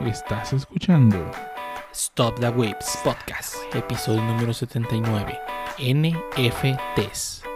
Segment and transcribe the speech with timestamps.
[0.00, 1.30] Estás escuchando
[1.92, 5.38] Stop the Waves Podcast, episodio número 79,
[5.78, 7.53] NFTs.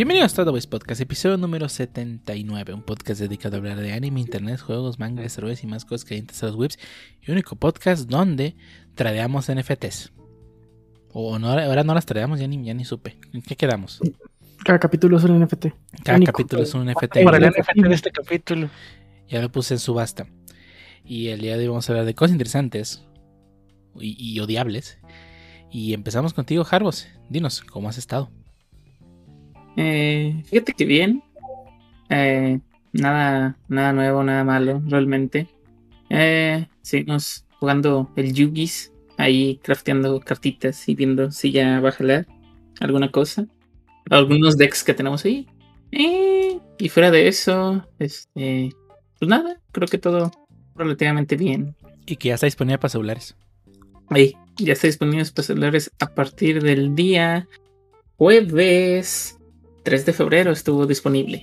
[0.00, 4.58] Bienvenidos a Waves Podcast, episodio número 79, un podcast dedicado a hablar de anime, internet,
[4.58, 6.78] juegos, manga, héroes y más cosas que a los webs,
[7.20, 8.56] y único podcast donde
[8.94, 10.14] tradeamos NFTs.
[11.12, 13.18] O no, ahora no las tradeamos, ya ni, ya ni supe.
[13.34, 14.00] ¿En qué quedamos?
[14.64, 15.66] Cada capítulo es un NFT.
[16.02, 16.32] Cada Único.
[16.32, 17.22] capítulo es un NFT.
[17.22, 18.70] Para el NFT de este capítulo.
[19.28, 20.26] Ya lo puse en subasta.
[21.04, 23.04] Y el día de hoy vamos a hablar de cosas interesantes
[23.96, 24.98] y, y odiables.
[25.70, 27.06] Y empezamos contigo, Jarbos.
[27.28, 28.30] Dinos, ¿cómo has estado?
[29.76, 31.22] Eh, fíjate que bien.
[32.08, 32.60] Eh,
[32.92, 35.48] nada, nada nuevo, nada malo, realmente.
[36.08, 42.26] Eh, seguimos jugando el Yugis, ahí crafteando cartitas y viendo si ya va a jalar
[42.80, 43.46] alguna cosa.
[44.10, 45.46] Algunos decks que tenemos ahí.
[45.92, 48.70] Eh, y fuera de eso, este,
[49.18, 50.32] pues nada, creo que todo
[50.74, 51.76] relativamente bien.
[52.06, 53.36] Y que ya está disponible para celulares.
[54.08, 57.46] Ahí, ya está disponible para celulares a partir del día
[58.16, 59.39] jueves
[59.90, 61.42] 3 de febrero estuvo disponible.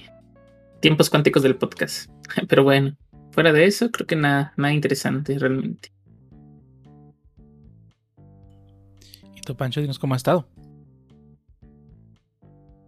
[0.80, 2.10] Tiempos cuánticos del podcast.
[2.48, 2.96] Pero bueno,
[3.32, 5.92] fuera de eso, creo que nada, nada interesante realmente.
[9.36, 10.48] ¿Y tú, Pancho, dinos cómo has estado?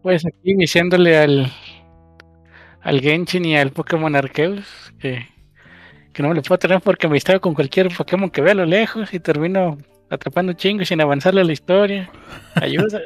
[0.01, 1.51] Pues aquí iniciándole al,
[2.79, 5.27] al Genshin y al Pokémon Arceus, que,
[6.13, 8.55] que no me lo puedo tener porque me distraigo con cualquier Pokémon que vea a
[8.55, 9.77] lo lejos y termino
[10.09, 12.09] atrapando chingos sin avanzarle a la historia.
[12.55, 13.01] Ayuda.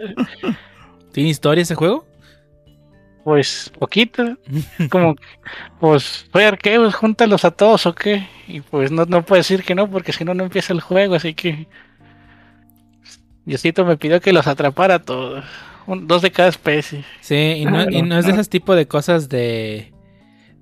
[1.13, 2.12] ¿Tiene historia ese juego?
[3.23, 4.37] Pues poquito.
[4.89, 5.15] Como,
[5.79, 8.27] pues soy Arceus, júntalos a todos o qué.
[8.47, 11.15] Y pues no, no puedo decir que no porque si no, no empieza el juego,
[11.15, 11.67] así que...
[13.45, 15.43] Diosito me pidió que los atrapara a todos.
[15.85, 17.03] Un- dos de cada especie.
[17.21, 19.92] Sí, y no, y no es de esos tipos de cosas de.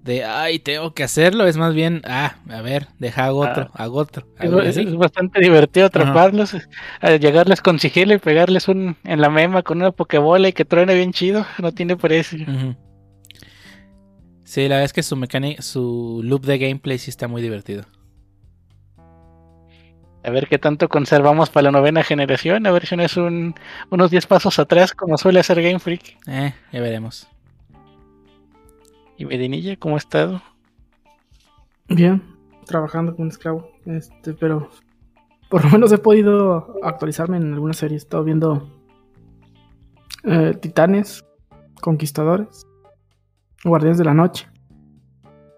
[0.03, 1.45] De, ay, tengo que hacerlo.
[1.45, 4.25] Es más bien, ah, a ver, deja hago otro, hago otro.
[4.39, 4.87] Es, hago es- así.
[4.87, 6.55] es bastante divertido atraparlos,
[7.01, 10.65] a llegarles con sigilo y pegarles un en la mema con una pokebola y que
[10.65, 12.43] truene bien chido, no tiene precio.
[12.47, 12.75] Ujú.
[14.43, 17.85] Sí, la verdad es que su mecánica, su loop de gameplay sí está muy divertido.
[20.23, 23.55] A ver qué tanto conservamos para la novena generación, a ver si no es un,
[23.89, 26.17] unos 10 pasos atrás como suele hacer Game Freak.
[26.27, 27.27] Eh, ya veremos.
[29.21, 30.41] ¿Y Medinilla cómo ha estado?
[31.87, 32.23] Bien,
[32.65, 33.69] trabajando como un esclavo.
[33.85, 34.67] Este, pero
[35.47, 38.01] por lo menos he podido actualizarme en algunas series.
[38.01, 38.67] He estado viendo
[40.23, 41.23] eh, Titanes,
[41.81, 42.65] Conquistadores,
[43.63, 44.47] Guardianes de la Noche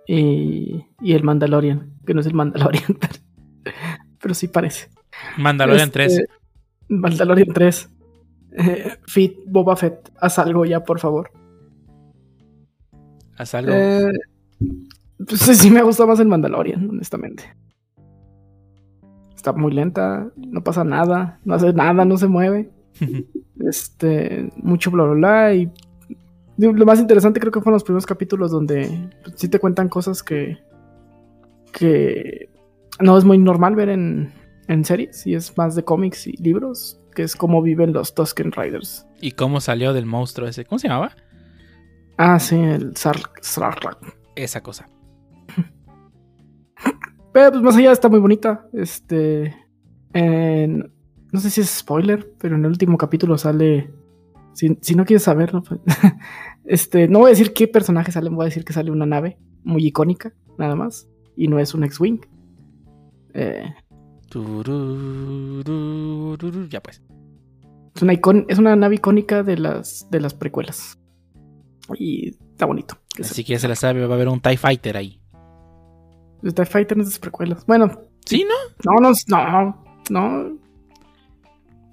[0.08, 3.76] y, y el Mandalorian, que no es el Mandalorian, pero,
[4.20, 4.90] pero sí parece.
[5.38, 6.24] Mandalorian Este, 3.
[6.90, 7.90] Mandalorian 3.
[8.58, 11.32] Eh, Fit, Boba Fett, haz algo ya, por favor.
[13.38, 13.74] Haz algo.
[13.74, 14.12] Eh,
[15.28, 17.44] pues sí, me gusta más el Mandalorian, honestamente.
[19.36, 22.70] Está muy lenta, no pasa nada, no hace nada, no se mueve.
[23.60, 25.54] Este, mucho bla bla bla.
[25.54, 25.72] Y
[26.58, 30.58] lo más interesante creo que fueron los primeros capítulos donde sí te cuentan cosas que.
[31.72, 32.50] que
[33.00, 34.34] no es muy normal ver en,
[34.68, 38.52] en series, y es más de cómics y libros, que es cómo viven los Tusken
[38.52, 39.06] Riders.
[39.22, 40.66] ¿Y cómo salió del monstruo ese?
[40.66, 41.16] ¿Cómo se llamaba?
[42.18, 42.96] Ah, sí, el.
[42.96, 43.42] Sarlacc.
[44.36, 44.88] Esa cosa.
[47.34, 48.68] Pero pues más allá está muy bonita.
[48.74, 49.56] Este.
[50.14, 50.92] en-
[51.32, 53.92] no sé si es spoiler, pero en el último capítulo sale.
[54.54, 55.80] Si, si no quieres saberlo, pues,
[56.66, 59.40] este, no voy a decir qué personaje sale, voy a decir que sale una nave
[59.64, 61.08] muy icónica, nada más.
[61.36, 62.20] Y no es un X-Wing.
[63.34, 63.74] Eh,
[66.70, 67.02] Ya pues.
[67.96, 71.00] es, una icon- es una nave icónica de las, de las precuelas.
[71.98, 72.98] Y está bonito.
[73.20, 75.20] Así que ya se la sabe, va a haber un TIE Fighter ahí.
[76.42, 77.66] se- TIE Fighter no es de las precuelas.
[77.66, 77.92] Bueno,
[78.26, 79.00] ¿Sí, no?
[79.00, 80.58] no, no, no, no.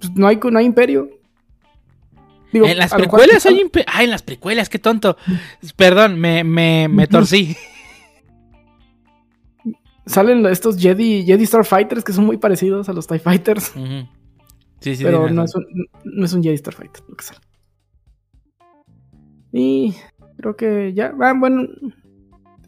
[0.00, 1.08] Pues no hay, no hay imperio.
[2.52, 5.16] Digo, En las precuelas hay impe- Ah, en las precuelas, qué tonto.
[5.76, 7.56] Perdón, me, me, me torcí.
[10.06, 13.72] Salen estos Jedi, Jedi Starfighters que son muy parecidos a los TIE Fighters.
[14.80, 15.66] Sí, sí, pero no es, un,
[16.04, 17.40] no es un Jedi Starfighter lo que sale.
[19.52, 19.94] Y
[20.36, 21.12] creo que ya.
[21.20, 21.62] Ah, bueno.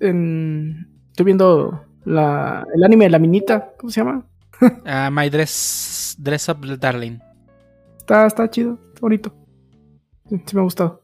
[0.00, 3.72] en- estoy viendo la, el anime de la minita.
[3.78, 4.24] ¿Cómo se llama?
[4.84, 7.18] Ah, My Dress, Dress Up Darling.
[7.98, 9.32] Está, está chido, está bonito.
[10.28, 11.02] Sí, sí me ha gustado.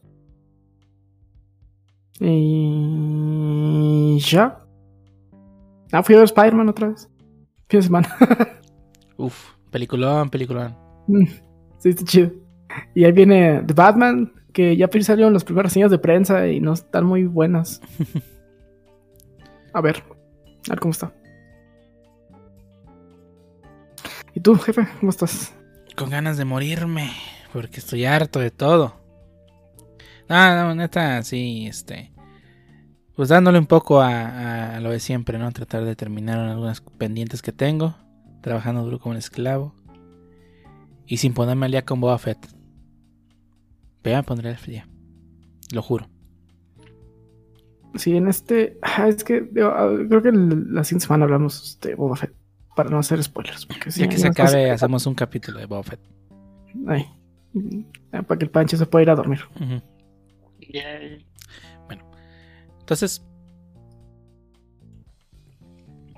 [2.91, 4.59] Y ya.
[5.91, 7.09] Ah, fui a ver Spider-Man otra vez.
[7.67, 8.09] Fin de semana.
[9.17, 10.75] Uf, peliculón, peliculón.
[11.07, 11.25] Mm,
[11.79, 12.31] sí, está chido.
[12.93, 16.73] Y ahí viene The Batman, que ya salieron las primeras señas de prensa y no
[16.73, 17.79] están muy buenas.
[19.73, 20.03] A ver,
[20.67, 21.13] a ver cómo está.
[24.33, 24.85] ¿Y tú, jefe?
[24.99, 25.55] ¿Cómo estás?
[25.95, 27.11] Con ganas de morirme,
[27.53, 28.95] porque estoy harto de todo.
[30.27, 32.11] No, no, neta, sí, este.
[33.15, 35.51] Pues dándole un poco a, a lo de siempre, ¿no?
[35.51, 37.95] Tratar de terminar algunas pendientes que tengo.
[38.41, 39.75] Trabajando duro como un esclavo.
[41.05, 42.58] Y sin ponerme al día con Boba Fett.
[44.01, 44.87] Pero ya me pondré al día.
[45.71, 46.07] Lo juro.
[47.95, 48.77] Sí, en este.
[48.81, 52.33] ah, es que digo, ah, creo que la siguiente semana hablamos de Boba Fett.
[52.75, 53.65] Para no hacer spoilers.
[53.65, 55.99] Porque sí, Ya que se cosas acabe, hacemos un capítulo de Boba Fett.
[56.87, 57.05] Ay.
[58.11, 59.39] Para que el Pancho se pueda ir a dormir.
[59.59, 59.81] Ujú.
[60.71, 61.25] Yay.
[62.79, 63.23] Entonces,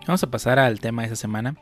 [0.07, 1.56] vamos a pasar al tema de esa semana.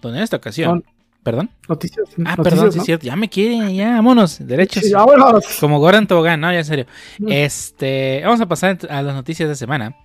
[0.00, 0.84] Donde en esta ocasión.
[1.22, 1.50] ¿Perdón?
[1.68, 2.08] Noticias.
[2.24, 3.06] Ah, noticias, perdón, sí es cierto.
[3.06, 4.44] Ya me quieren, ya, vámonos.
[4.44, 4.82] Derechos.
[4.82, 5.44] Sí, vámonos.
[5.60, 6.86] Como Goran Tobogán, no, ya en serio.
[7.20, 7.28] Mm.
[7.30, 9.96] Este, vamos a pasar a las noticias de semana.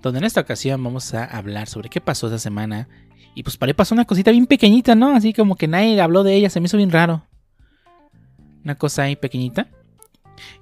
[0.00, 2.88] Donde en esta ocasión vamos a hablar sobre qué pasó esa semana.
[3.34, 5.14] Y pues para ahí pasó una cosita bien pequeñita, ¿no?
[5.14, 7.26] Así como que nadie habló de ella, se me hizo bien raro.
[8.64, 9.68] Una cosa ahí pequeñita.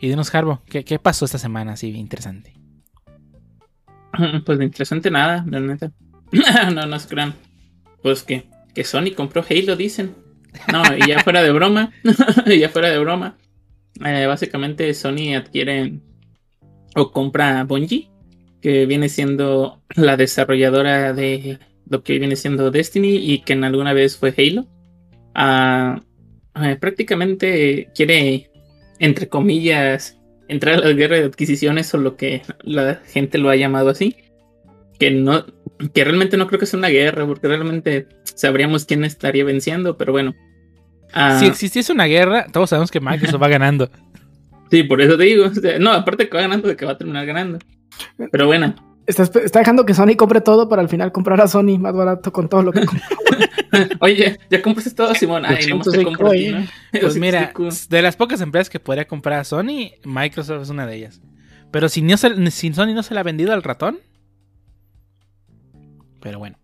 [0.01, 2.55] Y dinos, Harbo, ¿qué, qué pasó esta semana así interesante?
[4.45, 5.93] Pues de interesante nada, neta.
[6.75, 7.35] no, no es gran.
[8.03, 10.15] Pues que, que Sony compró Halo, dicen.
[10.73, 11.93] No, y ya fuera de broma.
[12.47, 13.39] ya fuera de broma.
[14.05, 16.01] eh, básicamente Sony adquiere
[16.97, 18.11] o compra Bungie,
[18.61, 21.59] que viene siendo la desarrolladora de
[21.89, 24.67] lo que viene siendo Destiny y que en alguna vez fue Halo.
[25.35, 26.01] Ah,
[26.63, 28.51] eh, prácticamente quiere,
[28.99, 30.19] entre comillas,
[30.49, 34.17] entrar a la guerra de adquisiciones o lo que la gente lo ha llamado así.
[34.99, 35.45] Que no,
[35.89, 40.13] que realmente no creo que sea una guerra, porque realmente sabríamos quién estaría venciendo, pero
[40.13, 40.35] bueno.
[41.13, 43.91] Ah, Si existiese una guerra, todos sabemos que Microsoft va ganando.
[44.71, 45.47] sí, por eso te digo.
[45.47, 47.59] o sea, no, aparte que va ganando, de que va a terminar ganando.
[48.31, 48.75] Pero bueno,
[49.07, 52.33] Está, está dejando que Sony compre todo para al final comprar a Sony más barato
[52.33, 53.09] con todo lo que compra.
[54.01, 55.45] oye, ya compraste todo, Simón.
[55.45, 56.49] Ay, no te 205 compro ti.
[56.51, 56.67] ¿no?
[57.01, 57.89] Pues mira, 205.
[57.89, 61.21] de las pocas empresas que podría comprar a Sony, Microsoft es una de ellas.
[61.73, 63.99] Pero si, no se, si Sony no se la ha vendido al ratón.
[66.21, 66.57] Pero bueno.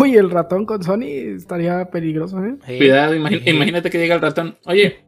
[0.00, 2.56] Uy, el ratón con Sony estaría peligroso, ¿eh?
[2.66, 3.16] Eh, Cuidado, eh,
[3.46, 5.04] imagínate que diga el ratón, oye,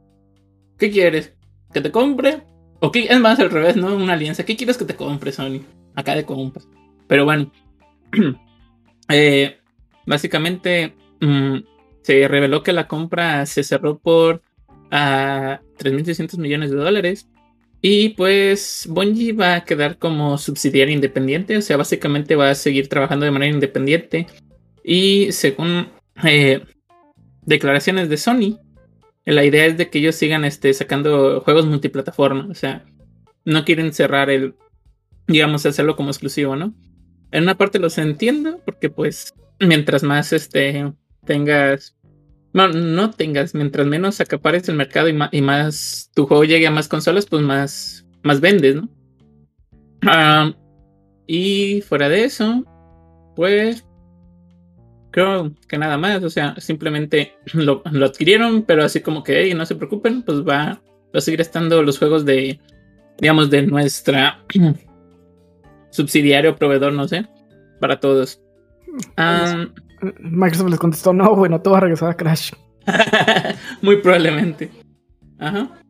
[0.78, 1.34] ¿qué quieres?
[1.72, 2.42] ¿Que te compre?
[2.80, 3.94] O qué, es más al revés, ¿no?
[3.94, 4.44] Una alianza.
[4.44, 5.60] ¿Qué quieres que te compre, Sony?
[5.94, 6.68] Acá de compas.
[7.06, 7.50] Pero bueno.
[9.08, 9.58] Eh,
[10.06, 11.58] básicamente mm,
[12.02, 14.40] se reveló que la compra se cerró por
[14.90, 17.28] a 3.600 millones de dólares.
[17.84, 21.56] Y pues Bungie va a quedar como subsidiaria independiente.
[21.56, 24.28] O sea, básicamente va a seguir trabajando de manera independiente.
[24.84, 25.88] Y según
[26.24, 26.62] eh,
[27.44, 28.58] declaraciones de Sony,
[29.24, 32.46] la idea es de que ellos sigan este, sacando juegos multiplataforma.
[32.48, 32.84] O sea,
[33.44, 34.54] no quieren cerrar el,
[35.26, 36.74] digamos, hacerlo como exclusivo, ¿no?
[37.32, 40.92] En una parte los entiendo, porque pues mientras más este
[41.24, 41.96] tengas,
[42.52, 46.66] no, no tengas, mientras menos acapares el mercado y, ma- y más tu juego llegue
[46.66, 48.88] a más consolas, pues más, más vendes, ¿no?
[50.02, 50.52] Ah,
[51.26, 52.64] y fuera de eso,
[53.36, 53.84] pues
[55.12, 59.54] creo que nada más, o sea, simplemente lo, lo adquirieron, pero así como que, "Ey,
[59.54, 60.80] no se preocupen, pues va,
[61.14, 62.58] va a seguir estando los juegos de,
[63.18, 64.42] digamos, de nuestra
[65.90, 67.26] subsidiario proveedor, no sé,
[67.80, 68.40] para todos.
[69.16, 69.66] Ah,
[70.20, 72.52] Microsoft les contestó, no, bueno, todo va a regresar a Crash.
[73.82, 74.70] Muy probablemente.
[75.38, 75.82] Ajá.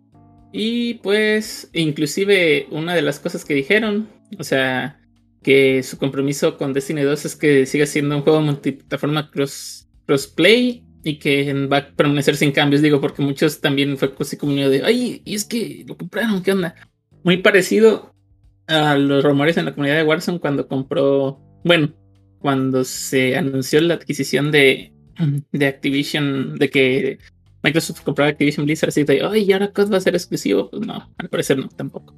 [0.53, 5.01] Y pues, inclusive una de las cosas que dijeron, o sea,
[5.43, 10.85] que su compromiso con Destiny 2 es que siga siendo un juego multiplataforma cross, crossplay
[11.05, 14.83] y que va a permanecer sin cambios, digo, porque muchos también fue así como de,
[14.85, 16.75] ay, y es que lo compraron, ¿qué onda?
[17.25, 18.15] Muy parecido
[18.67, 21.93] a los rumores en la comunidad de Warzone cuando compró, bueno,
[22.43, 24.93] cuando se anunció la adquisición de,
[25.53, 27.19] de Activision, de que
[27.63, 30.69] Microsoft compraba Activision Blizzard, así de, ay, ¿y ahora COD va a ser exclusivo?
[30.71, 32.15] Pues no, al parecer no, tampoco.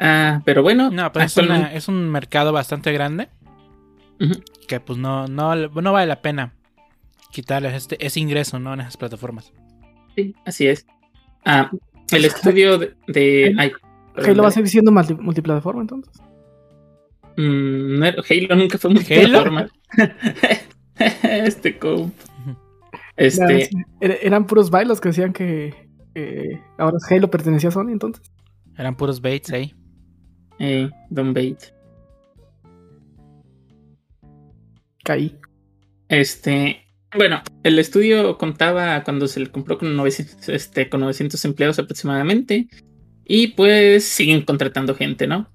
[0.00, 3.28] Ah, pero bueno, No, pero es, una- es un mercado bastante grande.
[4.66, 6.52] Que pues no, no, no vale la pena
[7.30, 8.74] quitarles este, ese ingreso, ¿no?
[8.74, 9.52] En esas plataformas.
[10.16, 10.86] sí, así es.
[11.44, 11.70] Ah,
[12.10, 12.94] el estudio de...
[13.06, 13.70] de- ay,
[14.16, 16.12] Halo va a seguir siendo multi- multiplataforma entonces.
[17.38, 19.68] Mm, no era- Halo nunca fue multiplataforma.
[21.22, 22.12] este comp.
[23.16, 25.72] Este, Ya, er- Eran puros bailos que decían que
[26.14, 28.30] eh, ahora Halo pertenecía a Sony entonces.
[28.76, 29.74] Eran puros baits ahí.
[30.58, 31.58] eh, Don Bait.
[35.04, 35.36] caí.
[36.08, 36.82] Este,
[37.16, 42.68] bueno, el estudio contaba cuando se le compró con 900, este, con 900 empleados aproximadamente.
[43.24, 45.48] Y pues siguen contratando gente, ¿no?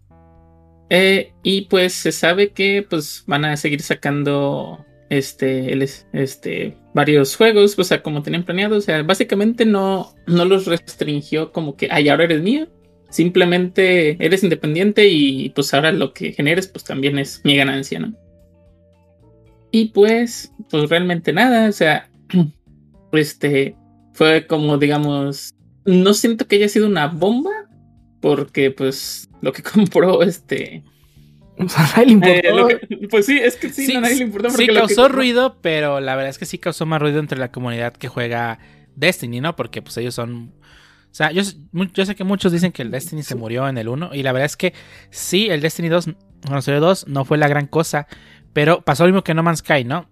[0.90, 5.78] Eh, y pues se sabe que pues van a seguir sacando este,
[6.14, 8.78] este, varios juegos, o sea, como tenían planeado.
[8.78, 12.68] O sea, básicamente no, no los restringió como que, ay, ahora eres mío.
[13.10, 18.16] Simplemente eres independiente y pues ahora lo que generes pues también es mi ganancia, ¿no?
[19.72, 22.10] Y pues, pues realmente nada, o sea,
[23.12, 23.76] este
[24.14, 25.54] fue como, digamos,
[25.86, 27.63] no siento que haya sido una bomba,
[28.24, 30.82] porque pues lo que compró este...
[31.60, 32.40] O sea, a nadie le importó.
[32.40, 34.50] eh, lo que- pues sí, es que sí, Sí, a nadie le importa.
[34.50, 37.52] sí porque causó ruido, pero la verdad es que sí causó más ruido entre la
[37.52, 38.58] comunidad que juega
[38.96, 39.56] Destiny, ¿no?
[39.56, 40.54] Porque pues ellos son...
[41.12, 44.16] O sea, yo, sé que muchos dicen que el Destiny se murió en el 1
[44.16, 44.74] y la verdad es que
[45.12, 46.06] sí, el Destiny 2,
[46.48, 48.08] bueno, salió 2 no fue la gran cosa,
[48.54, 50.10] pero pasó lo mismo que No Man's Sky, ¿no?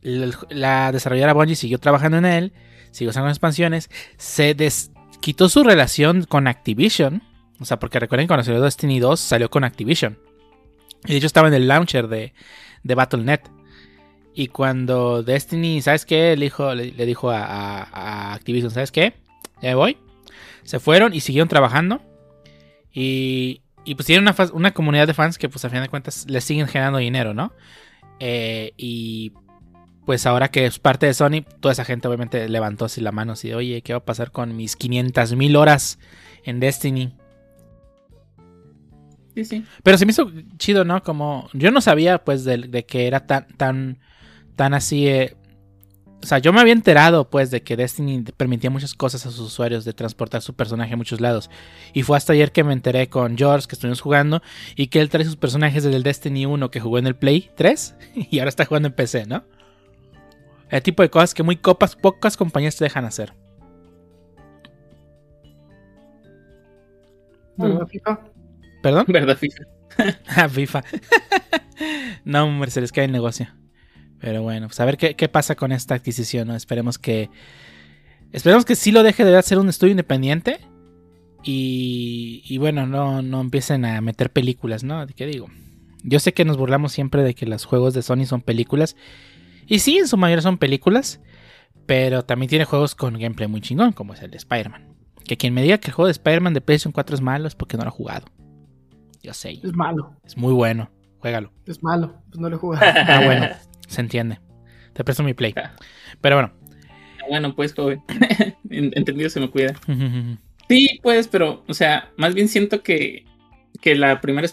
[0.00, 2.52] El- la desarrolladora Bungie siguió trabajando en él,
[2.92, 7.22] siguió usando expansiones, se des- quitó su relación con Activision,
[7.60, 10.18] o sea, porque recuerden que cuando salió Destiny 2 salió con Activision.
[11.04, 12.32] Y de hecho estaba en el launcher de,
[12.82, 13.40] de Battle.net.
[14.34, 16.36] Y cuando Destiny, ¿sabes qué?
[16.36, 19.14] Le dijo, le, dijo a, Activision, ¿sabes qué?
[19.60, 19.96] Ya me voy.
[20.62, 22.00] Se fueron y siguieron trabajando.
[22.92, 26.26] Y, y pues tienen una, una comunidad de fans que pues a fin de cuentas
[26.28, 27.52] les siguen generando dinero, ¿no?
[28.20, 29.32] Eh, y
[30.04, 33.32] pues ahora que es parte de Sony, toda esa gente obviamente levantó así la mano
[33.32, 35.98] así de, oye, ¿qué va a pasar con mis 500 mil horas
[36.44, 37.12] en Destiny?
[39.38, 39.64] Sí, sí.
[39.84, 41.02] Pero se me hizo chido, ¿no?
[41.04, 43.98] Como yo no sabía, pues, de, de que era tan, tan,
[44.56, 45.06] tan así.
[45.08, 45.36] eh,
[46.22, 49.40] O sea, yo me había enterado, pues, de que Destiny permitía muchas cosas a sus
[49.40, 51.50] usuarios de transportar su personaje a muchos lados.
[51.94, 54.42] Y fue hasta ayer que me enteré con George, que estuvimos jugando,
[54.76, 57.50] y que él trae sus personajes desde el Destiny 1 que jugó en el Play
[57.56, 57.96] 3
[58.30, 59.44] y ahora está jugando en PC, ¿no?
[60.70, 63.34] El tipo de cosas que muy copas, pocas compañías te dejan hacer.
[67.56, 68.37] ¿Verdad, Mm.
[68.82, 69.06] ¿Perdón?
[69.08, 69.64] ¿Verdad, FIFA?
[70.28, 70.84] Ah, FIFA.
[72.24, 73.48] no, hombre, se les cae el negocio.
[74.20, 76.54] Pero bueno, pues a ver qué, qué pasa con esta adquisición, ¿no?
[76.54, 77.30] Esperemos que.
[78.32, 80.60] Esperemos que sí lo deje de ser un estudio independiente.
[81.42, 85.04] Y, y bueno, no, no empiecen a meter películas, ¿no?
[85.06, 85.48] ¿Qué digo?
[86.02, 88.96] Yo sé que nos burlamos siempre de que los juegos de Sony son películas.
[89.66, 91.20] Y sí, en su mayoría son películas.
[91.86, 94.94] Pero también tiene juegos con gameplay muy chingón, como es el de Spider-Man.
[95.24, 97.54] Que quien me diga que el juego de Spider-Man de PlayStation 4 es malo es
[97.54, 98.26] porque no lo ha jugado.
[99.22, 99.58] Yo sé.
[99.62, 100.14] Es malo.
[100.24, 100.90] Es muy bueno.
[101.18, 101.52] Juégalo.
[101.66, 102.14] Es malo.
[102.28, 102.84] Pues no lo he jugado.
[103.06, 103.48] Ah, bueno.
[103.88, 104.38] Se entiende.
[104.92, 105.54] Te presto mi play.
[106.20, 106.52] Pero bueno.
[107.28, 108.02] Bueno, pues, joven.
[108.70, 109.74] En- Entendido se me cuida.
[110.68, 113.24] Sí, pues, pero, o sea, más bien siento que,
[113.80, 114.46] que la primera,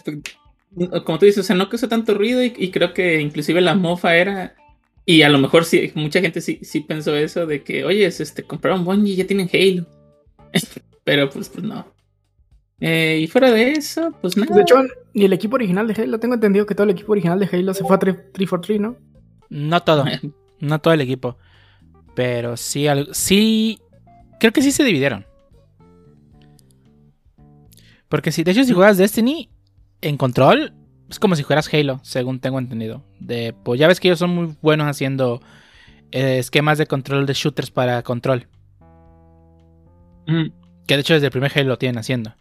[1.04, 3.74] como tú dices, o sea, no causó tanto ruido y, y creo que inclusive la
[3.74, 4.54] mofa era,
[5.04, 8.20] y a lo mejor sí, mucha gente sí, sí pensó eso de que, oye, es,
[8.22, 9.86] este, compraron Bungie y ya tienen Halo.
[11.04, 11.86] pero pues, pues no.
[12.80, 14.54] Eh, y fuera de eso, pues nada.
[14.54, 14.76] De hecho,
[15.14, 16.20] ni el equipo original de Halo.
[16.20, 18.96] Tengo entendido que todo el equipo original de Halo se fue a 343, ¿no?
[19.48, 20.04] No todo.
[20.58, 21.36] No todo el equipo.
[22.14, 23.78] Pero sí, al- sí.
[24.40, 25.26] Creo que sí se dividieron.
[28.08, 29.50] Porque si, de hecho, si juegas Destiny
[30.00, 30.72] en control,
[31.10, 33.04] es como si jugaras Halo, según tengo entendido.
[33.20, 35.40] De, pues ya ves que ellos son muy buenos haciendo
[36.12, 38.46] eh, esquemas de control de shooters para control.
[40.26, 40.46] Mm,
[40.86, 42.34] Que de hecho desde el primer Halo lo tienen haciendo.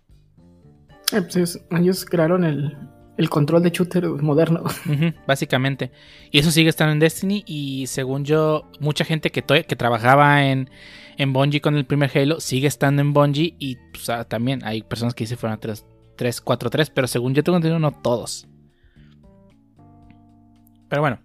[1.22, 2.78] Pues ellos, crearon el,
[3.18, 4.64] el control de shooter moderno.
[5.28, 5.92] Básicamente.
[6.32, 7.44] Y eso sigue estando en Destiny.
[7.48, 10.70] Y según yo, mucha gente que, que trabajaba en,
[11.18, 13.56] en Bungie con el primer Halo sigue estando en Bungie.
[13.60, 15.86] Y pues, ah, también hay personas que se fueron a 3,
[16.18, 16.90] 3, 4, 3.
[16.90, 18.48] Pero según yo tengo entendido, no todos.
[20.90, 21.20] Pero bueno.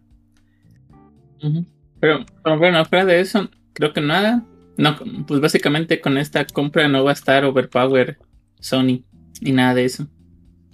[2.00, 2.24] pero
[2.58, 4.44] bueno, fuera de eso, creo que nada.
[4.76, 8.18] No, pues básicamente con esta compra no va a estar overpower
[8.60, 9.04] Sony
[9.40, 10.06] ni nada de eso.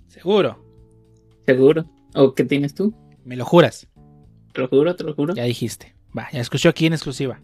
[0.08, 0.62] Seguro.
[1.46, 1.84] ¿Seguro?
[2.14, 2.94] ¿O qué tienes tú?
[3.24, 3.86] Me lo juras.
[4.52, 5.34] Te lo juro, te lo juro.
[5.34, 5.94] Ya dijiste.
[6.16, 7.40] Va, ya escuchó aquí en exclusiva.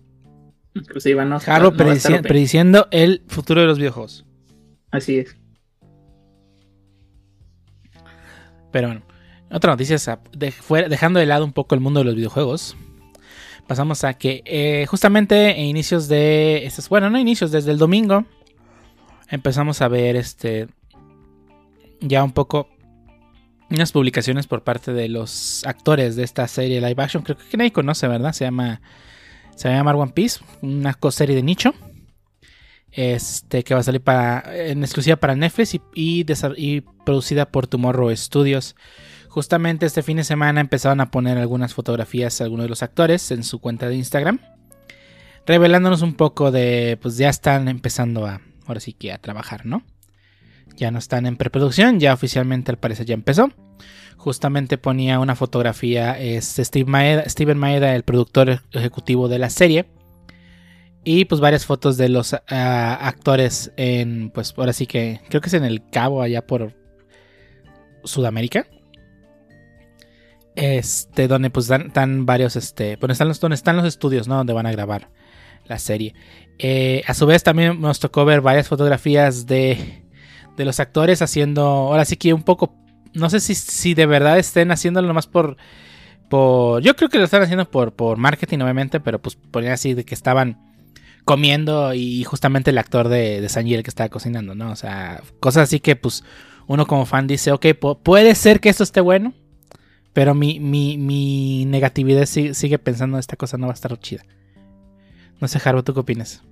[0.74, 1.38] Exclusiva, no.
[1.40, 4.24] Jaro no predici- prediciendo el futuro de los videojuegos.
[4.90, 5.36] Así es.
[8.70, 9.02] Pero bueno,
[9.50, 10.54] otra noticia es, de-
[10.88, 12.76] dejando de lado un poco el mundo de los videojuegos.
[13.66, 16.64] Pasamos a que eh, justamente a inicios de.
[16.66, 18.24] estos- bueno, no inicios, desde el domingo.
[19.28, 20.68] Empezamos a ver este.
[22.02, 22.68] Ya un poco.
[23.70, 27.22] Unas publicaciones por parte de los actores de esta serie live action.
[27.22, 28.32] Creo que nadie conoce, ¿verdad?
[28.32, 28.82] Se llama.
[29.56, 30.40] Se va a llamar One Piece.
[30.60, 31.74] Una serie de nicho.
[32.90, 34.44] Este que va a salir para.
[34.54, 38.76] en exclusiva para Netflix y, y, y producida por Tomorrow Studios
[39.32, 43.44] Justamente este fin de semana empezaron a poner algunas fotografías algunos de los actores en
[43.44, 44.40] su cuenta de Instagram,
[45.46, 49.84] revelándonos un poco de, pues ya están empezando a, ahora sí que a trabajar, ¿no?
[50.76, 53.50] Ya no están en preproducción, ya oficialmente al parecer ya empezó.
[54.16, 59.86] Justamente ponía una fotografía, es Maeda, Steven Maeda, el productor ejecutivo de la serie.
[61.04, 65.48] Y pues varias fotos de los ah, actores en, pues ahora sí que, creo que
[65.48, 66.74] es en el Cabo, allá por
[68.04, 68.66] Sudamérica.
[70.54, 74.36] Este, donde pues dan, varios, este, bueno, están los, donde están los estudios, ¿no?
[74.36, 75.10] Donde van a grabar
[75.66, 76.14] la serie.
[76.58, 80.01] Eh, a su vez también nos tocó ver varias fotografías de,
[80.56, 82.74] de los actores haciendo, ahora sí que un poco,
[83.14, 85.56] no sé si, si de verdad estén haciéndolo nomás por,
[86.28, 89.94] por, yo creo que lo están haciendo por, por marketing obviamente, pero pues ponían así
[89.94, 90.72] de que estaban
[91.24, 94.70] comiendo y justamente el actor de, de Sanji que estaba cocinando, ¿no?
[94.70, 96.24] O sea, cosas así que pues
[96.66, 97.66] uno como fan dice, ok,
[98.02, 99.34] puede ser que esto esté bueno,
[100.12, 104.24] pero mi, mi, mi negatividad sigue, pensando esta cosa no va a estar chida.
[105.40, 106.42] No sé, Harbo, ¿tú qué opinas?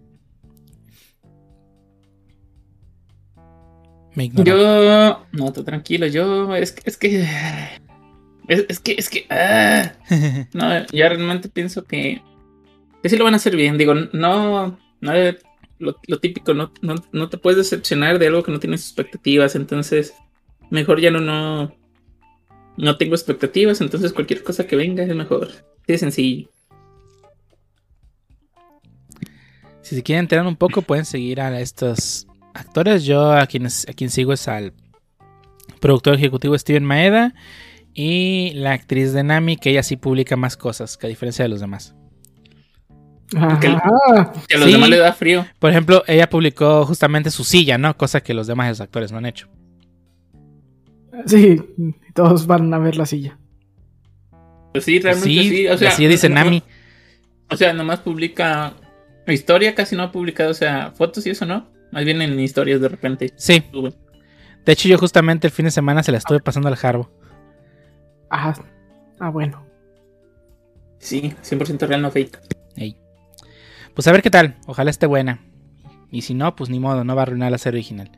[4.16, 5.26] Yo.
[5.32, 6.06] No, tú tranquilo.
[6.06, 6.54] Yo.
[6.54, 6.82] Es que.
[6.84, 7.26] Es que.
[8.48, 8.92] Es, que.
[8.92, 9.26] Es que.
[9.30, 9.92] Ah.
[10.52, 12.22] no, ya realmente pienso que.
[13.02, 13.78] Que sí lo van a hacer bien.
[13.78, 14.78] Digo, no.
[15.00, 15.12] No
[15.78, 16.52] lo, lo típico.
[16.52, 19.54] No, no, no, te puedes decepcionar de algo que no tienes expectativas.
[19.54, 20.14] Entonces.
[20.70, 21.20] Mejor ya no.
[21.20, 21.74] No,
[22.76, 23.80] no tengo expectativas.
[23.80, 25.48] Entonces cualquier cosa que venga es mejor.
[25.86, 26.48] De sencillo.
[29.82, 33.04] Si se quieren enterar un poco, pueden seguir a estos actores.
[33.04, 34.72] Yo a quien, a quien sigo es al
[35.80, 37.34] productor ejecutivo Steven Maeda
[37.94, 41.48] y la actriz de Nami, que ella sí publica más cosas, que a diferencia de
[41.48, 41.94] los demás.
[43.60, 45.46] Que, a los demás le da frío.
[45.58, 47.96] Por ejemplo, ella publicó justamente su silla, ¿no?
[47.96, 49.48] Cosa que los demás actores no han hecho.
[51.26, 51.60] Sí,
[52.14, 53.38] todos van a ver la silla.
[54.72, 55.66] Pues sí, realmente sí.
[55.68, 56.62] O sea, así dice Nami.
[57.50, 58.74] O sea, nomás publica
[59.26, 61.68] historia, casi no ha publicado, o sea, fotos y eso, ¿no?
[61.92, 63.32] Más bien en historias de repente.
[63.36, 63.64] Sí.
[64.64, 67.10] De hecho, yo justamente el fin de semana se la estuve pasando al Jarbo.
[68.30, 68.54] Ah,
[69.18, 69.64] ah bueno.
[70.98, 72.38] Sí, 100% real, no fake.
[73.94, 74.56] Pues a ver qué tal.
[74.66, 75.40] Ojalá esté buena.
[76.10, 78.10] Y si no, pues ni modo, no va a arruinar la serie original.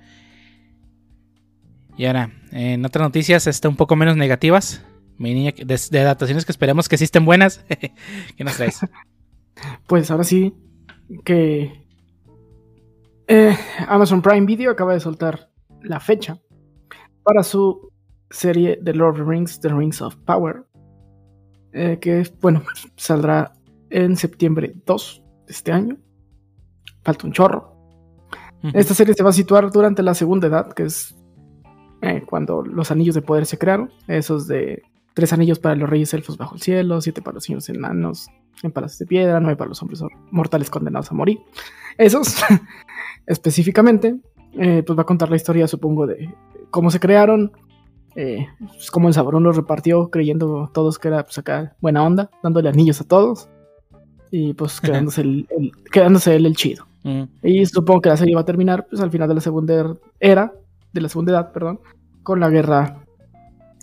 [1.96, 4.82] Y ahora, en otras noticias, está un poco menos negativas.
[5.18, 7.64] Mi niña, de, adaptaciones que esperemos que estén buenas.
[8.36, 8.80] ¿Qué nos traes?
[9.86, 10.54] pues ahora sí,
[11.24, 11.81] que
[13.26, 13.56] eh,
[13.88, 15.50] Amazon Prime Video acaba de soltar
[15.82, 16.38] la fecha
[17.22, 17.92] para su
[18.30, 20.64] serie The Lord of the Rings, The Rings of Power,
[21.72, 22.62] eh, que bueno,
[22.96, 23.54] saldrá
[23.90, 25.98] en septiembre 2 de este año.
[27.02, 27.72] Falta un chorro.
[28.74, 31.16] Esta serie se va a situar durante la segunda edad, que es
[32.00, 34.82] eh, cuando los anillos de poder se crearon, esos de
[35.14, 38.28] tres anillos para los reyes elfos bajo el cielo, siete para los niños enanos
[38.62, 41.40] en palacios de piedra, nueve para los hombres mortales condenados a morir.
[41.98, 42.36] Esos
[43.26, 44.16] específicamente,
[44.54, 46.32] eh, pues va a contar la historia, supongo, de
[46.70, 47.52] cómo se crearon,
[48.14, 52.30] eh, pues cómo el Sabrón los repartió, creyendo todos que era pues acá buena onda,
[52.42, 53.48] dándole anillos a todos
[54.30, 55.46] y pues quedándose, el,
[55.90, 56.86] quedándose él el chido.
[57.42, 60.52] Y supongo que la serie va a terminar pues al final de la segunda era,
[60.92, 61.80] de la segunda edad, perdón,
[62.22, 63.01] con la guerra,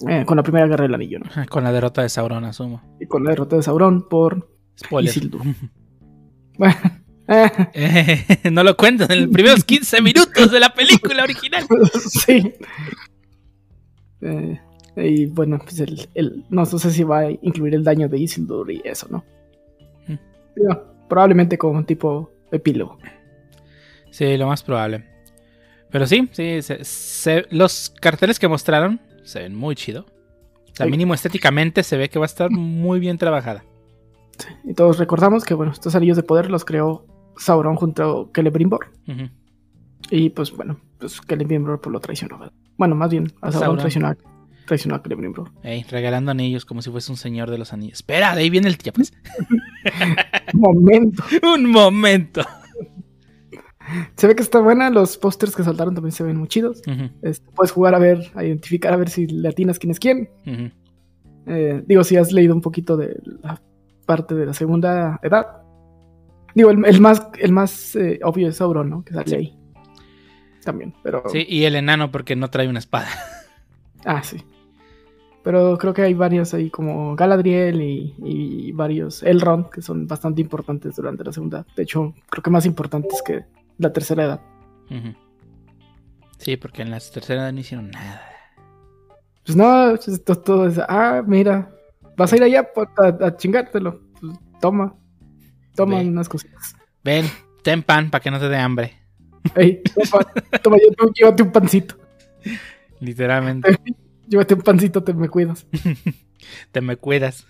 [0.07, 1.45] eh, con la primera guerra del anillo, ¿no?
[1.49, 2.81] Con la derrota de Sauron, asumo.
[2.99, 5.09] Y con la derrota de Sauron por Spoiler.
[5.09, 5.41] Isildur.
[6.57, 6.75] bueno.
[8.51, 11.63] no lo cuento en los primeros 15 minutos de la película original.
[11.93, 12.53] sí.
[14.21, 14.59] Eh,
[14.97, 18.81] y bueno, pues el, no, sé si va a incluir el daño de Isildur y
[18.83, 19.23] eso, ¿no?
[20.07, 20.17] Mm.
[21.07, 22.97] probablemente como un tipo epílogo.
[24.09, 25.05] Sí, lo más probable.
[25.91, 30.05] Pero sí, sí, los carteles que mostraron se ven muy chido.
[30.71, 33.63] O sea, mínimo estéticamente se ve que va a estar muy bien trabajada.
[34.63, 37.05] Y todos recordamos que, bueno, estos anillos de poder los creó
[37.37, 38.91] Sauron junto a Celebrimbor.
[40.09, 42.39] Y pues bueno, pues Celebrimbor pues, lo traicionó.
[42.77, 45.51] Bueno, más bien, a Sauron, traicionó, a Celebrimbor.
[45.63, 47.99] Ey, regalando anillos como si fuese un señor de los anillos.
[47.99, 49.13] Espera, de ahí viene el tío, pues.
[50.53, 51.23] un momento.
[51.43, 52.41] un momento.
[54.15, 56.81] Se ve que está buena, los pósters que saltaron también se ven muy chidos.
[57.21, 60.29] Este, puedes jugar a ver, a identificar a ver si le atinas quién es quién.
[61.45, 63.61] Eh, digo, si has leído un poquito de la
[64.05, 65.47] parte de la segunda edad.
[66.55, 69.03] Digo, el, más, el más eh, obvio es Sauron, ¿no?
[69.03, 69.59] Que sale ahí.
[70.63, 71.23] También, pero...
[71.27, 73.07] Sí, y el enano porque no trae una espada.
[74.05, 74.37] Ah, sí.
[75.43, 80.95] Pero creo que hay varios ahí como Galadriel y, varios Elrond que son bastante importantes
[80.95, 81.65] durante la segunda.
[81.75, 83.43] De hecho, creo que más importantes que
[83.79, 84.41] la tercera edad.
[86.37, 88.21] Sí, porque en la tercera edad no hicieron nada.
[89.45, 91.71] Pues no, esto todo es, ah, mira,
[92.15, 93.99] vas a ir allá pues, a, a chingártelo.
[94.21, 94.95] Pues, toma,
[95.75, 96.75] toma unas cositas.
[97.03, 97.25] Ven,
[97.63, 98.93] ten pan para que no te dé hambre.
[99.55, 100.25] Ey, toma,
[100.61, 101.95] toma, llé- llévate un pancito.
[102.99, 103.75] Literalmente.
[104.27, 105.65] Llévate un pancito, te me cuidas.
[106.71, 107.47] te me cuidas.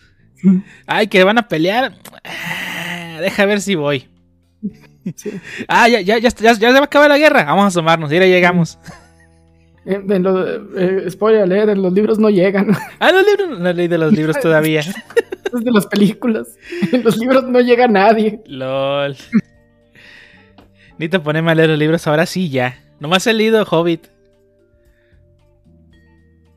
[0.87, 1.95] Ay, que van a pelear.
[2.23, 4.07] Ah, Deja ver si voy.
[5.15, 5.31] Sí.
[5.67, 7.45] Ah, ya, ya, ya, ya, ya se va a acabar la guerra.
[7.45, 8.09] Vamos a asomarnos.
[8.09, 8.77] Mira, llegamos.
[9.85, 10.25] Eh, en
[10.77, 12.75] eh, spoiler en los libros no llegan.
[12.99, 13.59] Ah, los libros.
[13.59, 14.81] No he leído los libros todavía.
[14.81, 14.93] es
[15.51, 16.57] de las películas.
[16.91, 18.41] En los libros no llega nadie.
[18.45, 19.15] LOL.
[20.97, 22.77] Necesito ponerme a leer los libros ahora sí ya.
[22.99, 24.07] Nomás he leído Hobbit.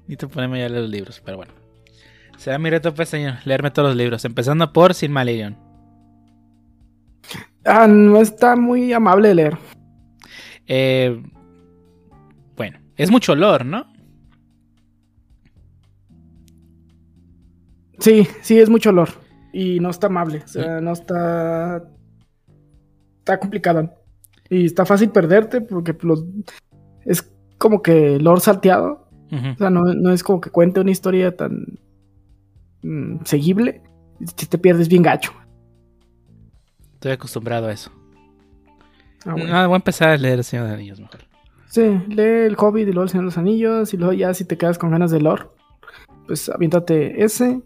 [0.00, 1.52] Necesito ponerme a leer los libros, pero bueno.
[2.38, 5.56] Será mi reto pues, señor, leerme todos los libros, empezando por Sin Malerion.
[7.64, 9.58] Ah, no está muy amable de leer.
[10.66, 11.22] Eh,
[12.56, 13.86] bueno, es mucho olor, ¿no?
[17.98, 19.10] Sí, sí, es mucho olor.
[19.52, 20.42] Y no está amable.
[20.44, 21.84] O sea, no está.
[23.18, 23.92] Está complicado.
[24.50, 26.24] Y está fácil perderte porque los.
[27.04, 29.08] Es como que lore salteado.
[29.30, 31.78] O sea, no, no es como que cuente una historia tan.
[32.82, 33.82] mm, seguible.
[34.36, 35.32] Si te pierdes bien gacho.
[37.02, 37.90] Estoy acostumbrado a eso.
[39.26, 39.52] Ah, bueno.
[39.52, 41.20] No, voy a empezar a leer El Señor de los Anillos mejor.
[41.66, 43.92] Sí, lee el Hobbit y luego el Señor de los Anillos.
[43.92, 45.48] Y luego ya si te quedas con ganas de lore,
[46.28, 47.60] pues aviéntate ese.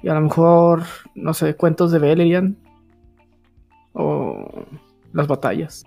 [0.00, 0.84] Y a lo mejor,
[1.16, 2.56] no sé, cuentos de Beleriand.
[3.94, 4.64] O
[5.12, 5.82] las batallas.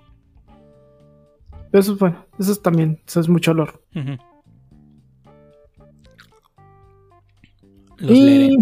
[1.71, 3.81] Pero eso es bueno, eso es también, eso es mucho olor.
[3.95, 4.17] Ujú.
[7.99, 8.55] Los y leeré.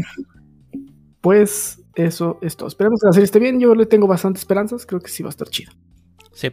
[1.19, 2.67] pues eso es todo.
[2.67, 3.59] Esperemos que la serie esté bien.
[3.59, 4.85] Yo le tengo bastantes esperanzas.
[4.85, 5.71] Creo que sí va a estar chido.
[6.33, 6.51] Sí.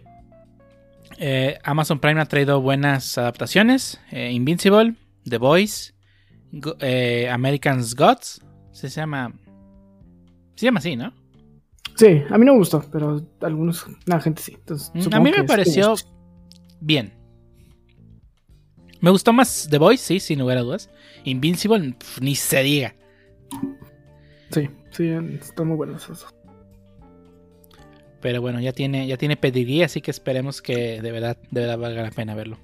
[1.19, 4.01] Eh, Amazon Prime ha traído buenas adaptaciones.
[4.11, 5.95] Eh, Invincible, The Voice,
[6.53, 8.41] Go- eh, American's Gods.
[8.73, 9.33] Se llama.
[10.57, 11.13] Se llama así, ¿no?
[11.95, 14.53] Sí, a mí no me gustó, pero algunos, la gente sí.
[14.55, 15.95] Entonces, Mm, A mí me pareció
[16.81, 17.15] bien.
[19.01, 20.91] Me gustó más The Voice, sí, sin lugar a dudas.
[21.25, 22.95] Invincible, ni se diga.
[24.51, 25.09] Sí, sí,
[25.41, 26.27] están muy buenos esos.
[28.21, 31.79] Pero bueno, ya tiene, ya tiene pedigrí, así que esperemos que de verdad, de verdad
[31.79, 32.59] valga la pena verlo.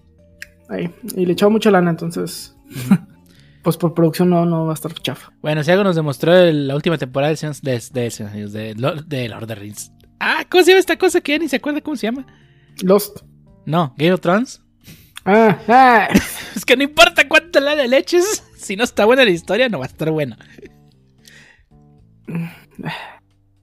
[0.69, 0.93] Ahí.
[1.15, 2.57] Y le echaba mucha lana, entonces.
[3.63, 5.33] pues por producción no, no va a estar chafa.
[5.43, 9.47] Bueno, si algo nos demostró el- la última temporada de, de, de, de, Lord- of
[9.47, 9.93] the Rings.
[10.19, 12.27] Ah, ¿cómo se llama esta cosa que ya ni se acuerda cómo se llama?
[12.83, 13.19] Lost.
[13.67, 14.61] No, Game of Thrones.
[15.25, 16.09] Ah, ah.
[16.57, 19.79] Es que no importa cuánto la de leches, si no está buena la historia, no
[19.79, 20.39] va a estar buena.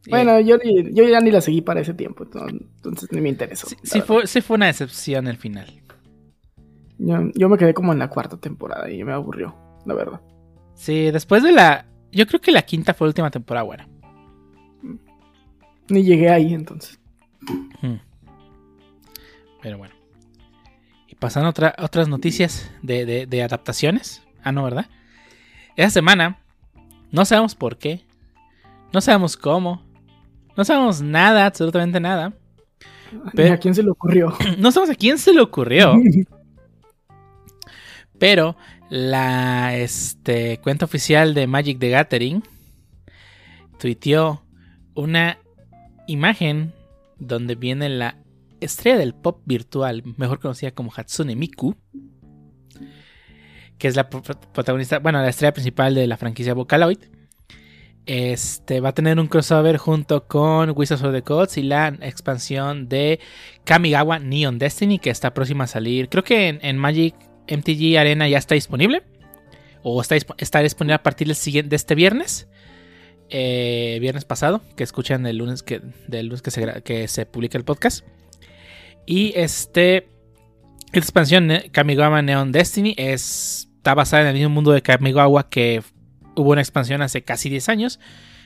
[0.10, 3.68] Bueno, yo, yo ya ni la seguí para ese tiempo, entonces, ni me interesó.
[3.84, 5.82] sí, fue, sí fue una decepción el final.
[6.98, 10.22] Yo, yo me quedé como en la cuarta temporada y me aburrió, la verdad.
[10.76, 11.86] Sí, después de la.
[12.12, 13.88] Yo creo que la quinta fue la última temporada buena.
[15.90, 17.00] Ni llegué ahí entonces.
[17.82, 17.96] Hmm.
[19.62, 19.94] Pero bueno.
[21.08, 24.24] Y pasando a otra- otras noticias de, de- de adaptaciones.
[24.44, 24.88] Ah, no, ¿verdad?
[25.76, 26.40] Esta semana,
[27.12, 28.06] no sabemos por qué.
[28.94, 29.84] No sabemos cómo.
[30.58, 32.34] No sabemos nada, absolutamente nada.
[33.34, 34.34] Pero- ¿A quién se le ocurrió?
[34.58, 35.94] No sabemos a quién se le ocurrió.
[38.20, 38.56] Pero
[38.90, 42.44] la este, cuenta oficial de Magic the Gathering
[43.80, 44.44] tuiteó
[44.94, 45.40] una
[46.08, 46.74] imagen
[47.18, 48.18] donde viene la
[48.60, 51.76] estrella del pop virtual, mejor conocida como Hatsune Miku,
[53.78, 56.98] que es la pro- protagonista, bueno, la estrella principal de la franquicia Vocaloid.
[58.10, 62.90] Este va a tener un crossover junto con Wizards of the Coast y la expansión
[62.90, 63.20] de
[63.66, 66.10] Kamigawa Neon Destiny que está próxima a salir.
[66.10, 67.14] Creo que en, Magic
[67.48, 69.04] MTG Arena ya está disponible.
[69.84, 72.48] O está, está disponible a partir del siguiente, de este viernes.
[73.30, 74.64] eh, viernes pasado.
[74.76, 78.04] Que escuchan el lunes que, del lunes que se, que se publica el podcast.
[79.06, 80.08] Y este.
[80.88, 85.48] Esta expansión, eh, Kamigawa Neon Destiny, es, está basada en el mismo mundo de Kamigawa
[85.48, 85.84] que
[86.40, 88.00] hubo una expansión hace casi 10 años.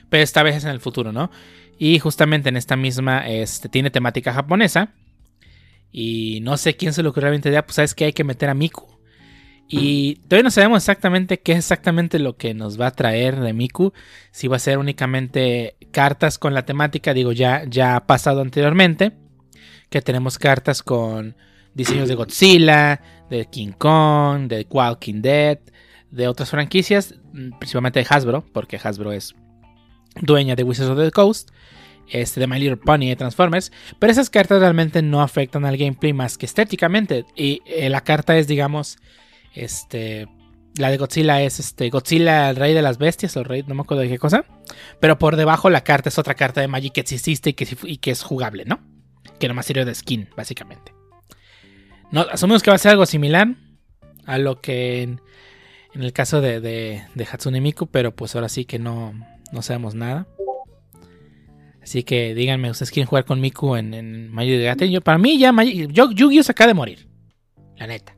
[0.08, 1.30] Pero esta vez es en el futuro, ¿no?
[1.78, 4.92] Y justamente en esta misma este, tiene temática japonesa.
[5.90, 8.48] Y no sé quién se le ocurrió la idea, pues sabes que hay que meter
[8.48, 8.98] a Miku.
[9.68, 13.52] Y todavía no sabemos exactamente qué es exactamente lo que nos va a traer de
[13.52, 13.92] Miku.
[14.30, 19.12] Si va a ser únicamente cartas con la temática, digo, ya, ya ha pasado anteriormente.
[19.88, 21.36] Que tenemos cartas con
[21.74, 25.58] diseños de Godzilla, de King Kong, de Walking Dead,
[26.10, 27.14] de otras franquicias,
[27.58, 29.34] principalmente de Hasbro, porque Hasbro es
[30.20, 31.50] dueña de Wizards of the Coast,
[32.08, 36.12] este, de My Little Pony de Transformers, pero esas cartas realmente no afectan al gameplay
[36.12, 37.24] más que estéticamente.
[37.34, 38.98] Y eh, la carta es, digamos,
[39.54, 40.28] este,
[40.76, 43.74] La de Godzilla es este Godzilla, el rey de las bestias, o el rey, no
[43.74, 44.44] me acuerdo de qué cosa.
[45.00, 47.66] Pero por debajo la carta es otra carta de Magic que existe y que,
[47.98, 48.80] que es jugable, ¿no?
[49.38, 50.92] Que nomás sirve de skin, básicamente.
[52.10, 53.48] No, asumimos que va a ser algo similar
[54.26, 55.16] a lo que
[55.94, 59.14] en el caso de, de, de Hatsune Miku, pero pues ahora sí que no,
[59.52, 60.26] no sabemos nada.
[61.82, 64.92] Así que díganme, ¿ustedes quieren jugar con Miku en, en Magic the Gathering?
[64.92, 67.08] Yo, para mí ya Magic, yo, Yu-Gi-Oh se acaba de morir.
[67.76, 68.14] La neta.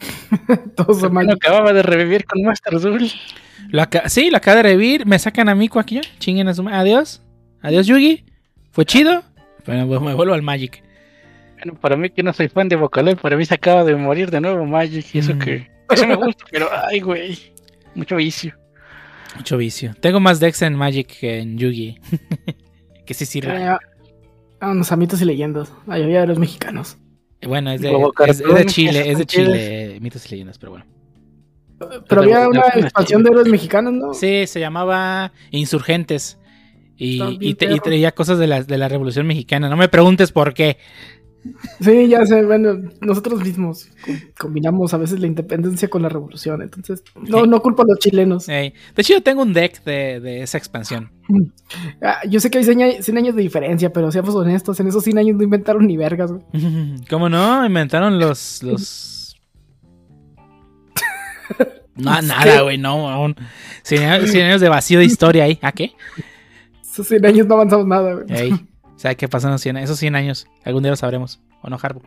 [0.86, 1.30] Bueno, mal.
[1.30, 3.10] acababa de revivir con Master Duel.
[3.70, 5.06] Lo sí, lo acaba de revivir.
[5.06, 6.00] Me sacan a Miku aquí.
[6.18, 7.22] Chinguen a su Adiós.
[7.62, 8.24] Adiós, Yugi.
[8.70, 9.22] Fue chido.
[9.64, 10.82] Pero me me vuelvo al Magic.
[11.56, 14.30] Bueno, para mí que no soy fan de Vocaloid, para mí se acaba de morir
[14.30, 15.38] de nuevo Magic y eso Mm.
[15.38, 15.70] que...
[15.90, 17.38] Eso me gusta, pero ay, güey.
[17.94, 18.54] Mucho vicio.
[19.36, 19.94] Mucho vicio.
[20.00, 21.98] Tengo más decks en Magic que en Yugi.
[23.06, 23.54] que sí sirve.
[23.64, 23.76] Eh,
[24.60, 25.68] Vámonos a mitos y leyendas.
[25.86, 26.96] La mayoría de los mexicanos.
[27.46, 29.10] Bueno, es de, Como es, es de cartones, Chile.
[29.10, 29.98] Es de Chile.
[30.00, 30.86] Mitos y leyendas, pero bueno.
[32.08, 34.14] Pero había una expansión de héroes mexicanos, ¿no?
[34.14, 36.38] Sí, se llamaba Insurgentes.
[36.96, 39.68] Y, y, te- traía cosas de la, de la Revolución Mexicana.
[39.68, 40.78] No me preguntes por qué.
[41.80, 46.62] Sí, ya sé, bueno, nosotros mismos com- combinamos a veces la independencia con la revolución,
[46.62, 48.46] entonces no, no culpo a los chilenos.
[48.46, 51.10] De hecho, yo tengo un deck de, de esa expansión.
[52.02, 54.88] Ah, yo sé que hay 100 años, 100 años de diferencia, pero seamos honestos, en
[54.88, 56.44] esos 100 años no inventaron ni vergas, güey.
[57.10, 57.64] ¿Cómo no?
[57.66, 58.62] Inventaron los.
[58.62, 59.36] los...
[61.96, 63.08] No, nada, güey, no.
[63.08, 63.34] aún.
[63.82, 65.58] 100 años, 100 años de vacío de historia ahí.
[65.62, 65.92] ¿A qué?
[66.82, 68.52] Esos 100 años no avanzamos nada, güey.
[68.96, 70.46] Ey, ¿Sabe qué pasó en los 100, esos 100 años?
[70.64, 71.40] Algún día lo sabremos.
[71.62, 72.02] ¿O no, Harbo?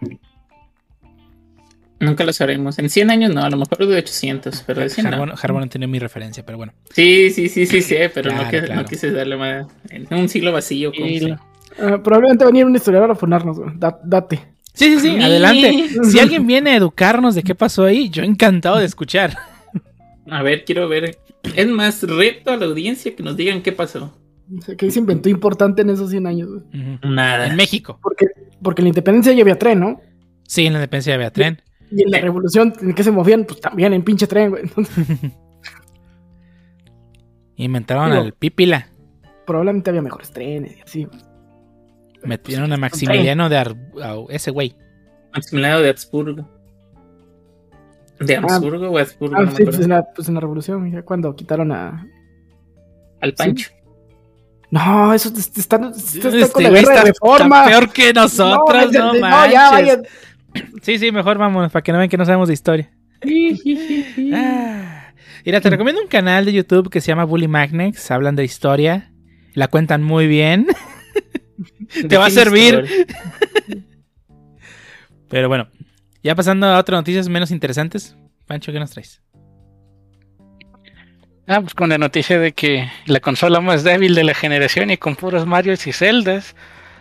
[1.99, 2.79] Nunca lo sabremos.
[2.79, 5.33] En 100 años no, a lo mejor de 800, pero de 100 Harbo, no.
[5.41, 6.73] Harbo no entendió mi referencia, pero bueno.
[6.93, 8.81] Sí, sí, sí, sí, sí, pero Claro, no, quise, claro.
[8.81, 9.67] no quise darle más.
[9.89, 10.91] En un siglo vacío.
[10.93, 11.35] como lo-
[11.77, 13.71] Ah, probablemente va a venir un historiador a funarnos, güey.
[13.75, 14.39] Da- date.
[14.73, 15.89] Sí, sí, sí, adelante.
[16.05, 19.37] Si alguien viene a educarnos de qué pasó ahí, yo encantado de escuchar.
[20.29, 21.17] A ver, quiero ver.
[21.55, 24.17] Es más reto a la audiencia que nos digan qué pasó.
[24.77, 26.49] ¿Qué se inventó importante en esos 100 años.
[27.03, 27.47] Nada.
[27.47, 27.99] En México.
[28.01, 28.27] Porque,
[28.61, 30.01] porque en la independencia ya había tren, ¿no?
[30.43, 31.61] Sí, en la independencia de Beatrén.
[31.91, 32.21] Y en la Eh.
[32.21, 33.45] revolución, ¿en qué se movían?
[33.45, 34.63] Pues también en pinche tren, güey.
[37.55, 38.87] Inventaron Digo- al Pípila.
[39.45, 41.07] probablemente había mejores trenes y así.
[42.23, 44.75] Metieron a Maximiliano de Ar- a ese güey.
[45.33, 46.49] Maximiliano de Habsburgo.
[48.19, 49.35] ¿De Habsburgo o Habsburgo?
[49.37, 49.83] Ah, no me sí, pues acuerdo.
[49.83, 52.05] en, la, pues en la revolución, ya cuando quitaron a...
[53.21, 53.69] Al Pancho.
[54.71, 57.57] No, eso es- está, está, está Este con la güey guerra está- de reforma.
[57.65, 59.53] está peor que nosotros, no, no, no, manches.
[59.53, 59.99] ya vaya.
[60.81, 62.91] Sí, sí, mejor vámonos para que no vean que no sabemos de historia.
[64.33, 65.11] Ah.
[65.45, 68.11] Mira, te recomiendo un canal de YouTube que se llama Bully Magnex.
[68.11, 69.11] Hablan de historia.
[69.53, 70.67] La cuentan muy bien.
[72.09, 72.85] Te va a servir.
[75.29, 75.67] Pero bueno,
[76.23, 78.15] ya pasando a otras noticias menos interesantes.
[78.45, 79.21] Pancho, ¿qué nos traes?
[81.51, 84.97] Ah, pues con la noticia de que la consola más débil de la generación y
[84.97, 86.55] con puros Marios y Zeldas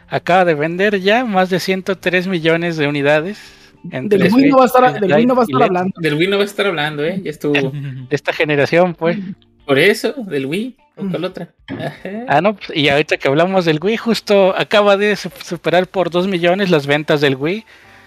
[0.09, 3.39] acaba de vender ya más de 103 millones de unidades.
[3.83, 5.61] Del Wii no va a estar, Switch, del Wii no va a Lite y estar
[5.61, 5.67] LED.
[5.67, 6.01] hablando.
[6.01, 7.21] Del Wii no va a estar hablando, ¿eh?
[7.23, 7.53] Ya estuvo.
[7.71, 9.19] de esta generación, pues.
[9.67, 10.77] Por eso, del Wii.
[10.97, 11.51] ¿O cuál otra?
[11.69, 12.25] Ajá.
[12.27, 16.11] Ah, no, pues, y ahorita que hablamos del Wii, justo acaba de su- superar por
[16.11, 17.65] 2 millones las ventas del Wii,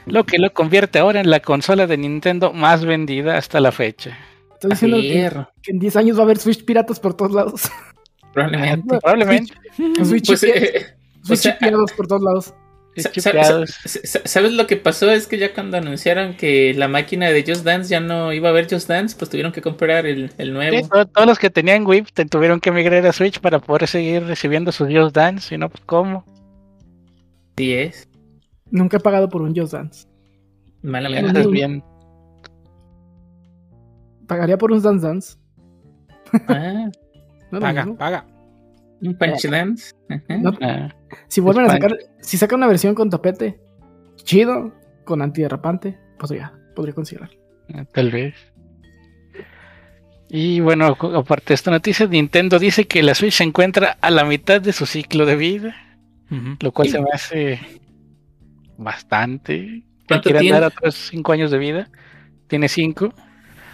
[0.07, 4.17] lo que lo convierte ahora en la consola de Nintendo más vendida hasta la fecha.
[4.69, 7.63] Estoy diciendo que, en 10 años va a haber Switch piratas por todos lados.
[8.33, 8.99] Probablemente.
[8.99, 9.53] Probablemente.
[10.05, 10.85] Switch, Pues, eh,
[11.23, 12.53] Switch sea, chipeados por todos lados.
[14.25, 15.09] ¿Sabes lo que pasó?
[15.11, 18.51] Es que ya cuando anunciaron que la máquina de Just Dance ya no iba a
[18.51, 20.87] haber Just Dance, pues tuvieron que comprar el, el Sí, nuevo.
[20.89, 24.23] to- todos los que tenían Wii te tuvieron que migrar a Switch para poder seguir
[24.23, 26.25] recibiendo sus Just Dance, si no, pues ¿cómo?
[27.57, 28.09] Sí es.
[28.69, 30.05] Nunca he pagado por un Just Dance.
[30.81, 31.29] Malamente.
[31.31, 31.83] Haces bien.
[34.31, 35.37] Pagaría por un Dance Dance.
[36.47, 36.89] Ah,
[37.51, 37.97] No, Paga, mismo.
[37.97, 38.25] paga.
[39.01, 39.93] un Punch Dance.
[40.39, 40.87] No, Ah,
[41.27, 41.89] si vuelven a España.
[41.95, 43.59] sacar, si sacan una versión con tapete,
[44.23, 47.29] chido, con antiderrapante, podría, podría considerar.
[47.73, 48.35] ah, tal vez.
[50.29, 54.23] Y bueno, aparte de esta noticia, Nintendo dice que la Switch se encuentra a la
[54.23, 55.75] mitad de su ciclo de vida,
[56.61, 57.59] lo cual se me hace
[58.77, 59.83] bastante.
[59.99, 60.51] Que ¿Cuánto tiene?
[60.59, 61.89] dar otros 5 años de vida.
[62.47, 63.13] Tiene 5.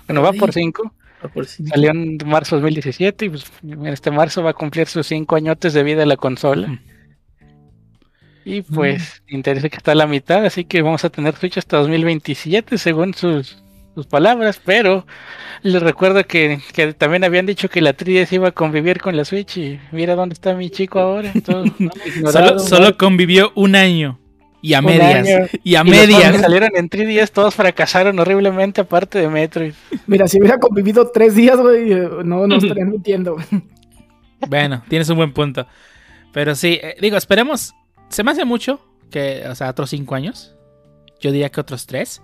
[0.07, 0.93] Bueno, va por 5.
[1.21, 4.87] Ah, por si- Salió en marzo 2017 y pues, en este marzo va a cumplir
[4.87, 6.79] sus 5 añotes de vida la consola.
[8.45, 11.77] Y pues, interesa que está a la mitad, así que vamos a tener Switch hasta
[11.77, 13.61] 2027 según sus,
[13.93, 15.05] sus palabras, pero
[15.63, 19.25] les recuerdo que, que también habían dicho que la 3DS iba a convivir con la
[19.25, 21.33] Switch y mira dónde está mi chico ahora.
[22.31, 24.17] Solo, solo convivió un año.
[24.69, 25.27] Y a medias.
[25.27, 25.47] año.
[25.63, 26.41] Y a Y los juegos que medias.
[26.41, 29.73] salieron en 3DS todos fracasaron horriblemente aparte de Metroid.
[30.08, 33.36] Mira, si hubiera convivido tres días, güey, eh, no, no estarían mintiendo.
[34.47, 35.67] Bueno, tienes un buen punto.
[36.34, 37.73] Pero sí, eh, digo, esperemos.
[38.10, 38.80] Se me hace mucho
[39.12, 40.56] que, o sea, otros cinco años.
[41.19, 42.21] Yo diría que otros tres.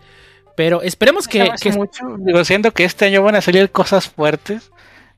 [0.55, 2.03] Pero esperemos Se que, me hace que- mucho.
[2.19, 4.71] Digo, siendo que este año van a salir cosas fuertes.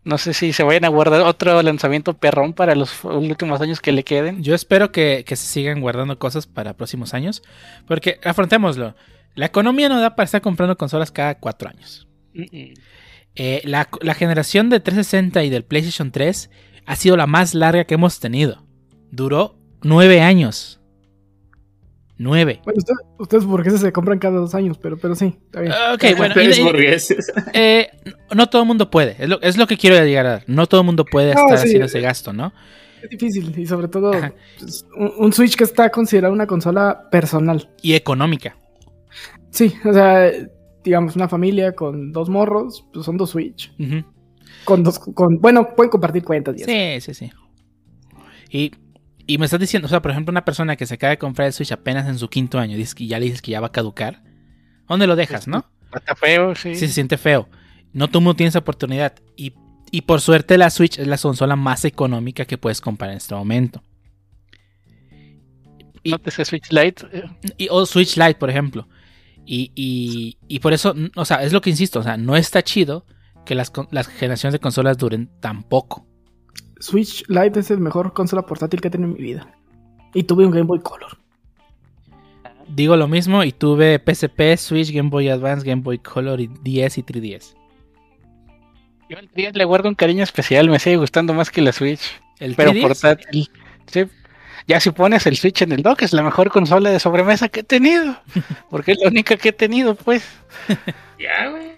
[0.06, 3.92] No sé si se vayan a guardar otro lanzamiento perrón para los últimos años que
[3.92, 4.44] le queden.
[4.44, 7.42] yo espero que, que se sigan guardando cosas para próximos años.
[7.88, 8.96] Porque, afrontémoslo.
[9.34, 12.08] La economía no da para estar comprando consolas cada cuatro años.
[12.34, 16.50] Eh, la, la generación de 360 y del PlayStation 3
[16.86, 18.64] ha sido la más larga que hemos tenido.
[19.12, 20.80] Duró nueve años.
[22.18, 22.62] Nueve.
[22.64, 25.74] Bueno, usted- ustedes burgueses se compran cada dos años, pero, pero sí, está bien.
[25.94, 26.34] Ok, bueno.
[26.36, 27.32] Ustedes y- burgueses.
[27.54, 27.90] Eh,
[28.34, 29.16] no todo el mundo puede.
[29.20, 30.44] Es lo, es lo que quiero llegar a dar.
[30.48, 31.66] No todo el mundo puede No, estar sí.
[31.66, 32.54] haciendo ese gasto, ¿no?
[33.04, 34.12] Es difícil y sobre todo
[34.60, 37.70] pues, un, un Switch que está considerado una consola personal.
[37.82, 38.58] Y económica.
[39.52, 40.32] Sí, o sea,
[40.84, 43.72] digamos, una familia con dos morros, pues son dos Switch.
[44.64, 46.72] Con dos, con, bueno, pueden compartir cuentas y eso.
[46.72, 47.32] Sí, sí, sí.
[48.50, 48.72] Y,
[49.28, 51.48] y me estás diciendo, o sea, por ejemplo, una persona que se acaba de comprar
[51.48, 53.68] el Switch apenas en su quinto año, dices que ya le dices que ya va
[53.68, 54.24] a caducar.
[54.88, 55.66] ¿Dónde lo dejas, no?
[55.94, 56.76] Está feo, sí.
[56.76, 57.48] Sí, se siente feo.
[57.94, 59.14] No todo mundo tiene esa oportunidad.
[59.38, 59.54] Y,
[59.92, 63.34] y por suerte la Switch es la consola más económica que puedes comprar en este
[63.34, 63.82] momento.
[66.04, 67.08] y- Nótese Switch Lite.
[67.12, 67.24] eh,
[67.58, 68.88] Y, o Switch Lite, por ejemplo.
[69.46, 72.64] Y, y- y por eso, o sea, es lo que insisto, o sea, no está
[72.64, 73.06] chido
[73.46, 76.08] que las, las generaciones de consolas duren tan poco.
[76.80, 79.48] Switch Lite es el mejor consola portátil que he tenido en mi vida.
[80.14, 81.18] Y tuve un Game Boy Color.
[82.68, 86.98] Digo lo mismo y tuve PSP, Switch, Game Boy Advance, Game Boy Color y 10
[86.98, 87.56] y 3DS.
[89.10, 92.02] Yo al 3 le guardo un cariño especial, me sigue gustando más que la Switch.
[92.40, 93.50] El Pero 3DS, portátil.
[93.88, 94.06] Sí.
[94.68, 97.60] Ya si pones el Switch en el dock, es la mejor consola de sobremesa que
[97.60, 98.18] he tenido.
[98.70, 100.28] Porque es la única que he tenido, pues.
[101.20, 101.75] Ya, güey.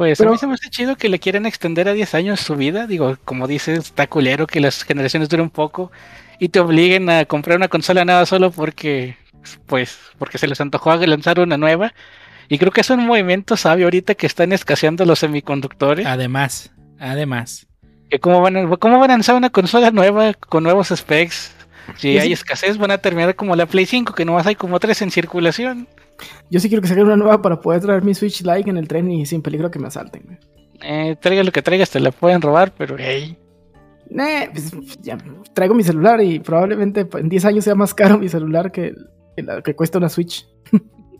[0.00, 2.40] Pues Pero- a mí se me hace chido que le quieren extender a 10 años
[2.40, 2.86] su vida.
[2.86, 5.92] Digo, como dices, está culero que las generaciones duren poco
[6.38, 9.18] y te obliguen a comprar una consola nueva solo porque,
[9.66, 11.92] pues, porque se les antojó lanzar una nueva.
[12.48, 16.06] Y creo que es un movimiento sabio ahorita que están escaseando los semiconductores.
[16.06, 17.66] Además, además.
[18.08, 21.52] Que cómo van, a, ¿Cómo van a lanzar una consola nueva con nuevos specs?
[21.96, 24.80] Si Yo hay escasez, van a terminar como la Play 5, que nomás hay como
[24.80, 25.88] tres en circulación.
[26.50, 28.88] Yo sí quiero que saquen una nueva para poder traer mi Switch Lite en el
[28.88, 30.22] tren y sin peligro que me asalten.
[30.24, 30.38] güey.
[30.82, 33.36] Eh, traiga lo que traigas, te la pueden robar, pero hey.
[34.08, 35.18] Nah, pues, ya,
[35.54, 38.94] traigo mi celular y probablemente en 10 años sea más caro mi celular que,
[39.36, 40.46] que la que cuesta una Switch.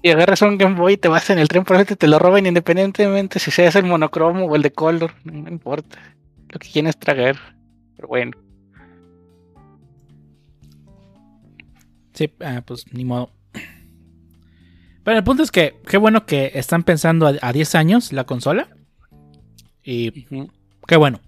[0.03, 2.47] Y agarras un Game Boy y te vas en el tren, probablemente te lo roban
[2.47, 5.99] independientemente si seas el monocromo o el de color, no importa.
[6.49, 7.37] Lo que quieres tragar.
[7.97, 8.33] Pero bueno,
[12.15, 13.31] Sí, ah, pues ni modo.
[15.05, 18.25] Pero el punto es que, qué bueno que están pensando a, a 10 años la
[18.25, 18.69] consola.
[19.83, 20.27] Y
[20.87, 21.21] qué bueno.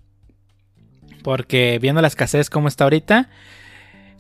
[1.23, 3.31] Porque viendo la escasez como está ahorita,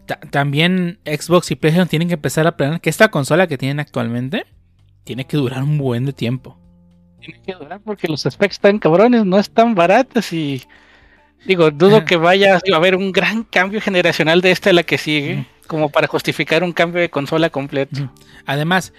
[0.07, 3.81] ta- también Xbox y PlayStation tienen que empezar a planear que esta consola que tienen
[3.81, 4.47] actualmente
[5.05, 6.59] tiene que durar un buen de tiempo.
[7.21, 10.63] tiene que durar porque los specs están cabrones, no están baratos y
[11.45, 14.97] digo, dudo que vaya a haber un gran cambio generacional de esta a la que
[14.99, 18.13] sigue, como para justificar un cambio de consola completo.
[18.47, 18.93] Además,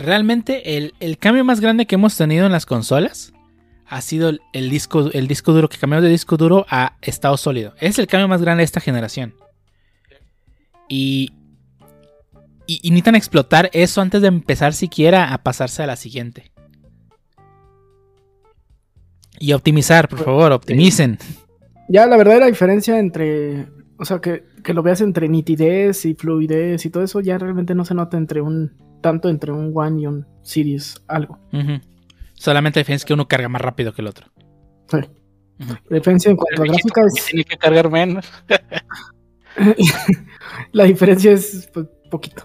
[0.00, 3.32] realmente el, el cambio más grande que hemos tenido en las consolas
[3.86, 7.36] ha sido el, el disco, el disco duro, que cambiamos de disco duro a estado
[7.36, 7.74] sólido.
[7.80, 9.34] Es el cambio más grande de esta generación.
[10.88, 11.32] Y,
[12.66, 16.50] y, y necesitan explotar eso antes de empezar siquiera a pasarse a la siguiente.
[19.38, 21.18] Y optimizar, por favor, optimicen.
[21.88, 23.66] Ya la verdadera diferencia entre,
[23.98, 27.74] o sea, que, que lo veas entre nitidez y fluidez y todo eso, ya realmente
[27.74, 31.38] no se nota entre un, tanto entre un One y un Series algo.
[32.34, 34.26] Solamente la diferencia es que uno carga más rápido que el otro.
[34.88, 34.98] Sí.
[35.88, 38.30] La diferencia en cuanto a gráficas, Tiene que cargar menos.
[40.72, 42.44] la diferencia es pues, poquito.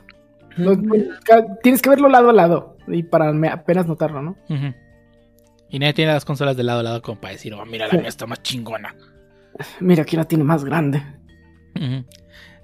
[0.58, 0.76] No-
[1.24, 4.38] ca- tienes que verlo lado a lado y para apenas notarlo, ¿no?
[5.70, 7.92] Y nadie tiene las consolas de lado a lado como para decir, oh, mira, la
[7.92, 7.98] Sí.
[7.98, 8.96] mía está más chingona.
[9.80, 11.02] Mira, aquí la tiene más grande.
[11.76, 12.06] Ujú.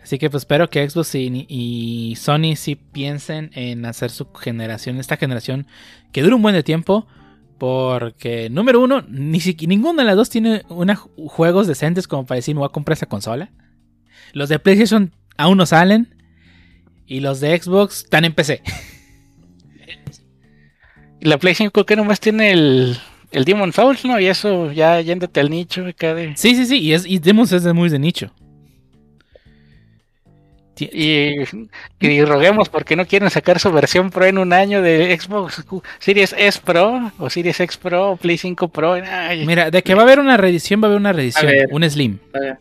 [0.04, 4.97] Así que pues espero que Xbox y, y Sony sí piensen en hacer su generación,
[4.97, 5.68] esta generación
[6.12, 7.08] que dure un buen de tiempo.
[7.58, 12.38] Porque, número uno, ni siquiera ninguna de las dos tiene una, juegos decentes como para
[12.38, 13.52] decir me voy a comprar esa consola.
[14.34, 16.16] Los de PlayStation aún no salen.
[17.06, 18.64] Y los de Xbox están en PC.
[21.20, 22.97] Y la Play 5 que nomás tiene el,
[23.32, 24.20] el Demon Souls, ¿no?
[24.20, 26.34] Y eso ya yéndote al nicho acá de...
[26.38, 26.80] Sí, sí, sí.
[26.80, 28.34] Y, es, y Demon's es muy de nicho.
[30.91, 31.36] Y,
[31.99, 35.63] y roguemos porque no quieren sacar su versión Pro en un año de Xbox
[35.99, 38.93] Series S Pro o Series X Pro o Play 5 Pro.
[38.93, 41.45] Ay, Mira, de que va a haber una reedición, va a haber una reedición.
[41.47, 41.67] ver.
[41.71, 42.17] Un Slim.
[42.34, 42.57] A ver.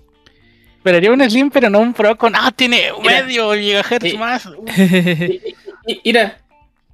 [0.76, 2.34] Esperaría un Slim, pero no un Pro con.
[2.34, 3.22] Ah, tiene Mira.
[3.24, 4.48] medio gigahertz más.
[6.04, 6.38] Mira,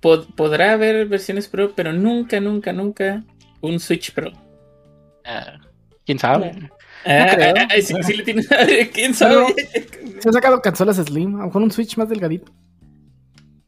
[0.01, 3.23] pod- podrá haber versiones Pro, pero nunca, nunca, nunca
[3.61, 4.33] un Switch Pro.
[5.25, 5.55] Ah,
[6.05, 6.53] ¿Quién sabe?
[7.05, 7.55] Ah, creo.
[7.57, 8.45] ah, ah, sí, sí le tiene-
[8.93, 9.55] ¿Quién sabe?
[10.21, 12.51] Se han sacado consolas Slim, a lo mejor un Switch más delgadito.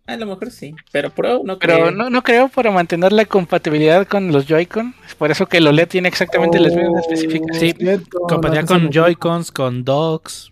[0.07, 1.91] A lo mejor sí, pero Pro no Pero creo.
[1.91, 4.95] no, no creo para mantener la compatibilidad con los Joy-Con.
[5.07, 7.59] Es por eso que el OLED tiene exactamente las mismas Oh, especificaciones.
[7.61, 8.91] Sí, cierto, Compatibilidad no, con no.
[8.91, 10.51] Joy-Cons, con docks.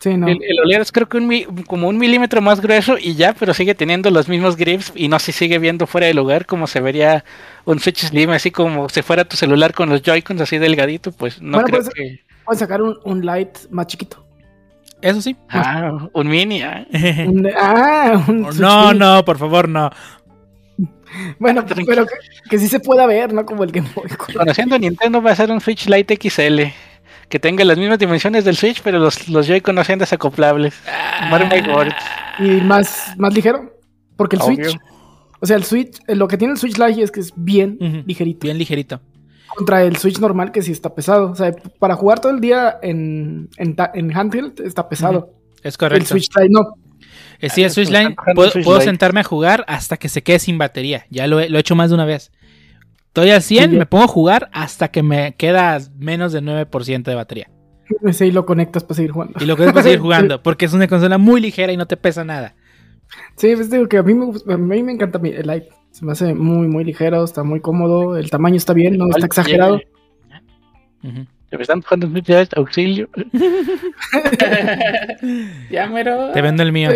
[0.00, 0.28] Sí, no.
[0.28, 1.28] El, el OLED es creo que un
[1.66, 5.18] como un milímetro más grueso y ya, pero sigue teniendo los mismos grips y no
[5.18, 7.24] se sigue viendo fuera de lugar como se vería
[7.64, 11.42] un Switch Slim, así como si fuera tu celular con los Joy-Cons así delgadito, pues
[11.42, 12.20] no Bueno, creo pues- que...
[12.44, 14.24] Pueden sacar un, un Light más chiquito.
[15.02, 15.36] Eso sí.
[15.50, 16.86] Ah, un mini, ah.
[17.26, 18.98] Un- ah, un Switch no, mini.
[19.00, 19.90] no, por favor, no.
[21.38, 22.12] Bueno, pero que,
[22.50, 23.44] que sí se pueda ver, ¿no?
[23.44, 24.08] Como el Game Boy.
[24.36, 26.62] Conociendo Nintendo va a ser un Switch Lite XL.
[27.28, 30.74] Que tenga las mismas dimensiones del Switch, pero los, los Joy-Con no sean desacoplables.
[31.68, 31.94] Words.
[32.38, 33.74] Y más, más ligero.
[34.16, 34.70] Porque el Obvio.
[34.70, 34.80] Switch,
[35.40, 37.76] o sea, el Switch, eh, lo que tiene el Switch Lite es que es bien
[38.06, 38.40] ligerito.
[38.46, 39.00] Bien ligerito.
[39.54, 41.30] Contra el Switch normal que sí está pesado.
[41.30, 45.30] O sea, para jugar todo el día en, en, en handheld está pesado.
[45.62, 46.06] Es El correcto.
[46.08, 46.74] Switch Lite no.
[47.40, 48.90] Eh, sí, el Ah, Switch jugando puedo, el puedo Lite.
[48.90, 51.06] sentarme a jugar hasta que se quede sin batería.
[51.10, 52.32] Ya lo he, lo he hecho más de una vez.
[53.08, 53.78] Estoy al 100, Sí, ya.
[53.78, 57.50] me pongo a jugar hasta que me queda menos del 9% de batería.
[58.04, 59.34] Ese ahí lo conectas para seguir jugando.
[59.40, 61.96] Y lo es para seguir jugando, porque es una consola muy ligera y no te
[61.96, 62.54] pesa nada.
[63.36, 65.70] Sí, pues digo que a mí me, gusta- a mí me encanta el Lite.
[65.90, 68.16] Se me hace muy, muy ligero, está muy cómodo.
[68.18, 69.80] El tamaño está bien, no está exagerado.
[71.50, 71.82] Se me están
[72.12, 73.08] Lite, auxilio.
[75.70, 76.30] ya, mero.
[76.32, 76.90] Te vendo el mío.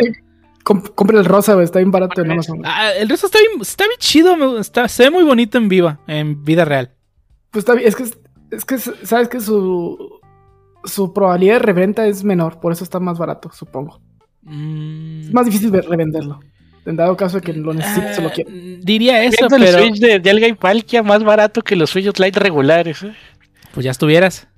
[0.63, 2.63] Compra el rosa, está bien barato en Amazon.
[2.65, 6.01] Ah, el resto está bien, está bien chido, está, se ve muy bonito en viva,
[6.07, 6.93] en vida real.
[7.51, 8.05] Pues está bien, es que,
[8.51, 10.21] es que sabes que su,
[10.85, 14.01] su probabilidad de reventa es menor, por eso está más barato, supongo.
[14.43, 16.41] Mm, Es más difícil de revenderlo.
[16.85, 18.53] En dado caso de que lo necesites o lo ah, quieras.
[18.81, 21.91] Diría eso, Viendo el pero Switch de, de Alga y Palkia más barato que los
[21.91, 23.05] Switch Lite regulares.
[23.05, 23.15] ¿eh?
[23.73, 24.49] pues ya estuvieras.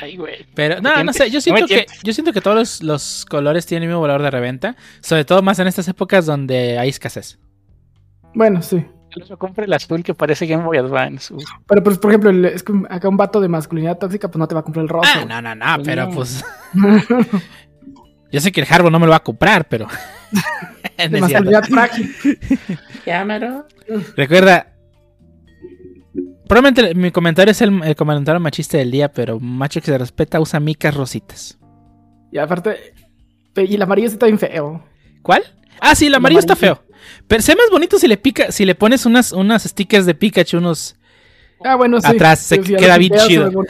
[0.00, 0.46] Ay, güey.
[0.54, 3.66] Pero No no, sé, yo no siento que yo siento que todos los, los colores
[3.66, 7.38] tienen el mismo valor de reventa, sobre todo más en estas épocas donde hay escasez.
[8.34, 8.84] Bueno, sí.
[9.28, 11.32] Yo compre el azul que parece Game Boy Advance.
[11.32, 11.42] Uf.
[11.66, 14.46] Pero pues, por ejemplo, el- es que acá un vato de masculinidad tóxica, pues no
[14.46, 15.08] te va a comprar el rosa.
[15.14, 16.14] Ah, no, no, no, pero No.
[16.14, 16.44] pues
[18.32, 19.86] yo sé que el Harbo no me lo va a comprar, pero
[20.98, 22.14] de masculinidad frágil.
[23.06, 23.66] Ya, mero.
[24.16, 24.74] Recuerda,
[26.48, 30.40] probablemente mi comentario es el, el comentario machista del día, pero macho que se respeta
[30.40, 31.58] usa micas rositas.
[32.32, 32.94] Y aparte,
[33.56, 34.84] y el amarillo está bien feo.
[35.22, 35.42] ¿Cuál?
[35.80, 36.82] Ah, sí, el El amarillo está feo.
[37.26, 40.14] Pero se ve más bonito si le pica, si le pones unas, unas stickers de
[40.14, 40.96] Pikachu, unos.
[41.64, 42.06] Ah, bueno, sí.
[42.06, 43.50] Atrás, se Sí, queda bien chido.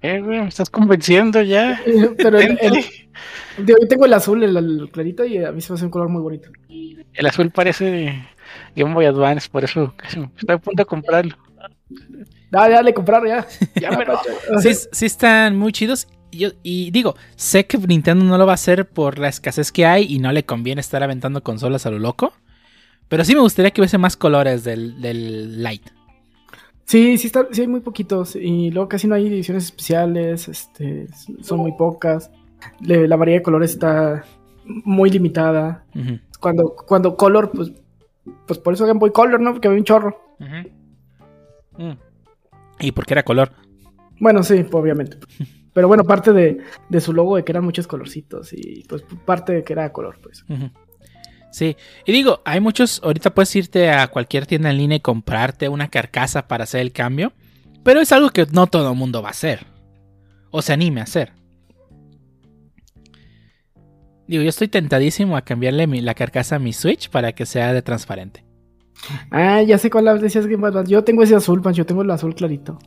[0.00, 1.80] Eh, güey, me estás convenciendo ya.
[2.18, 2.84] Pero el, el-
[3.66, 6.08] yo tengo el azul, el, el clarito, y a mí se me hace un color
[6.08, 6.50] muy bonito.
[6.68, 8.22] El azul parece de
[8.76, 11.36] Game Boy Advance, por eso estoy a punto de comprarlo.
[12.50, 13.46] Dale, dale, comprar ya.
[13.80, 14.04] Ya me.
[14.62, 16.08] Sí, sí están muy chidos.
[16.30, 19.72] Y, yo- y digo, sé que Nintendo no lo va a hacer por la escasez
[19.72, 22.32] que hay y no le conviene estar aventando consolas a lo loco.
[23.08, 25.82] Pero sí me gustaría que hubiese más colores del, del Light.
[26.84, 28.36] Sí, sí, está, sí hay muy poquitos.
[28.36, 30.48] Y luego casi no hay ediciones especiales.
[30.48, 31.06] Este,
[31.42, 32.30] son muy pocas.
[32.80, 34.24] Le- la variedad de colores está
[34.64, 35.84] muy limitada.
[36.40, 37.72] Cuando, cuando Color, pues,
[38.46, 39.52] pues por eso Game Boy Color, ¿no?
[39.52, 40.20] Porque había un chorro.
[40.38, 40.68] ujú.
[41.78, 41.92] Mm.
[42.80, 43.52] Y porque era color.
[44.20, 45.16] Bueno, sí, obviamente.
[45.72, 46.58] Pero bueno, parte de,
[46.88, 48.52] de su logo de que eran muchos colorcitos.
[48.52, 50.44] Y pues parte de que era color, pues.
[51.50, 55.68] Sí, y digo, hay muchos, ahorita puedes irte a cualquier tienda en línea y comprarte
[55.68, 57.32] una carcasa para hacer el cambio,
[57.82, 59.66] pero es algo que no todo el mundo va a hacer,
[60.50, 61.32] o se anime a hacer.
[64.26, 67.72] Digo, yo estoy tentadísimo a cambiarle mi- la carcasa a mi Switch para que sea
[67.72, 68.44] de transparente.
[69.30, 70.88] Ah, ya sé cuál decías que más.
[70.88, 71.78] Yo tengo ese azul, Pancho.
[71.78, 72.78] Yo tengo el azul clarito.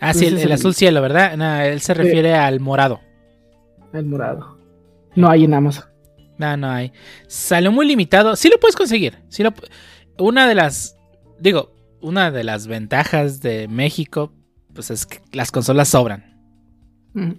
[0.00, 1.36] Ah, sí, el, azul cielo, ¿verdad?
[1.36, 3.00] No, él se refiere al morado.
[3.92, 4.58] El morado.
[5.14, 5.84] No hay en Amazon.
[6.38, 6.92] No, no hay.
[7.28, 8.34] Salió muy limitado.
[8.34, 9.18] Sí lo puedes conseguir.
[9.28, 9.52] Sí lo
[10.18, 10.96] una de las.
[11.38, 14.32] Digo, una de las ventajas de México.
[14.74, 16.24] Pues es que las consolas sobran.
[17.12, 17.32] Mm.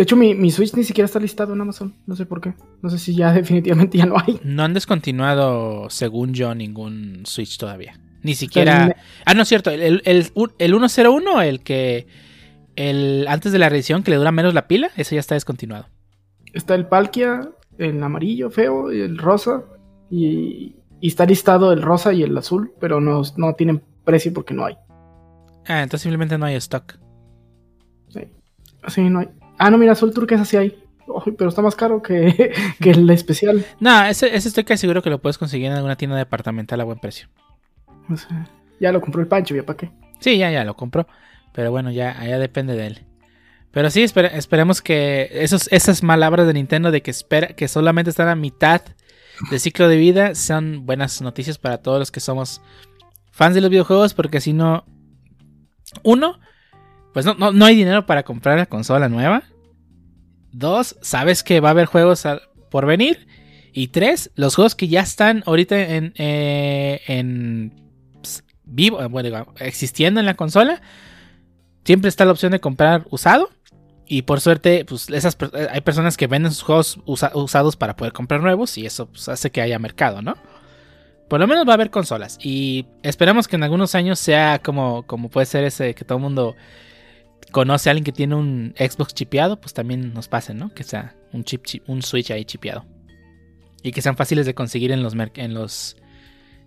[0.00, 1.94] De hecho, mi, mi Switch ni siquiera está listado en Amazon.
[2.06, 2.54] No sé por qué.
[2.80, 4.40] No sé si ya definitivamente ya no hay.
[4.42, 8.00] No han descontinuado, según yo, ningún Switch todavía.
[8.22, 8.96] Ni siquiera.
[9.26, 9.68] Ah, no es cierto.
[9.70, 12.06] El, el, el, el 101, el que.
[12.76, 15.84] El, antes de la reedición, que le dura menos la pila, ese ya está descontinuado.
[16.54, 19.64] está el Palkia, el amarillo feo, y el rosa,
[20.10, 24.54] y, y está listado el rosa y el azul, pero no, no tienen precio porque
[24.54, 24.76] no hay.
[25.66, 26.94] Ah, entonces simplemente no hay stock.
[28.08, 28.20] Sí,
[28.88, 29.28] Sí, no hay.
[29.60, 30.82] Ah, no, mira, azul turquesa sí hay.
[31.06, 33.64] Uy, pero está más caro que, que el especial.
[33.78, 36.84] No, ese, ese estoy casi seguro que lo puedes conseguir en alguna tienda departamental a
[36.84, 37.28] buen precio.
[38.08, 38.48] O sea,
[38.80, 39.90] ya lo compró el Pancho, ¿ya para qué?
[40.18, 41.06] Sí, ya, ya lo compró.
[41.52, 43.06] Pero bueno, ya, ya depende de él.
[43.72, 48.10] Pero sí, espere- esperemos que esos, esas palabras de Nintendo de que espera que solamente
[48.10, 48.82] están a mitad
[49.50, 52.60] de ciclo de vida sean buenas noticias para todos los que somos
[53.30, 54.84] fans de los videojuegos, porque si no,
[56.02, 56.38] uno,
[57.12, 59.44] pues no, no, no hay dinero para comprar la consola nueva.
[60.52, 62.24] Dos, sabes que va a haber juegos
[62.70, 63.26] por venir.
[63.72, 67.72] Y tres, los juegos que ya están ahorita en, eh, en
[68.20, 70.82] ps, vivo, eh, bueno, existiendo en la consola,
[71.84, 73.48] siempre está la opción de comprar usado.
[74.08, 77.94] Y por suerte, pues esas, eh, hay personas que venden sus juegos usa- usados para
[77.96, 80.34] poder comprar nuevos y eso pues, hace que haya mercado, ¿no?
[81.28, 85.04] Por lo menos va a haber consolas y esperamos que en algunos años sea como,
[85.06, 86.56] como puede ser ese que todo el mundo
[87.50, 90.72] conoce a alguien que tiene un Xbox chipeado, pues también nos pase, ¿no?
[90.74, 92.84] Que sea un chip, chi- un Switch ahí chipeado.
[93.82, 95.96] Y que sean fáciles de conseguir en los merc- en los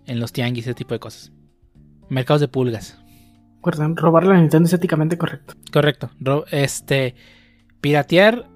[0.06, 1.32] en los tianguis, ese tipo de cosas.
[2.10, 2.98] Mercados de pulgas.
[3.56, 5.54] Recuerden, robarle a Nintendo es éticamente correcto.
[5.72, 6.10] Correcto.
[6.50, 7.14] Este.
[7.80, 8.48] Piratear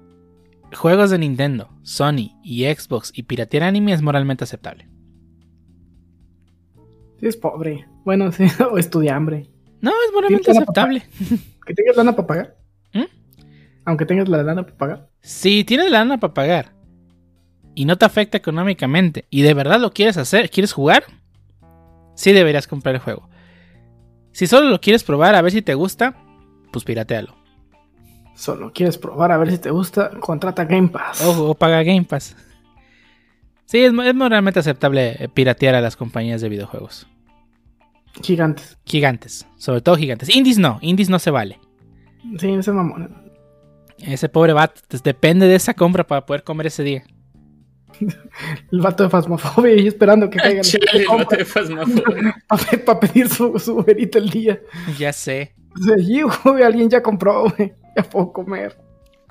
[0.75, 4.87] juegos de Nintendo, Sony y Xbox y piratear anime es moralmente aceptable.
[7.19, 7.87] Sí, es pobre.
[8.05, 9.49] Bueno, sí, o estudia hambre.
[9.81, 11.03] No, es moralmente aceptable.
[11.65, 12.57] Que tengas lana para pagar.
[12.93, 13.03] ¿Mm?
[13.85, 15.09] Aunque tengas la lana para pagar.
[15.21, 16.73] Si tienes la lana para pagar
[17.75, 21.03] y no te afecta económicamente y de verdad lo quieres hacer, quieres jugar,
[22.15, 23.29] sí deberías comprar el juego.
[24.31, 26.15] Si solo lo quieres probar a ver si te gusta,
[26.71, 27.35] pues piratealo.
[28.33, 31.21] Solo quieres probar a ver si te gusta, contrata Game Pass.
[31.21, 32.35] O, o paga Game Pass.
[33.65, 37.05] Sí, es, es moralmente aceptable piratear a las compañías de videojuegos.
[38.23, 38.77] Gigantes.
[38.85, 40.33] Gigantes, sobre todo gigantes.
[40.35, 41.59] Indies no, indies no se vale.
[42.39, 43.31] Sí, ese mamón.
[43.99, 47.03] Ese pobre vato pues, depende de esa compra para poder comer ese día.
[48.71, 52.35] El vato de Fasmofobia y esperando que caiga Chale, el vato de Phasmophobia.
[52.85, 54.59] para pedir su, su verita el día.
[54.97, 55.53] Ya sé.
[55.99, 57.73] Y, güey, alguien ya compró, güey.
[57.95, 58.77] Ya puedo comer.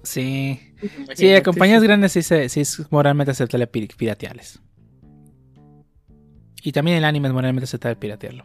[0.03, 0.61] Sí.
[1.15, 4.61] Sí, a compañías grandes sí, se- sí es moralmente aceptable pi- piratearles.
[6.63, 8.45] Y también el anime es moralmente aceptable piratearlo.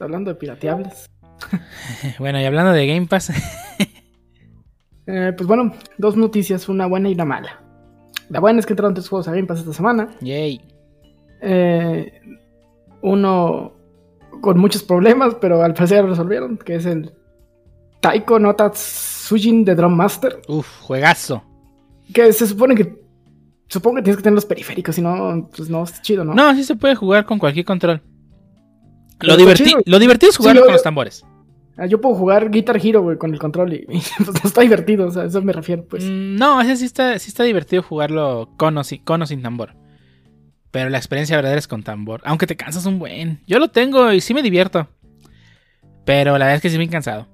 [0.00, 1.06] Hablando de pirateables.
[2.18, 3.32] Bueno, y hablando de Game Pass,
[5.06, 7.62] Eh, pues bueno, dos noticias, una buena y una mala.
[8.30, 10.08] La buena es que entraron tres juegos a Game Pass esta semana.
[10.22, 10.62] yay.
[11.42, 12.10] Eh,
[13.02, 13.74] uno
[14.40, 17.12] con muchos problemas, pero al parecer lo resolvieron, que es el
[18.00, 20.40] Taiko no Tatsujin de Drum Master.
[20.48, 21.42] Uf, juegazo.
[22.14, 23.04] Que se supone que.
[23.68, 26.34] Supongo que tienes que tener los periféricos, si no, pues no es chido, ¿no?
[26.34, 28.00] No, sí se puede jugar con cualquier control.
[29.20, 31.24] Lo, está diverti- lo divertido es Sí, lo- con los tambores.
[31.76, 35.08] Ah, Yo puedo jugar Guitar Hero, güey, con el control y, y, pues está divertido,
[35.08, 36.04] o sea, a eso me refiero, pues.
[36.04, 39.42] Mm, no, ese sí está, sí está divertido jugarlo con o, sin, con o sin
[39.42, 39.74] tambor.
[40.70, 42.20] Pero la experiencia verdadera es con tambor.
[42.24, 43.40] Aunque te cansas un buen.
[43.46, 44.88] Yo lo tengo y sí me divierto.
[46.04, 47.28] Pero la verdad es que sí me he cansado.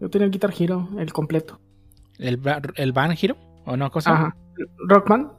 [0.00, 1.60] Yo tenía el Guitar Hero, el completo.
[2.18, 2.40] ¿El,
[2.76, 3.36] el Van Hero?
[3.64, 3.90] ¿O no?
[3.90, 4.12] ¿Cosa?
[4.12, 4.36] Ajá.
[4.88, 5.32] Rockman.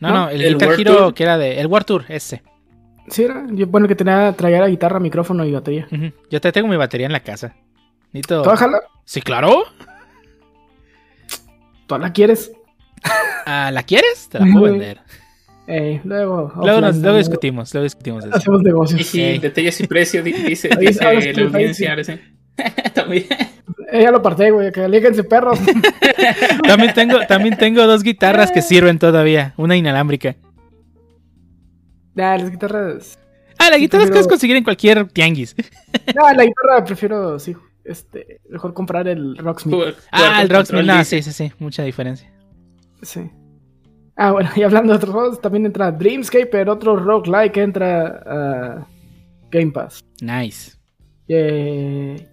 [0.00, 0.14] No, ¿No?
[0.14, 1.14] no, el, ¿El Guitar War Hero Tour?
[1.14, 1.60] que era de.
[1.60, 2.42] El War Tour, ese.
[3.10, 3.44] Sí, era.
[3.50, 5.86] Yo, bueno, que tenía, traía la guitarra, micrófono y batería.
[6.30, 7.54] Yo te tengo mi batería en la casa.
[8.12, 8.42] Necesito.
[8.42, 8.80] ¿Tú jala?
[9.04, 9.64] Sí, claro.
[11.86, 12.52] ¿Tú la quieres?
[13.50, 14.28] Ah, ¿La quieres?
[14.28, 15.00] Te la puedo vender.
[15.66, 16.52] Eh, luego.
[16.56, 17.72] Luego, discutimos.
[17.72, 18.36] Luego discutimos eso.
[18.36, 19.06] Hacemos Y negocios.
[19.06, 21.90] sí, detalles y precio, di- dice, dice sabes la que audiencia.
[21.90, 22.20] ahora sí.
[22.94, 23.24] También.
[23.90, 24.70] Eh, ya lo parté, güey.
[24.70, 25.58] Que alíguense, perros.
[26.66, 29.54] También tengo, también tengo dos guitarras que sirven todavía.
[29.56, 30.36] Una inalámbrica.
[32.18, 33.18] Nah, las guitarras.
[33.58, 35.54] Ah, la Sí, guitarra es que prefiero- puedes conseguir en cualquier tianguis.
[36.14, 37.56] Nah, la guitarra prefiero, sí.
[37.84, 39.74] Este, mejor comprar el Rocksmith.
[39.74, 40.84] Jugar- jugar Ah, el Rocksmith.
[40.84, 41.52] No, sí, sí, sí.
[41.58, 42.30] Mucha diferencia.
[43.02, 43.30] Sí.
[44.16, 48.86] Ah, bueno, y hablando de otros juegos, también entra Dreamscaper, otro roguelike que entra a
[49.50, 50.04] Game Pass.
[50.20, 50.72] Nice.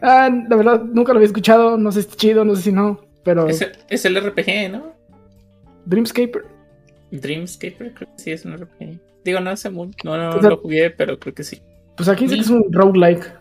[0.00, 1.76] Ah, la verdad, nunca lo había escuchado.
[1.78, 3.00] No sé si es chido, no sé si no.
[3.24, 4.92] Pero Es, es el RPG, ¿no?
[5.86, 6.44] Dreamscaper.
[7.20, 8.98] Dreamscaper, creo que sí es un RPG.
[9.24, 11.60] Digo, no sé mucho, no, no O sea- lo jugué, pero creo que sí.
[11.96, 13.32] Pues aquí dice que es un roguelike.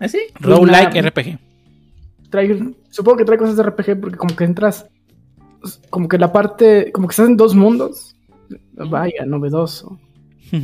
[0.00, 0.18] ¿Ah, sí?
[0.40, 1.38] Roguelike Una- RPG.
[2.30, 2.58] Trae,
[2.90, 4.86] supongo que trae cosas de RPG porque como que entras.
[5.90, 6.90] Como que la parte.
[6.92, 8.16] Como que estás en dos mundos.
[8.72, 9.98] Vaya, novedoso.
[10.52, 10.58] y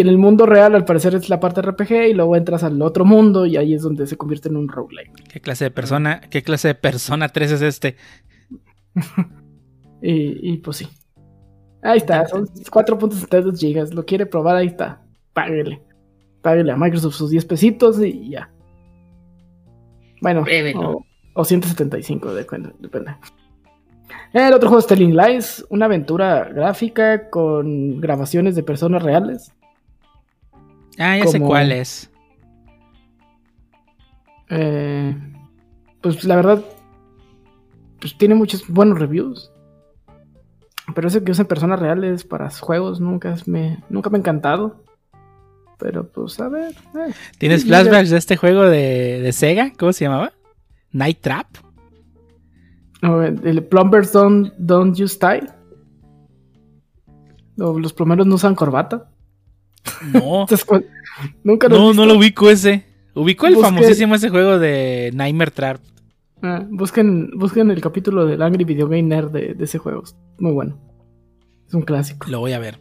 [0.00, 3.04] en el mundo real, al parecer, es la parte RPG, y luego entras al otro
[3.04, 5.12] mundo, y ahí es donde se convierte en un roguelike.
[5.30, 7.96] ¿Qué clase de persona, qué clase de persona 3 es este?
[10.06, 10.88] Y, y, pues sí.
[11.82, 13.94] Ahí está, son 4.72 gigas.
[13.94, 15.00] Lo quiere probar, ahí está.
[15.32, 15.80] Páguele.
[16.42, 18.50] Páguele a Microsoft sus 10 pesitos y ya.
[20.20, 20.44] Bueno,
[20.76, 22.72] o, o, 175, depende.
[22.80, 23.16] depende.
[24.34, 29.54] El otro juego es Telling Lies, una aventura gráfica con grabaciones de personas reales.
[30.98, 32.10] Ah, ya sé cuál es.
[34.50, 35.16] Eh,
[36.02, 36.62] pues la verdad,
[38.00, 39.50] pues tiene muchos buenos reviews.
[40.94, 44.84] Pero ese que usan personas reales para juegos nunca me, nunca me ha encantado.
[45.78, 46.74] Pero pues a ver.
[46.94, 49.72] Eh, ¿Tienes flashbacks de este juego de, de, Sega?
[49.78, 50.32] ¿Cómo se llamaba?
[50.92, 51.46] Night Trap.
[53.42, 55.48] el Plumbers Don't, don't Use Tie.
[57.56, 59.10] los plomeros no usan corbata.
[60.12, 60.46] No.
[61.44, 62.84] Nunca lo No, no lo ubico ese.
[63.14, 65.80] Ubico el famosísimo ese juego de Nightmare Trap.
[66.46, 70.02] Ah, busquen, busquen el capítulo del Angry Video Game Nerd de, de ese juego.
[70.38, 70.76] Muy bueno.
[71.66, 72.28] Es un clásico.
[72.28, 72.78] Lo voy a ver.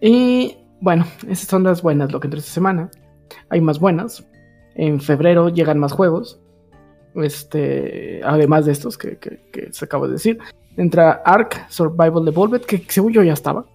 [0.00, 2.90] Y bueno, esas son las buenas, lo que entró esta semana.
[3.50, 4.26] Hay más buenas.
[4.76, 6.40] En febrero llegan más juegos.
[7.14, 9.18] Este, además de estos que,
[9.70, 10.38] se acaba de decir.
[10.78, 13.66] Entra Ark Survival Evolved, que según yo ya estaba.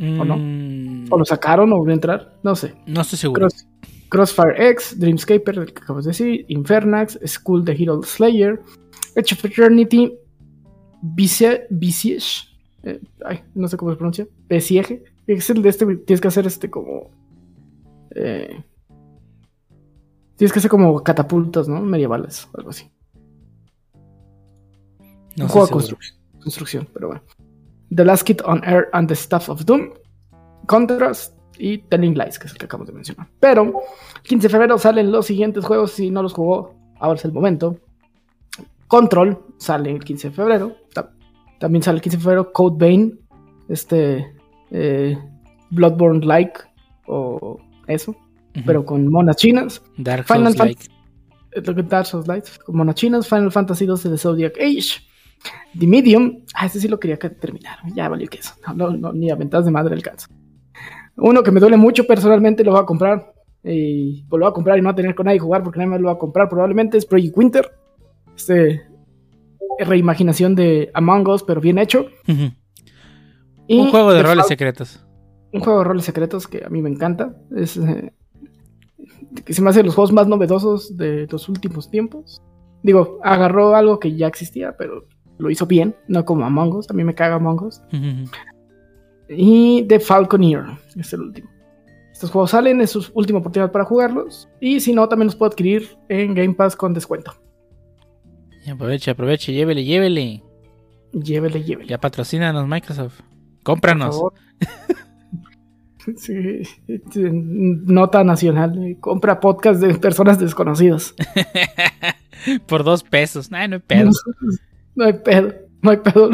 [0.00, 0.38] ¿O no?
[0.38, 1.08] Mm.
[1.10, 2.32] ¿O lo sacaron o volvió a entrar?
[2.42, 2.74] No sé.
[2.86, 3.48] No estoy seguro.
[4.08, 8.60] Crossfire X, Dreamscaper, el que acabas de decir, Infernax, School the Hero Slayer,
[9.14, 10.14] Edge of Eternity,
[11.02, 12.48] Besiege,
[12.82, 16.46] eh, ay, no sé cómo se pronuncia, Besiege, es el de este, tienes que hacer
[16.46, 17.10] este como...
[18.14, 18.64] Eh,
[20.36, 21.80] tienes que hacer como catapultas, ¿no?
[21.82, 22.90] Medievales, algo así.
[25.36, 27.22] No Un juego de construcción, construcción, pero bueno.
[27.94, 29.90] The Last Kid on Air and the Staff of Doom,
[30.66, 33.26] Contrast y Telling Lies, que es el que acabamos de mencionar.
[33.40, 37.24] Pero el 15 de febrero salen los siguientes juegos, si no los jugó, ahora es
[37.24, 37.78] el momento.
[38.86, 40.76] Control sale el 15 de febrero.
[41.58, 43.20] También sale el 15 de febrero Code Vein,
[43.68, 44.32] este
[44.70, 45.18] eh,
[45.70, 46.60] Bloodborne like
[47.06, 48.16] o eso,
[48.64, 49.82] pero con monas chinas.
[49.96, 50.88] Dark Souls like.
[51.88, 53.28] Dark Souls like, con monas chinas.
[53.28, 55.02] Final Fantasy 12 de Zodiac Age.
[55.78, 57.78] The Medium, ah, ese sí lo quería terminar.
[57.94, 58.54] Ya valió que eso.
[58.74, 60.28] No, no, ni a ventajas de madre alcanza.
[61.18, 63.34] Uno que me duele mucho personalmente, lo voy a comprar.
[63.64, 65.78] Y pues lo voy a comprar y no va a tener con nadie jugar porque
[65.78, 66.96] nadie me lo va a comprar probablemente.
[66.96, 67.70] Es Project Winter.
[68.36, 68.82] Este
[69.78, 72.06] reimaginación de Among Us, pero bien hecho.
[72.26, 75.04] un juego de roles secretos.
[75.52, 77.36] Un juego de roles secretos que a mí me encanta.
[77.56, 78.12] Es eh,
[79.44, 82.42] que se me hace los juegos más novedosos de los últimos tiempos.
[82.82, 85.06] Digo, agarró algo que ya existía, pero
[85.38, 86.90] lo hizo bien, no como Among Us.
[86.90, 87.80] A mí me caga Among Us.
[89.28, 90.64] Y The Falconeer
[90.96, 91.50] es el último.
[92.12, 94.48] Estos juegos salen, es su última oportunidad para jugarlos.
[94.60, 97.32] Y si no, también los puedo adquirir en Game Pass con descuento.
[98.68, 100.42] aproveche, aproveche, llévele, llévele.
[101.12, 101.88] Llévele, llévele.
[101.88, 103.20] Ya patrocínanos Microsoft.
[103.62, 104.20] Cómpranos.
[106.16, 106.62] sí,
[107.14, 108.96] nota nacional.
[108.98, 111.14] Compra podcast de personas desconocidas.
[112.66, 113.50] Por dos pesos.
[113.50, 114.10] no hay pedo.
[114.96, 115.54] No hay pedo.
[115.82, 116.30] No hay pedo.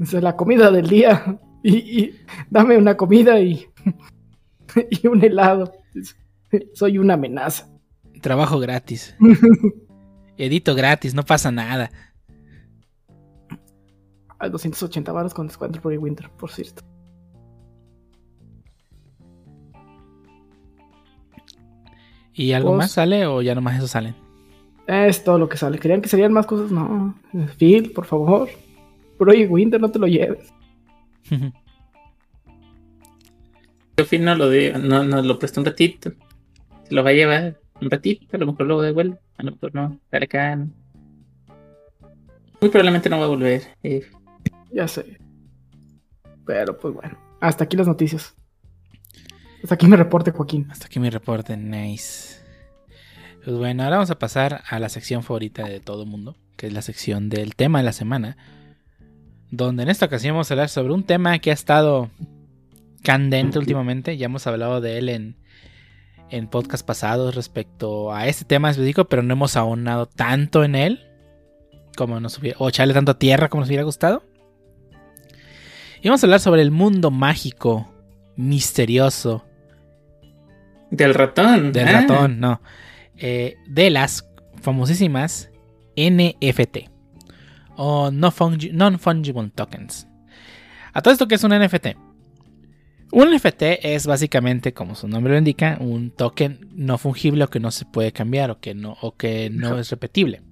[0.00, 2.14] Es la comida del día y,
[2.50, 3.66] dame una comida y,
[4.90, 5.72] y un helado.
[6.74, 7.68] Soy una amenaza.
[8.20, 9.16] Trabajo gratis.
[10.36, 11.90] Edito gratis, no pasa nada.
[14.38, 16.82] A 280 baros con descuento por Winter, por cierto.
[22.34, 24.14] ¿Y algo pues más sale o ya nomás eso sale?
[24.86, 25.78] Es todo lo que sale.
[25.78, 26.70] ¿Querían que salieran más cosas?
[26.70, 27.14] No.
[27.56, 28.48] Phil, por favor.
[29.16, 30.53] Project Winter, no te lo lleves.
[33.96, 36.12] Yo fin no lo de, no, no lo presto un ratito.
[36.88, 39.74] Se lo va a llevar un ratito, a lo mejor luego devuelve, a lo mejor
[39.74, 40.56] no, acá.
[42.60, 43.62] Muy probablemente no va a volver.
[43.82, 44.06] Eh.
[44.72, 45.18] Ya sé.
[46.46, 48.34] Pero pues bueno, hasta aquí las noticias.
[49.62, 50.66] Hasta aquí mi reporte, Joaquín.
[50.70, 52.42] Hasta aquí mi reporte, nice.
[53.44, 56.66] Pues bueno, ahora vamos a pasar a la sección favorita de todo el mundo, que
[56.66, 58.36] es la sección del tema de la semana
[59.56, 62.10] donde en esta ocasión vamos a hablar sobre un tema que ha estado
[63.02, 64.16] candente últimamente.
[64.16, 65.36] Ya hemos hablado de él en,
[66.30, 71.06] en podcast pasados respecto a este tema específico, pero no hemos ahondado tanto en él
[71.96, 74.24] como nos hubiera, o echarle tanto tierra como nos hubiera gustado.
[76.02, 77.92] Y vamos a hablar sobre el mundo mágico,
[78.36, 79.44] misterioso.
[80.90, 81.72] Del ratón.
[81.72, 82.00] Del ah.
[82.00, 82.60] ratón, no.
[83.16, 84.28] Eh, de las
[84.60, 85.50] famosísimas
[85.96, 86.93] NFT
[87.76, 90.06] o non-fungible tokens.
[90.92, 91.96] A todo esto que es un NFT.
[93.12, 97.60] Un NFT es básicamente, como su nombre lo indica, un token no fungible o que
[97.60, 100.42] no se puede cambiar o que no, o que no es repetible.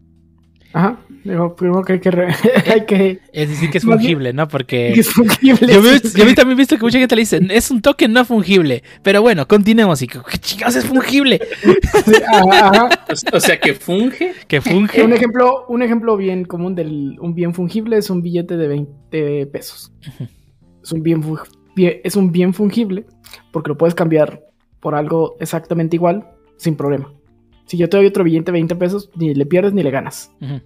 [0.73, 0.99] Ajá.
[1.25, 2.11] Digo, primero que hay que.
[2.11, 2.35] re-
[2.73, 4.49] hay que Es decir, que es fungible, ¿no?
[4.49, 5.73] Porque que es fungible.
[5.73, 7.81] yo, vi- sí, yo vi- también he visto que mucha gente le dice, es un
[7.81, 8.83] token no fungible.
[9.03, 10.03] Pero bueno, continuemos.
[10.03, 11.41] Y que, ¿qué chingados es fungible?
[12.05, 12.89] Sí, ajá, ajá.
[13.33, 14.33] O sea, que funge.
[14.49, 15.15] Que Un funge.
[15.15, 19.93] ejemplo, un ejemplo bien común del un bien fungible es un billete de 20 pesos.
[20.83, 21.39] Es un bien, fu-
[21.77, 23.05] bien- es un bien fungible
[23.53, 24.41] porque lo puedes cambiar
[24.81, 27.13] por algo exactamente igual sin problema.
[27.67, 30.31] Si yo te doy otro billete de 20 pesos, ni le pierdes ni le ganas.
[30.41, 30.61] Eso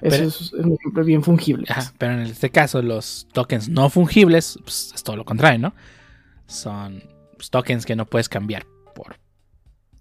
[0.00, 1.64] Pero- es, es un ejemplo bien fungible.
[1.66, 1.78] pues.
[1.78, 5.74] Ajá, pero en este caso, los tokens no fungibles pues, es todo lo contrario, ¿no?
[6.46, 7.02] Son
[7.36, 9.16] pues, tokens que no puedes cambiar por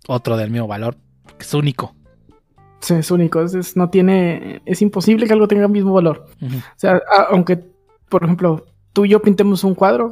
[0.07, 0.95] otro del mismo valor,
[1.37, 1.95] que es único.
[2.79, 3.41] Sí, es único.
[3.41, 6.25] Es, es- no tiene, es imposible que algo tenga el mismo valor.
[6.41, 7.59] O sea, a- aunque,
[8.07, 10.11] por ejemplo, tú y yo pintemos un cuadro,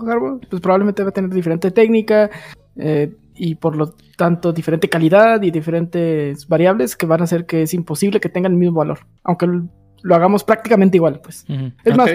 [0.49, 2.29] pues probablemente va a tener diferente técnica
[2.75, 7.63] eh, y por lo tanto diferente calidad y diferentes variables que van a hacer que
[7.63, 11.45] es imposible que tengan el mismo valor, aunque lo, hagamos prácticamente igual, pues.
[11.83, 12.09] Es más,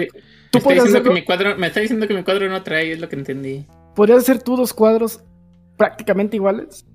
[0.49, 2.91] tú me, puedes hacerlo- que mi cuadro, me está diciendo que mi cuadro no trae,
[2.91, 3.65] es lo que entendí.
[3.95, 5.23] podrías hacer tú dos cuadros
[5.77, 6.85] prácticamente iguales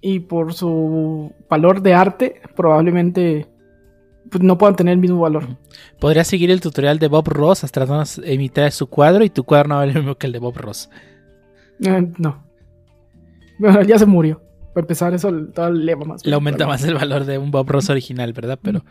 [0.00, 3.46] y por su valor de arte probablemente
[4.30, 5.58] pues, no puedan tener el mismo valor.
[5.98, 9.44] Podrías seguir el tutorial de Bob Ross hasta tratando de imitar su cuadro y tu
[9.44, 10.88] cuadro no vale lo mismo que el de Bob Ross.
[11.84, 12.49] Eh, no.
[13.60, 14.42] Bueno, ya se murió.
[14.74, 16.24] Para empezar, eso todo le va más.
[16.26, 18.58] Le aumenta más el valor de un Bob Ross original, ¿verdad?
[18.62, 18.84] Pero,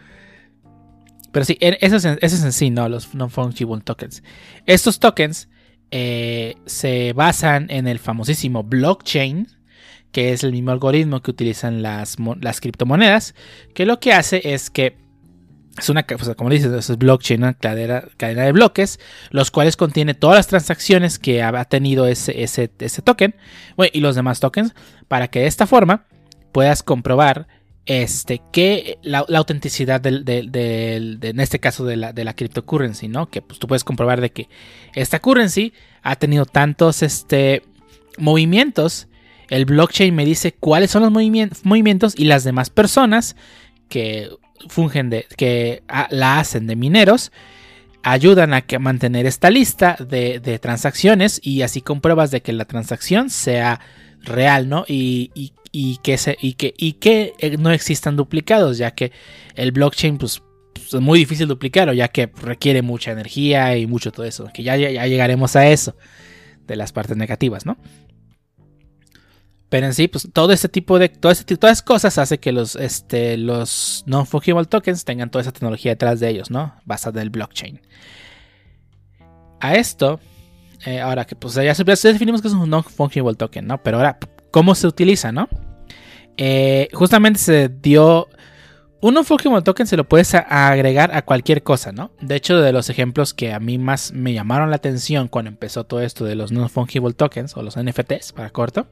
[1.32, 2.88] pero sí, eso es, en- eso es en sí, ¿no?
[2.90, 4.24] Los non-fungible tokens.
[4.66, 5.50] Estos tokens
[5.92, 9.48] eh, se basan en el famosísimo blockchain,
[10.12, 13.36] que es el mismo algoritmo que utilizan las, las criptomonedas,
[13.74, 14.98] que lo que hace es que
[15.80, 19.00] es una, pues, como dices, es blockchain, una cadena, cadena de bloques,
[19.32, 23.36] los cuales contiene todas las transacciones que ha tenido ese, ese, ese token
[23.76, 24.74] bueno, y los demás tokens,
[25.08, 26.06] para que de esta forma
[26.52, 27.48] puedas comprobar
[27.86, 32.36] este, que la, autenticidad del, del- del- de- en este caso de la, de la
[32.36, 33.10] cryptocurrency.
[33.32, 34.48] Que pues, tú puedes comprobar de que
[34.94, 35.74] esta currency
[36.04, 37.64] ha tenido tantos este,
[38.20, 39.08] movimientos.
[39.50, 43.36] El blockchain me dice cuáles son los movimien- movimientos y las demás personas
[43.88, 44.30] que
[44.68, 47.32] fungen de, que la hacen de mineros
[48.04, 52.66] ayudan a que mantener esta lista de, de transacciones y así compruebas de que la
[52.66, 53.80] transacción sea
[54.22, 54.86] real, ¿no?
[54.88, 55.54] Y, y-
[56.02, 59.12] que, se, y, que, y que eh, no existan duplicados, ya que
[59.56, 60.42] el blockchain pues,
[60.74, 64.64] pues, es muy difícil duplicarlo, ya que requiere mucha energía y mucho todo eso, que
[64.64, 65.96] ya, ya llegaremos a eso,
[66.66, 67.78] de las partes negativas, ¿no?
[69.70, 72.76] Pero en sí, pues todo este tipo de todo este, todas cosas hace que los,
[72.76, 76.74] este, los non-fungible tokens tengan toda esa tecnología detrás de ellos, ¿no?
[76.86, 77.80] Basada en el blockchain.
[79.60, 80.20] A esto,
[80.86, 83.84] eh, ahora que pues ya, ya definimos que es un non-fungible token, ¿no?
[83.84, 84.18] Pero ahora,
[84.50, 85.48] ¿cómo se utiliza, no?
[86.38, 88.28] Eh, justamente se dio.
[89.02, 92.12] Un non-fungible token se lo puedes agregar a cualquier cosa, ¿no?
[92.22, 95.86] De hecho, de los ejemplos que a mí más me llamaron la atención cuando empezó
[95.86, 98.88] todo esto de los non-fungible tokens o los NFTs para corto,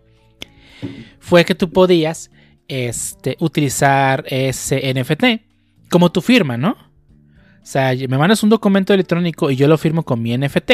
[1.19, 2.31] fue que tú podías
[2.67, 6.71] este, utilizar ese NFT como tu firma, ¿no?
[6.71, 10.71] O sea, me mandas un documento electrónico y yo lo firmo con mi NFT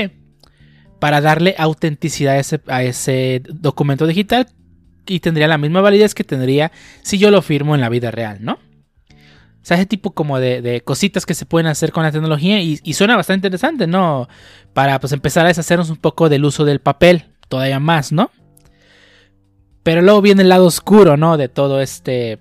[0.99, 4.47] para darle autenticidad a ese, documento digital
[5.07, 8.37] y tendría la misma validez que tendría si yo lo firmo en la vida real,
[8.41, 8.53] ¿no?
[8.53, 12.61] O sea, ese tipo como de, de cositas que se pueden hacer con la tecnología
[12.61, 14.27] y, y suena bastante interesante, ¿no?
[14.73, 18.29] Para pues empezar a deshacernos un poco del uso del papel, todavía más, ¿no?
[19.83, 21.37] Pero luego viene el lado oscuro, ¿no?
[21.37, 22.39] De todo este,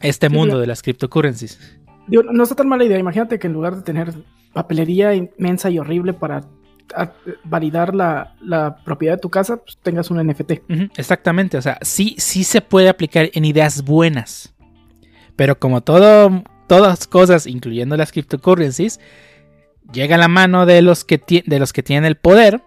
[0.00, 1.78] este mundo de las criptocurrencies.
[2.08, 2.98] Digo, no está tan mala idea.
[2.98, 4.12] Imagínate que en lugar de tener
[4.52, 6.44] papelería inmensa y horrible para
[7.44, 10.52] validar la, la propiedad de tu casa, pues tengas un NFT.
[10.96, 14.54] Exactamente, o sea, sí, sí se puede aplicar en ideas buenas.
[15.34, 19.00] Pero como todo, todas cosas, incluyendo las criptocurrencies,
[19.92, 22.62] llega a la mano de los que, de los que tienen el poder.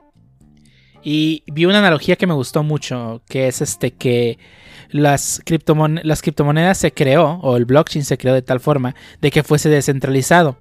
[1.04, 4.38] Y vi una analogía que me gustó mucho, que es este que
[4.90, 9.32] las, criptomon- las criptomonedas se creó, o el blockchain se creó de tal forma, de
[9.32, 10.60] que fuese descentralizado.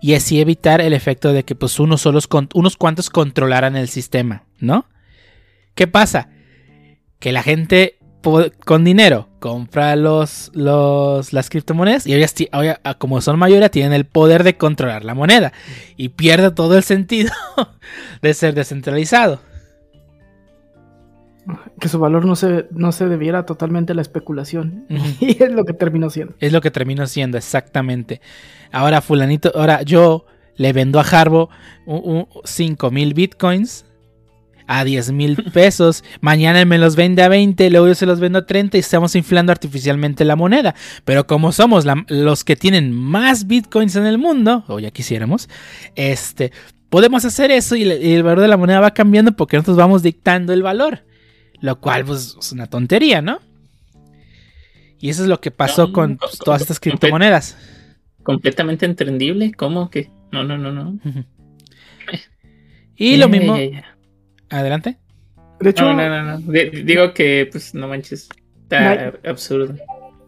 [0.00, 4.44] Y así evitar el efecto de que pues unos, solos unos cuantos controlaran el sistema,
[4.58, 4.86] ¿no?
[5.74, 6.30] ¿Qué pasa?
[7.18, 7.98] Que la gente
[8.64, 12.14] con dinero compra los, los, las criptomonedas y
[12.52, 15.52] ahora, ah, como son mayoría tienen el poder de controlar la moneda
[15.98, 17.30] y pierde todo el sentido
[18.22, 19.42] de ser descentralizado.
[21.80, 24.86] Que su valor no se, no se debiera totalmente a la especulación.
[25.20, 26.34] Y es lo que terminó siendo.
[26.40, 28.20] Es lo que terminó siendo exactamente.
[28.72, 30.26] Ahora fulanito, ahora yo
[30.56, 31.50] le vendo a Harbo
[32.44, 33.84] 5000 bitcoins.
[34.66, 36.02] a 10 mil pesos.
[36.22, 39.14] Mañana me los vende a 20, luego yo se los vendo a 30 y estamos
[39.14, 40.74] inflando artificialmente la moneda.
[41.04, 45.50] Pero como somos la- los que tienen más bitcoins en el mundo, o ya quisiéramos,
[45.96, 46.50] este,
[46.88, 49.76] podemos hacer eso y, le- y el valor de la moneda va cambiando porque nosotros
[49.76, 51.00] vamos dictando el valor.
[51.64, 53.38] Lo cual, pues, es una tontería, ¿no?
[55.00, 57.56] Y eso es lo que pasó No, con co- pues, todas estas criptomonedas.
[58.22, 59.52] Completamente entendible.
[59.54, 60.10] ¿Cómo que?
[60.30, 60.98] No, no, no, no.
[62.96, 63.56] Y lo mismo.
[63.56, 63.96] ya, ya.
[64.50, 64.98] Adelante.
[65.60, 66.52] De hecho, No, no, no, no.
[66.52, 68.28] Digo que, pues, no manches.
[68.62, 69.74] Está absurdo.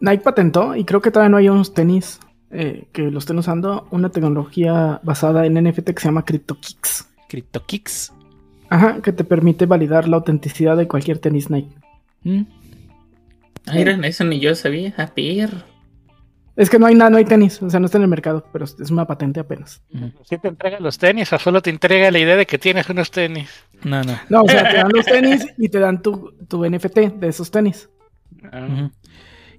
[0.01, 2.19] Nike patentó y creo que todavía no hay unos tenis
[2.49, 7.07] eh, que lo estén usando una tecnología basada en NFT que se llama CryptoKicks.
[7.29, 8.11] CryptoKicks.
[8.69, 11.73] Ajá, que te permite validar la autenticidad de cualquier tenis Nike.
[12.23, 12.41] Mm.
[13.67, 14.93] Ah, eso ni yo sabía.
[16.55, 18.43] Es que no hay nada, no hay tenis, o sea, no está en el mercado,
[18.51, 19.83] pero es una patente apenas.
[19.93, 20.11] Ujú.
[20.23, 23.11] ¿Sí te entrega los tenis o solo te entrega la idea de que tienes unos
[23.11, 23.49] tenis?
[23.83, 24.17] No, no.
[24.29, 27.51] No, o sea, te dan los tenis y te dan tu, tu NFT de esos
[27.51, 27.89] tenis.
[28.51, 28.65] Ah.
[28.71, 28.91] Ujú.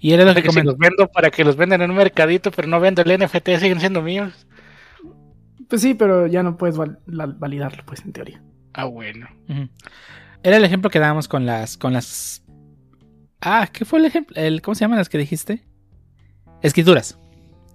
[0.00, 1.96] Y era lo que Que si comen- los vendo para que los vendan en un
[1.96, 4.32] mercadito, pero no vendo el NFT, siguen siendo míos.
[5.68, 8.42] Pues sí, pero ya no puedes val- validarlo, pues, en teoría.
[8.78, 9.26] Ah, bueno.
[10.44, 11.76] Era el ejemplo que dábamos con las.
[11.76, 12.44] con las.
[13.40, 14.40] Ah, ¿qué fue el ejemplo?
[14.40, 15.64] El, ¿Cómo se llaman las que dijiste?
[16.62, 17.18] Escrituras.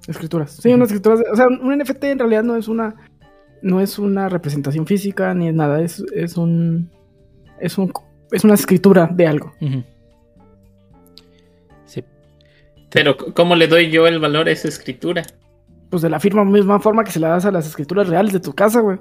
[0.07, 0.51] Escrituras.
[0.51, 1.19] Sí, unas escrituras.
[1.29, 2.95] o sea, un NFT en realidad no es una.
[3.61, 5.81] No es una representación física ni es nada.
[5.81, 6.89] Es, es un.
[7.59, 7.91] Es un.
[8.31, 9.51] Es una escritura de algo.
[11.83, 12.01] Sí.
[12.91, 15.23] Pero, ¿cómo le doy yo el valor a esa escritura?
[15.89, 18.39] Pues de la firma misma forma que se la das a las escrituras reales de
[18.39, 18.99] tu casa, güey.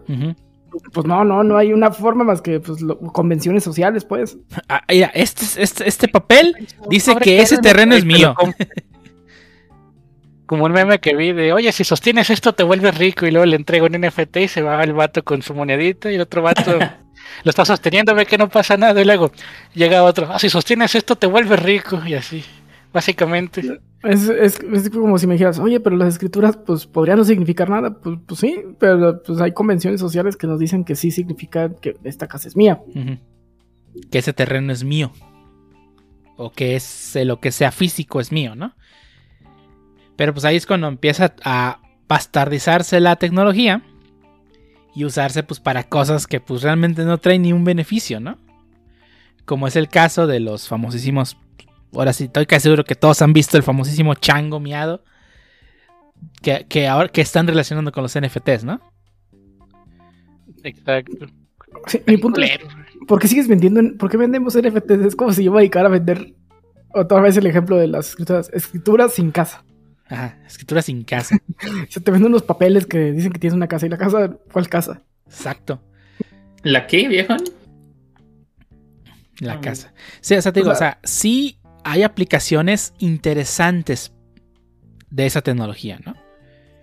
[0.92, 4.36] Pues no, no, no hay una forma más que pues, lo- convenciones sociales, pues.
[4.68, 6.56] Ah, mira, este, este, este papel
[6.88, 8.34] dice Pobre que ese terreno es mío.
[10.46, 13.46] Como un meme que vi de, oye, si sostienes esto te vuelves rico y luego
[13.46, 16.42] le entrego un NFT y se va el vato con su monedita y el otro
[16.42, 16.78] vato
[17.44, 19.30] lo está sosteniendo, ve que no pasa nada y luego
[19.72, 22.44] llega otro, ah, si sostienes esto te vuelves rico y así,
[22.92, 23.80] básicamente.
[24.04, 27.70] Es, es, es como si me dijeras, oye, pero las escrituras pues podrían no significar
[27.70, 28.00] nada.
[28.00, 31.96] Pues, pues sí, pero pues hay convenciones sociales que nos dicen que sí significa que
[32.02, 32.82] esta casa es mía.
[34.10, 35.12] Que ese terreno es mío.
[36.36, 38.74] O que es eh, lo que sea físico es mío, ¿no?
[40.16, 43.82] Pero pues ahí es cuando empieza a bastardizarse la tecnología
[44.94, 48.36] y usarse pues para cosas que pues realmente no traen ni un beneficio, ¿no?
[49.44, 51.36] Como es el caso de los famosísimos,
[51.94, 55.04] ahora sí estoy casi seguro que todos han visto el famosísimo chango miado
[56.40, 58.80] que, que ahora que están relacionando con los NFTs, ¿no?
[60.62, 61.26] Exacto.
[61.86, 62.58] Sí, mi punto es.
[63.08, 63.80] ¿por qué sigues vendiendo?
[63.80, 65.06] en- ¿Por qué vendemos NFTs?
[65.06, 66.34] Es como si yo me dedicara a vender
[66.94, 69.64] otra vez el ejemplo de las escrituras, escrituras sin casa.
[70.08, 71.36] Ajá, escritura sin casa.
[71.88, 74.68] Se te venden unos papeles que dicen que tienes una casa y la casa, ¿cuál
[74.68, 75.02] casa?
[75.26, 75.82] Exacto.
[76.62, 77.34] ¿La qué, viejo?
[79.40, 79.92] La Ah, casa.
[80.20, 84.12] Sí, o sea, te digo, O o sea, sí hay aplicaciones interesantes
[85.10, 86.14] de esa tecnología, ¿no?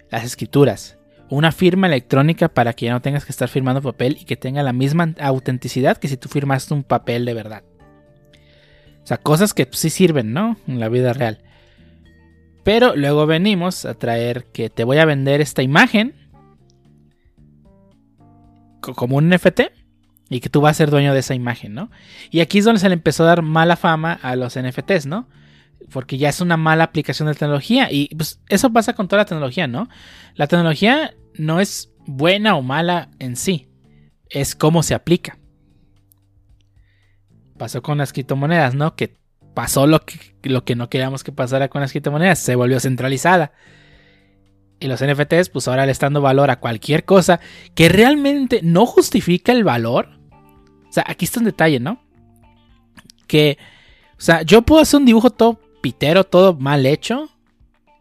[0.10, 0.97] Las escrituras.
[1.30, 4.64] Una firma electrónica para que ya no tengas que estar firmando papel y que tenga
[4.64, 7.64] la misma autenticidad que si tú firmaste un papel de verdad.
[9.04, 10.58] O sea, cosas que sí sirven, ¿no?
[10.68, 11.43] En la vida real.
[12.64, 16.14] Pero luego venimos a traer que te voy a vender esta imagen
[18.82, 19.62] co- como un NFT
[20.30, 21.90] y que tú vas a ser dueño de esa imagen, ¿no?
[22.30, 25.28] Y aquí es donde se le empezó a dar mala fama a los NFTs, ¿no?
[25.92, 27.92] Porque ya es una mala aplicación de tecnología.
[27.92, 29.90] Y pues eso pasa con toda la tecnología, ¿no?
[30.36, 33.70] La tecnología no es buena o mala en sí.
[34.30, 35.40] Es cómo se aplica.
[37.58, 38.96] Pasó con las criptomonedas, ¿no?
[38.96, 39.18] Que
[39.56, 42.38] pasó lo que, lo que no queríamos que pasara con las criptomonedas.
[42.38, 43.52] Se volvió centralizada.
[44.80, 47.40] Y los NFTs, pues ahora le están dando valor a cualquier cosa
[47.76, 50.18] que realmente no justifica el valor.
[50.90, 52.02] O sea, aquí está un detalle, ¿no?
[53.28, 53.58] Que,
[54.18, 57.30] o sea, yo puedo hacer un dibujo todo pitero, todo mal hecho,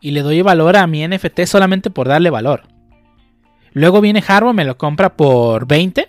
[0.00, 2.68] y le doy valor a mi NFT solamente por darle valor.
[3.72, 6.08] Luego viene Harbo, me lo compra por 20.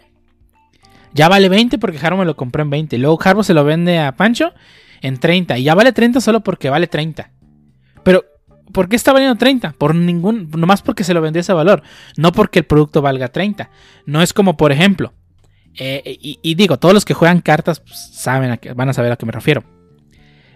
[1.14, 2.98] Ya vale 20 porque Harbo me lo compró en 20.
[2.98, 4.54] Luego Harbo se lo vende a Pancho
[5.02, 5.58] en 30.
[5.58, 7.32] Y ya vale 30 solo porque vale 30.
[8.04, 8.26] Pero,
[8.72, 9.74] ¿por qué está valiendo 30?
[9.78, 10.50] Por ningún.
[10.52, 11.84] Nomás porque se lo vendió ese valor.
[12.16, 13.70] No porque el producto valga 30.
[14.06, 15.14] No es como, por ejemplo.
[15.78, 19.16] Eh, y, digo, todos los que juegan cartas pues, saben a van a saber a
[19.16, 19.64] qué me refiero.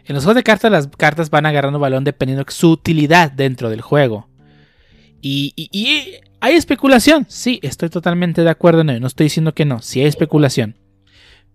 [0.06, 3.70] En los juegos de cartas, las cartas van agarrando valor dependiendo de su utilidad dentro
[3.70, 4.28] del juego.
[5.22, 5.54] Y
[6.42, 7.26] hay especulación.
[7.30, 9.00] Sí, estoy totalmente de acuerdo en ello.
[9.00, 9.82] No estoy diciendo que no.
[9.82, 10.76] Sí hay especulación.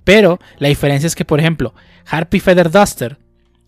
[0.02, 1.74] Pero la diferencia es que, por ejemplo,
[2.06, 3.18] Harpy Feather Duster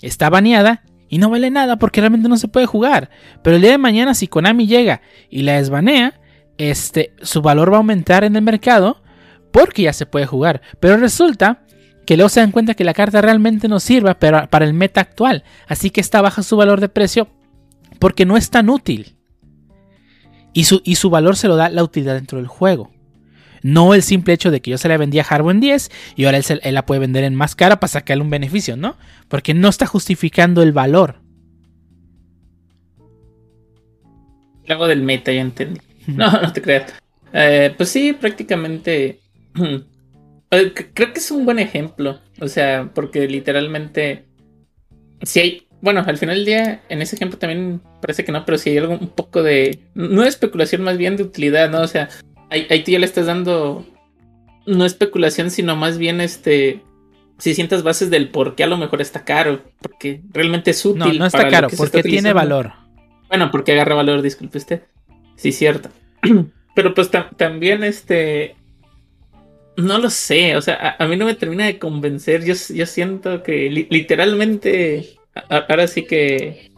[0.01, 3.11] está baneada y no vale nada porque realmente no se puede jugar.
[3.43, 6.19] Pero el día de mañana, si Konami llega y la desbanea,
[6.57, 9.03] este, su valor va a aumentar en el mercado
[9.53, 10.61] porque ya se puede jugar.
[10.81, 11.65] Pero resulta
[12.07, 15.01] que luego se dan cuenta que la carta realmente no sirve para, para el meta
[15.01, 15.45] actual.
[15.67, 17.29] Así que está baja su valor de precio
[17.99, 19.17] porque no es tan útil.
[20.53, 22.91] Y su, y su valor se lo da la utilidad dentro del juego.
[23.63, 26.25] No el simple hecho de que yo se la vendía a Harbo en 10 y
[26.25, 28.97] ahora él, se- él la puede vender en más cara para sacarle un beneficio, ¿no?
[29.29, 31.21] Porque no está justificando el valor.
[34.67, 35.81] Luego del meta, ya entendí.
[36.07, 36.95] No, no te creas.
[37.33, 39.21] Eh, pues sí, prácticamente.
[40.51, 42.21] eh, Creo que es un buen ejemplo.
[42.41, 44.27] O sea, porque literalmente.
[45.23, 45.67] Si hay.
[45.83, 48.79] Bueno, al final del día, en ese ejemplo también parece que no, pero si hay
[48.79, 49.81] algo un poco de.
[49.95, 51.81] No de especulación, más bien de utilidad, ¿no?
[51.81, 52.09] O sea,
[52.51, 53.87] ahí, ahí tú ya le estás dando.
[54.67, 56.83] No especulación, sino más bien este.
[57.39, 59.63] Si sientas bases del por qué a lo mejor está caro.
[59.81, 60.99] Porque realmente es útil.
[60.99, 62.73] No, no está para caro, porque está tiene valor.
[63.29, 64.83] Bueno, porque agarra valor, disculpe usted.
[65.37, 65.89] Sí, cierto.
[66.75, 68.57] Pero pues tam- también este...
[69.81, 72.45] No lo sé, o sea, a, a mí no me termina de convencer.
[72.45, 75.17] Yo, s- yo siento que li- literalmente...
[75.35, 76.71] a- ahora sí que...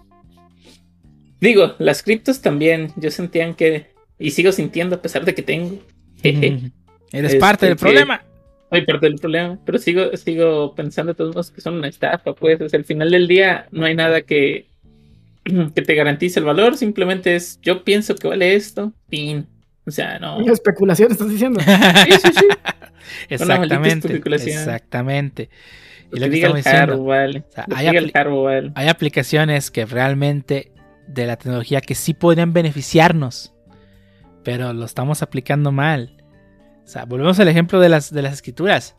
[1.41, 3.91] Digo, las criptos también, yo sentían que...
[4.19, 5.79] Y sigo sintiendo a pesar de que tengo.
[6.23, 6.71] Jeje.
[7.13, 8.23] Eres Este, parte del que- problema.
[8.71, 12.33] Soy parte del problema, pero sigo, sigo pensando de todos modos que son una estafa,
[12.35, 12.59] pues.
[12.63, 14.67] O sea, al final del día no hay nada que,
[15.45, 19.47] que te garantice el valor, simplemente es yo pienso que vale esto, fin.
[19.85, 20.41] O sea, no.
[20.51, 21.61] Especulación, estás diciendo.
[21.61, 22.47] Sí, sí, sí.
[23.29, 24.23] Exactamente.
[24.35, 25.51] Exactamente.
[26.13, 27.45] Y Lo que diga el carro, vale.
[27.49, 28.73] O sea, hay diga el apli- carro, vale.
[28.75, 30.73] hay aplicaciones que realmente
[31.07, 33.55] de la tecnología que sí podrían beneficiarnos,
[34.45, 36.23] pero lo estamos aplicando mal.
[36.85, 38.97] O sea, volvemos al ejemplo de las, de las escrituras.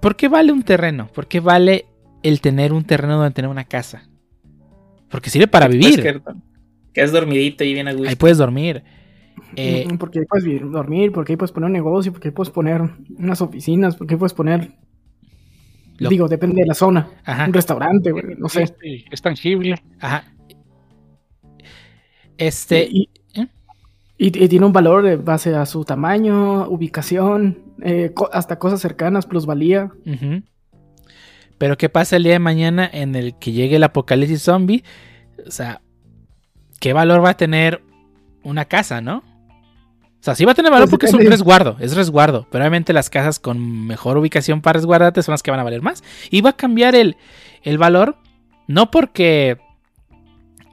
[0.00, 1.08] ¿Por qué vale un terreno?
[1.12, 1.86] ¿Por qué vale
[2.22, 4.08] el tener un terreno donde tener una casa?
[5.08, 6.22] Porque sirve para vivir.
[6.92, 8.08] que, has dormidito y bien a gusto.
[8.08, 8.84] Ahí puedes dormir.
[9.56, 12.50] Eh, Mm, porque ahí puedes dormir, porque ahí puedes poner un negocio, porque ahí puedes
[12.50, 12.82] poner
[13.16, 14.72] unas oficinas, porque ahí puedes poner.
[15.98, 17.08] Lo- Digo, depende de la zona.
[17.24, 18.62] ajá, Un restaurante, güey, no sé.
[18.62, 19.74] Este, es tangible.
[20.00, 20.24] ajá.
[22.36, 23.48] Este, y, ¿eh?
[24.16, 28.80] y- y tiene un valor de base a su tamaño, ubicación, eh, co- hasta cosas
[28.80, 29.90] cercanas, plusvalía.
[30.06, 30.42] Ujú.
[31.58, 34.84] Pero ¿qué pasa el día de mañana en el que llegue el apocalipsis zombie?
[35.44, 35.80] O sea,
[36.78, 37.82] ¿qué valor va a tener
[38.44, 39.24] una casa, no?
[40.20, 42.46] O sea, sí va a tener valor Pues porque es un resguardo, es resguardo.
[42.50, 45.80] Pero obviamente las casas con mejor ubicación para resguardarte son las que van a valer
[45.80, 46.02] más.
[46.30, 47.16] Y va a cambiar el,
[47.62, 48.16] el valor,
[48.66, 49.58] no porque.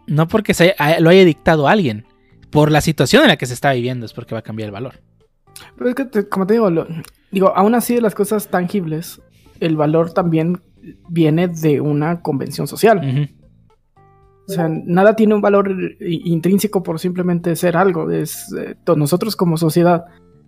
[0.08, 2.06] No porque se haya- lo haya dictado alguien.
[2.50, 4.72] Por la situación en la que se está viviendo es porque va a cambiar el
[4.74, 5.02] valor.
[5.78, 6.88] Pero es que, como te digo, lo-
[7.32, 9.22] digo, aún así de las cosas tangibles,
[9.60, 10.62] el valor también
[11.10, 12.98] viene de una convención social.
[12.98, 13.45] Ujú.
[14.48, 18.12] O sea, nada tiene un valor intrínseco por simplemente ser algo.
[18.12, 20.06] Es, eh, to- nosotros como sociedad,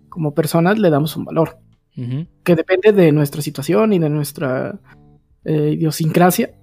[0.08, 1.58] como personas, le damos un valor
[2.44, 4.78] que depende de nuestra situación y de nuestra
[5.44, 6.54] eh, idiosincrasia.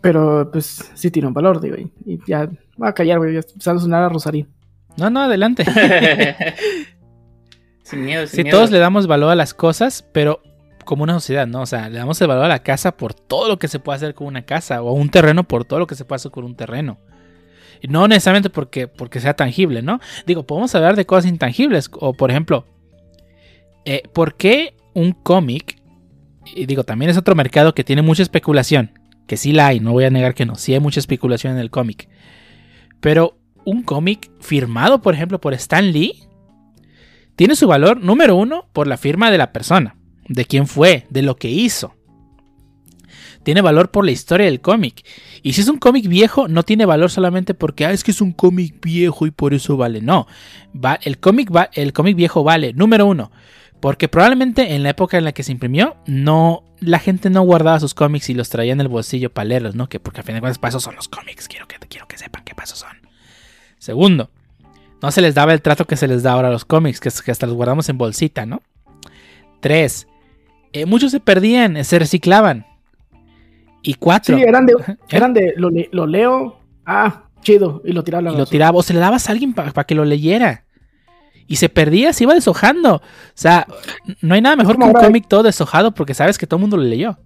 [0.00, 1.76] Pero pues sí tiene un valor, digo.
[1.76, 3.34] Y, y ya voy a callar, güey.
[3.34, 3.40] Ya
[3.72, 4.48] a sonar a Rosarín.
[4.96, 5.64] No, no, adelante.
[7.84, 8.56] sin miedo, sin Sí, miedo.
[8.56, 10.40] todos le damos valor a las cosas, pero
[10.86, 11.60] como una sociedad, ¿no?
[11.60, 13.96] O sea, le damos el valor a la casa por todo lo que se puede
[13.96, 16.30] hacer con una casa, o a un terreno por todo lo que se puede hacer
[16.30, 16.98] con un terreno.
[17.82, 20.00] Y no necesariamente porque, porque sea tangible, ¿no?
[20.26, 22.66] Digo, podemos hablar de cosas intangibles, o por ejemplo,
[23.84, 25.78] eh, ¿por qué un cómic?
[26.54, 29.92] Y digo, también es otro mercado que tiene mucha especulación, que sí la hay, no
[29.92, 32.08] voy a negar que no, sí hay mucha especulación en el cómic.
[33.00, 36.22] Pero un cómic firmado, por ejemplo, por Stan Lee,
[37.34, 39.96] tiene su valor número uno por la firma de la persona,
[40.28, 41.94] de quién fue, de lo que hizo.
[43.42, 45.06] Tiene valor por la historia del cómic.
[45.42, 48.20] Y si es un cómic viejo, no tiene valor solamente porque ah, es que es
[48.20, 50.00] un cómic viejo y por eso vale.
[50.00, 50.26] No,
[50.74, 53.30] va, el, cómic va, el cómic viejo vale, número uno,
[53.78, 57.78] porque probablemente en la época en la que se imprimió, no, la gente no guardaba
[57.78, 59.88] sus cómics y los traía en el bolsillo para leerlos, ¿no?
[59.88, 61.46] Que porque al fin de cuentas, eso son los cómics.
[61.46, 62.96] Quiero que, quiero que sepan qué pasos son.
[63.78, 64.30] Segundo,
[65.00, 67.10] no se les daba el trato que se les da ahora a los cómics, que,
[67.24, 68.60] que hasta los guardamos en bolsita, ¿no?
[69.60, 70.08] Tres,
[70.80, 72.66] eh, muchos se perdían, se reciclaban.
[73.82, 74.96] Y cuatro, Sí, eran de, ¿Eh?
[75.10, 78.82] eran de lo, le- lo leo, ah, chido, y lo tiraba y lo tiraba, o
[78.82, 80.64] se le dabas a alguien para que lo leyera.
[81.46, 82.96] Y se perdía, se iba deshojando.
[82.96, 83.02] O
[83.34, 83.68] sea,
[84.20, 86.76] no hay nada mejor que un cómic todo deshojado porque sabes que todo el mundo
[86.76, 87.18] lo leyó.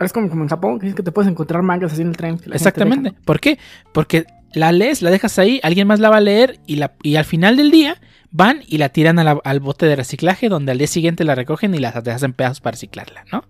[0.00, 2.16] Es como, como en Japón, que es que te puedes encontrar mangas así en el
[2.16, 2.40] tren.
[2.52, 3.12] Exactamente.
[3.24, 3.60] ¿Por qué?
[3.92, 7.14] Porque la lees, la dejas ahí, alguien más la va a leer y, la, y
[7.14, 7.98] al final del día
[8.32, 11.78] van y la tiran al bote de reciclaje donde al día siguiente la recogen y
[11.78, 13.44] la dejas en pedazos para reciclarla, ¿no?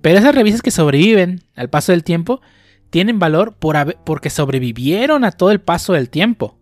[0.00, 2.40] Pero esas revistas que sobreviven al paso del tiempo
[2.90, 6.58] tienen valor por porque sobrevivieron a todo el paso del tiempo,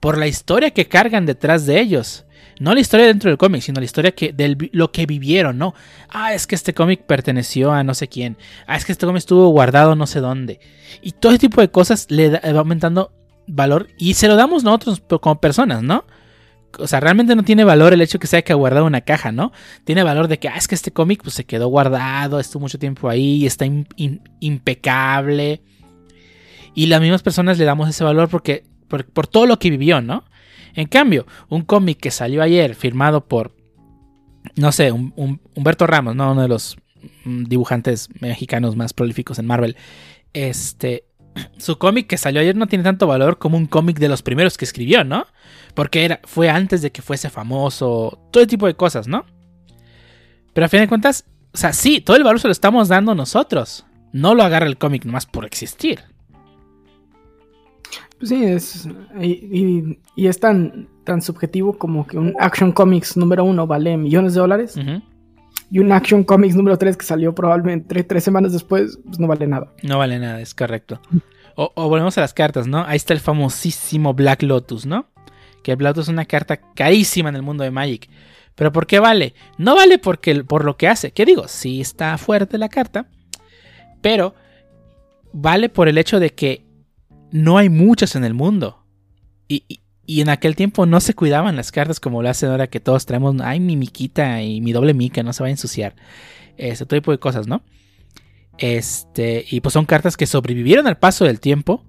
[0.00, 2.24] por la historia que cargan detrás de ellos.
[2.58, 5.74] No la historia dentro del cómic, sino la historia que, de lo que vivieron, ¿no?
[6.08, 8.36] Ah, es que este cómic perteneció a no sé quién.
[8.66, 10.60] Ah, es que este cómic estuvo guardado no sé dónde.
[11.00, 13.12] Y todo ese tipo de cosas le va aumentando
[13.46, 16.04] valor y se lo damos nosotros como personas, ¿no?
[16.78, 19.52] O sea, realmente no tiene valor el hecho que se haya guardado una caja, ¿no?
[19.84, 22.78] Tiene valor de que, ah, es que este cómic pues, se quedó guardado, estuvo mucho
[22.78, 23.66] tiempo ahí, está
[24.40, 25.62] impecable.
[26.74, 30.24] Y las mismas personas le damos ese valor porque, por, todo lo que vivió, ¿no?
[30.74, 33.54] En cambio, un cómic que salió ayer, firmado por,
[34.56, 36.32] no sé, un, Humberto Ramos, ¿no?
[36.32, 36.78] Uno de los
[37.24, 39.76] mm, dibujantes mexicanos más prolíficos en Marvel.
[40.32, 41.04] Este,
[41.58, 44.56] su cómic que salió ayer no tiene tanto valor como un cómic de los primeros
[44.56, 45.26] que escribió, ¿no?
[45.74, 49.24] Porque era, fue antes de que fuese famoso, todo tipo de cosas, ¿no?
[50.52, 53.14] Pero a fin de cuentas, o sea, sí, todo el valor se lo estamos dando
[53.14, 53.84] nosotros.
[54.12, 56.00] No lo agarra el cómic nomás por existir.
[58.22, 58.88] Sí, es.
[59.20, 64.40] Y, es tan, tan subjetivo como que un Action Comics número uno vale millones de
[64.40, 64.76] dólares.
[65.72, 69.46] Y un Action Comics número 3 que salió probablemente tres semanas después, pues no vale
[69.46, 69.72] nada.
[69.82, 71.00] No vale nada, es correcto.
[71.54, 72.84] O, volvemos a las cartas, ¿no?
[72.84, 75.06] Ahí está el famosísimo Black Lotus, ¿no?
[75.62, 78.10] Que Black Lotus es una carta carísima en el mundo de Magic.
[78.54, 79.34] ¿Pero por qué vale?
[79.56, 81.12] No vale porque, por lo que hace.
[81.12, 81.48] ¿Qué digo?
[81.48, 83.06] Sí está fuerte la carta.
[84.02, 84.34] Pero
[85.32, 86.66] vale por el hecho de que
[87.30, 88.84] no hay muchas en el mundo.
[89.48, 93.06] Y, en aquel tiempo no se cuidaban las cartas como lo hacen ahora que todos
[93.06, 93.36] traemos.
[93.42, 95.94] Ay, mi miquita y mi doble mica, no se va a ensuciar.
[96.56, 97.62] Ese tipo de cosas, ¿no?
[98.58, 101.84] Este, y pues son cartas que sobrevivieron al paso del tiempo.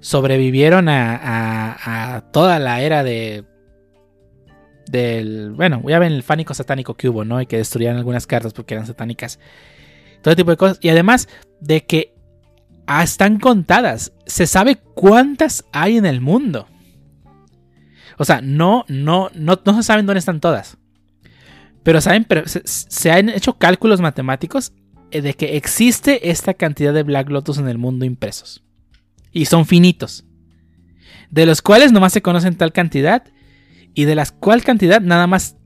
[0.00, 3.44] Sobrevivieron a, toda la era de.
[4.88, 5.52] Del.
[5.52, 7.40] Bueno, ya ven el fánico satánico que hubo, ¿no?
[7.40, 9.38] Y que destruían algunas cartas porque eran satánicas.
[10.22, 10.78] Todo tipo de cosas.
[10.82, 11.28] Y además
[11.60, 12.12] de que
[12.86, 14.12] Ah, están contadas.
[14.26, 16.66] Se sabe cuántas hay en el mundo.
[18.18, 20.78] O sea, no, no, no, no se saben dónde están todas.
[21.82, 24.72] Pero saben, pero se, han hecho cálculos matemáticos
[25.10, 28.62] eh, de que existe esta cantidad de Black Lotus en el mundo impresos.
[29.32, 30.24] Y son finitos.
[31.30, 33.24] De los cuales nomás se conocen tal cantidad.
[33.94, 35.56] Y de las cual cantidad nada más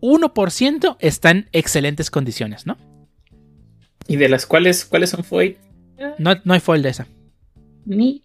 [0.00, 2.78] 1% está en excelentes condiciones, ¿no?
[4.08, 5.58] ¿Y de las cuales cuáles son Foy?
[6.18, 7.06] No, no hay foil de esa.
[7.84, 8.24] Ni.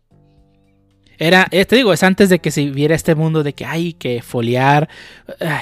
[1.17, 3.93] Era, eh, te digo, es antes de que se viera este mundo de que hay
[3.93, 4.89] que foliar.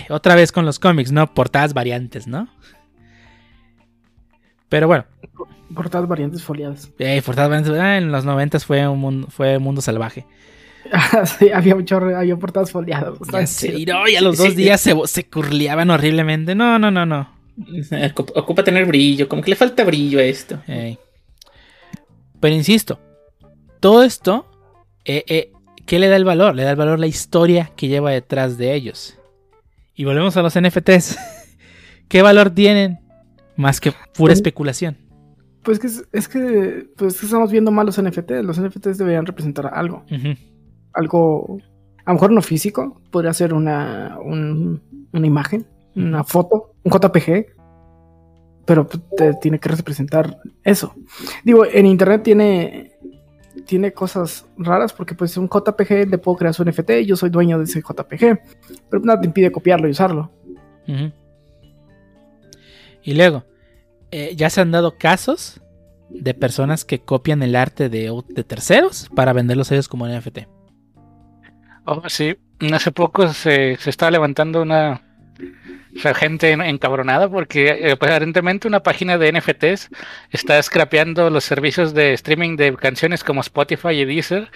[0.10, 1.34] otra vez con los cómics, ¿no?
[1.34, 2.50] Portadas variantes, ¿no?
[4.70, 5.06] Pero bueno.
[5.74, 6.92] Portadas variantes foliadas.
[7.00, 7.80] Eh, portadas variantes.
[7.80, 10.26] Ah, en los noventas fue un mundo, fue mundo salvaje.
[11.40, 13.64] sí, había mucho, había portadas foliadas.
[13.64, 16.56] y, a los dos días se, se curleaban horriblemente.
[16.56, 17.30] No, no, no, no.
[18.36, 20.60] Ocupa tener brillo, como que le falta brillo a esto.
[22.40, 23.00] Pero insisto,
[23.80, 24.48] todo esto,
[25.06, 25.52] eh, eh,
[25.86, 26.56] ¿qué le da el valor?
[26.56, 29.18] Le da el valor la historia que lleva detrás de ellos.
[29.96, 31.18] Y volvemos a los NFTs.
[32.08, 33.00] ¿Qué valor tienen?
[33.56, 34.98] Más que pura pues, especulación.
[35.62, 38.44] Pues que es, que pues estamos viendo mal los NFTs.
[38.44, 40.04] Los NFTs deberían representar algo.
[40.94, 41.58] Algo,
[42.06, 47.46] a lo mejor no físico, podría ser una, una imagen, una foto, un JPG,
[48.66, 50.96] pero te tiene que representar eso.
[51.44, 52.92] Digo, en internet tiene
[53.66, 57.30] tiene cosas raras porque pues un JPG le puedo crear su NFT y yo soy
[57.30, 58.40] dueño de ese JPG,
[58.90, 60.32] pero nada te impide copiarlo y usarlo.
[63.04, 63.46] Y luego,
[64.12, 65.62] eh, ya se han dado casos
[66.10, 70.40] de personas que copian el arte de, de terceros para venderlos ellos como NFT.
[71.86, 72.36] Oh, sí.
[72.72, 75.03] Hace poco se, se estaba levantando una,
[75.96, 79.90] o sea, gente encabronada porque eh, aparentemente una página de NFTs
[80.32, 84.50] está scrapeando los servicios de streaming de canciones como Spotify y Deezer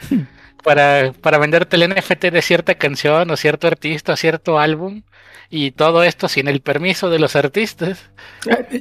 [0.63, 5.03] para, para venderte el NFT de cierta canción o cierto artista o cierto álbum
[5.49, 8.09] y todo esto sin el permiso de los artistas.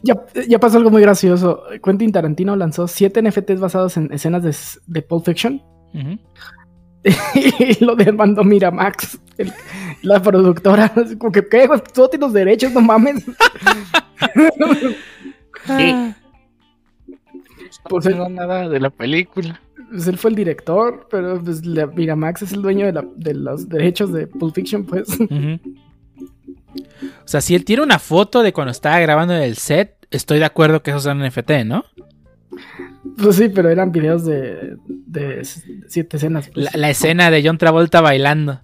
[0.02, 0.16] Ya,
[0.48, 1.62] ya pasó algo muy gracioso.
[1.84, 4.54] Quentin Tarantino lanzó siete NFTs basados en escenas de,
[4.86, 5.62] de Pulp Fiction.
[7.34, 9.18] Y lo demandó Miramax,
[10.02, 10.92] la productora.
[11.18, 11.68] Como que, ¿qué?
[11.92, 13.24] Tú tienes los derechos, no mames.
[17.88, 19.60] Pues no nada de la película.
[19.90, 24.26] Pues él fue el director, pero pues Miramax es el dueño de, los derechos de
[24.26, 25.08] Pulp Fiction, pues.
[25.20, 30.40] O sea, si él tiene una foto de cuando estaba grabando en el set, estoy
[30.40, 31.84] de acuerdo que eso sea un NFT, ¿no?
[33.16, 35.42] Pues sí, pero eran videos de, de
[35.88, 36.48] siete escenas.
[36.48, 36.74] Pues.
[36.74, 38.60] La, escena de John Travolta bailando.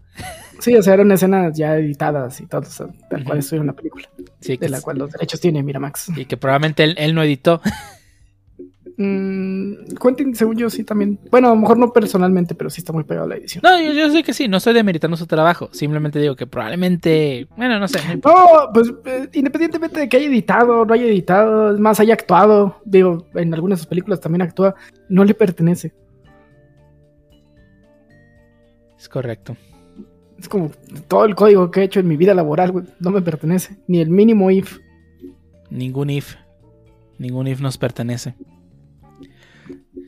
[0.60, 2.62] Sí, o sea, eran escenas ya editadas y todo,
[3.10, 4.08] tal cual estoy en una película.
[4.40, 6.10] Sí, de la cual los derechos tiene Miramax.
[6.16, 7.60] Y que probablemente él, no editó.
[8.96, 11.18] Mm, Quentin, según yo, sí también.
[11.30, 13.62] Bueno, a lo mejor no personalmente, pero sí está muy pegado a la edición.
[13.64, 15.68] No, yo, yo sé que sí, no estoy demeritando su trabajo.
[15.72, 17.46] Simplemente digo que probablemente.
[17.56, 17.98] Bueno, no sé.
[18.24, 22.80] No, pues eh, independientemente de que haya editado, no haya editado, es más, haya actuado,
[22.84, 24.74] digo, en algunas de sus películas también actúa,
[25.08, 25.94] no le pertenece.
[28.98, 29.56] Es correcto.
[30.38, 30.70] Es como
[31.08, 33.76] todo el código que he hecho en mi vida laboral, güey, no me pertenece.
[33.86, 34.78] Ni el mínimo if.
[35.70, 36.36] Ningún if.
[37.18, 38.34] Ningún if nos pertenece.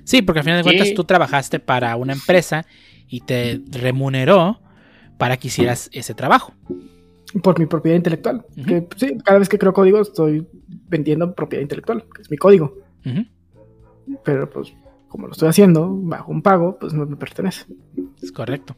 [0.05, 2.66] Sí, porque al final de cuentas tú trabajaste para una empresa
[3.09, 4.60] y te remuneró
[5.18, 6.55] para que hicieras ese trabajo.
[7.43, 8.44] Por mi propiedad intelectual.
[8.66, 10.47] Que pues, sí, cada vez que creo código estoy
[10.89, 12.76] vendiendo propiedad intelectual, que es mi código.
[14.24, 14.72] Pero pues,
[15.09, 17.64] como lo estoy haciendo bajo un pago, pues no me pertenece.
[18.22, 18.76] Es correcto.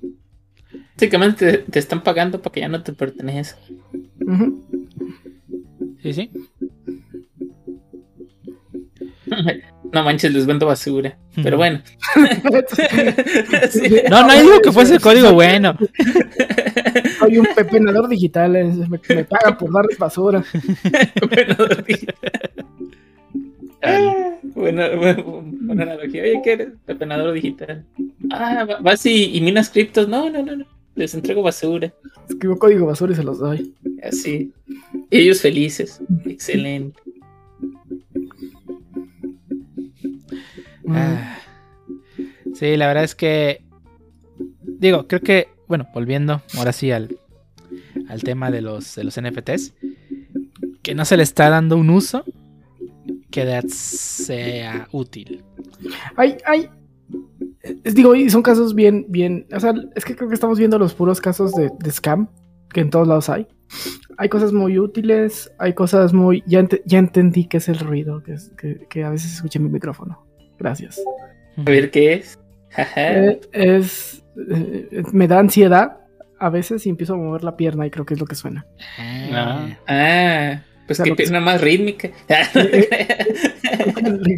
[0.95, 3.57] Básicamente te, te están pagando para que ya no te pertenece.
[4.27, 4.65] Ujú.
[6.03, 6.31] Sí, sí.
[9.93, 11.17] No manches, les vendo basura.
[11.43, 11.81] Pero bueno.
[13.71, 13.83] Sí.
[14.11, 15.77] No, no digo que fuese código bueno.
[17.19, 20.45] Soy un pepenador digital, es- me, me pagan por darles basura.
[21.29, 21.57] Bueno,
[23.83, 26.23] Ah, buena, buena, buena analogía.
[26.23, 26.69] Oye, ¿qué eres?
[26.87, 27.85] Pepenador digital.
[28.31, 30.09] Ah, va- vas y, y minas criptos.
[30.09, 30.65] No, no, no, no.
[30.95, 31.93] Les entrego basura.
[32.29, 33.75] Escribo código basura y se los doy.
[34.03, 34.51] Así.
[35.11, 36.01] Y ellos felices.
[36.25, 36.99] Excelente.
[40.89, 41.39] Ah.
[42.55, 43.65] Sí, la verdad es que.
[44.63, 45.49] Digo, creo que.
[45.69, 47.19] Bueno, volviendo ahora sí al,
[48.09, 49.75] al tema de los, de los NFTs.
[50.83, 52.25] Que no se le está dando un uso
[53.31, 55.43] que sea útil.
[56.17, 56.69] Hay, hay.
[57.83, 59.47] es- digo, y son casos bien, bien.
[59.53, 62.29] O sea, es que creo que estamos viendo los puros casos de, de scam
[62.73, 63.49] que en todos lados hay.
[64.19, 66.45] Hay cosas muy útiles, hay cosas muy.
[66.47, 69.65] Ya, ya entendí qué es el ruido, que, es, que, que a veces escuché en
[69.65, 70.25] mi micrófono.
[70.59, 71.01] Gracias.
[71.57, 72.39] A ver qué es.
[72.97, 74.23] Eh, es.
[74.51, 75.99] eh, me da ansiedad
[76.39, 78.67] a veces y empiezo a mover la pierna y creo que es lo que suena.
[78.99, 79.69] Ah.
[79.89, 82.11] Ah, pues O sea, que- pierna más rítmica.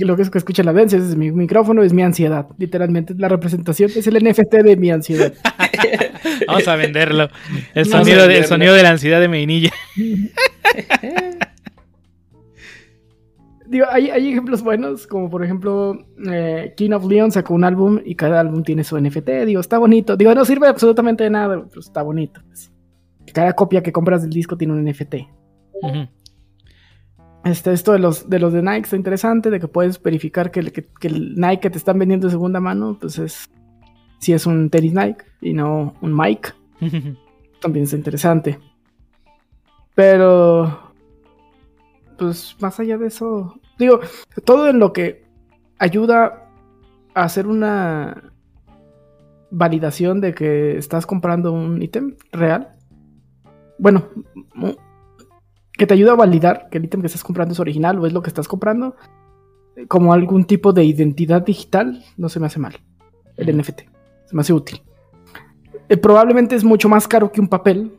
[0.00, 2.46] lo que que escucha la audiencia es mi micrófono, es mi ansiedad.
[2.58, 5.32] Literalmente, la representación es el NFT de mi ansiedad.
[6.46, 7.28] Vamos a venderlo.
[7.74, 9.72] El Vamos a sonido, de, el sonido de la ansiedad de Medinilla.
[13.68, 15.98] Digo, hay, hay ejemplos buenos, como por ejemplo,
[16.30, 19.28] eh, King of Leon sacó un álbum y cada álbum tiene su NFT.
[19.46, 20.16] Digo, está bonito.
[20.16, 22.40] Digo, no sirve absolutamente de nada, pero está bonito.
[22.46, 22.72] pues.
[23.34, 25.14] Cada copia que compras del disco tiene un NFT.
[27.44, 30.60] Este, esto de los, de los de Nike está interesante, de que puedes verificar que,
[30.60, 33.48] el- que- que el Nike que te están vendiendo de segunda mano, pues es
[34.18, 36.50] si es un tenis Nike y no un Mike.
[37.60, 38.58] También está interesante.
[39.94, 40.87] Pero,
[42.18, 44.00] pues más allá de eso, digo,
[44.44, 45.24] todo en lo que
[45.78, 46.50] ayuda
[47.14, 48.32] a hacer una
[49.50, 52.74] validación de que estás comprando un ítem real.
[53.78, 54.08] Bueno,
[55.72, 58.12] que te ayuda a validar que el ítem que estás comprando es original o es
[58.12, 58.96] lo que estás comprando,
[59.76, 62.76] eh, como algún tipo de identidad digital, no se me hace mal.
[63.36, 63.56] El.
[63.56, 63.82] NFT,
[64.26, 64.82] se me hace útil.
[65.88, 67.97] Eh, probablemente es mucho más caro que un papel,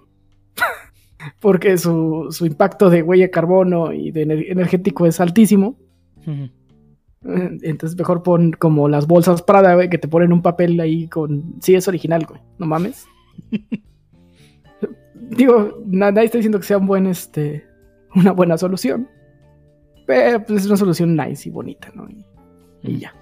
[1.39, 5.77] porque su, su impacto de huella de carbono y de ener- energético es altísimo.
[7.23, 11.55] Entonces mejor pon como las bolsas Prada, güey, que te ponen un papel ahí con...
[11.61, 12.41] Sí, es original, güey.
[12.57, 13.05] No mames.
[15.13, 17.65] Digo, na- nadie está diciendo que sea un buen, este...
[18.15, 19.07] Una buena solución.
[20.07, 22.07] Pero pues es una solución nice y bonita, ¿no?
[22.09, 22.25] Y,
[22.81, 23.13] y ya.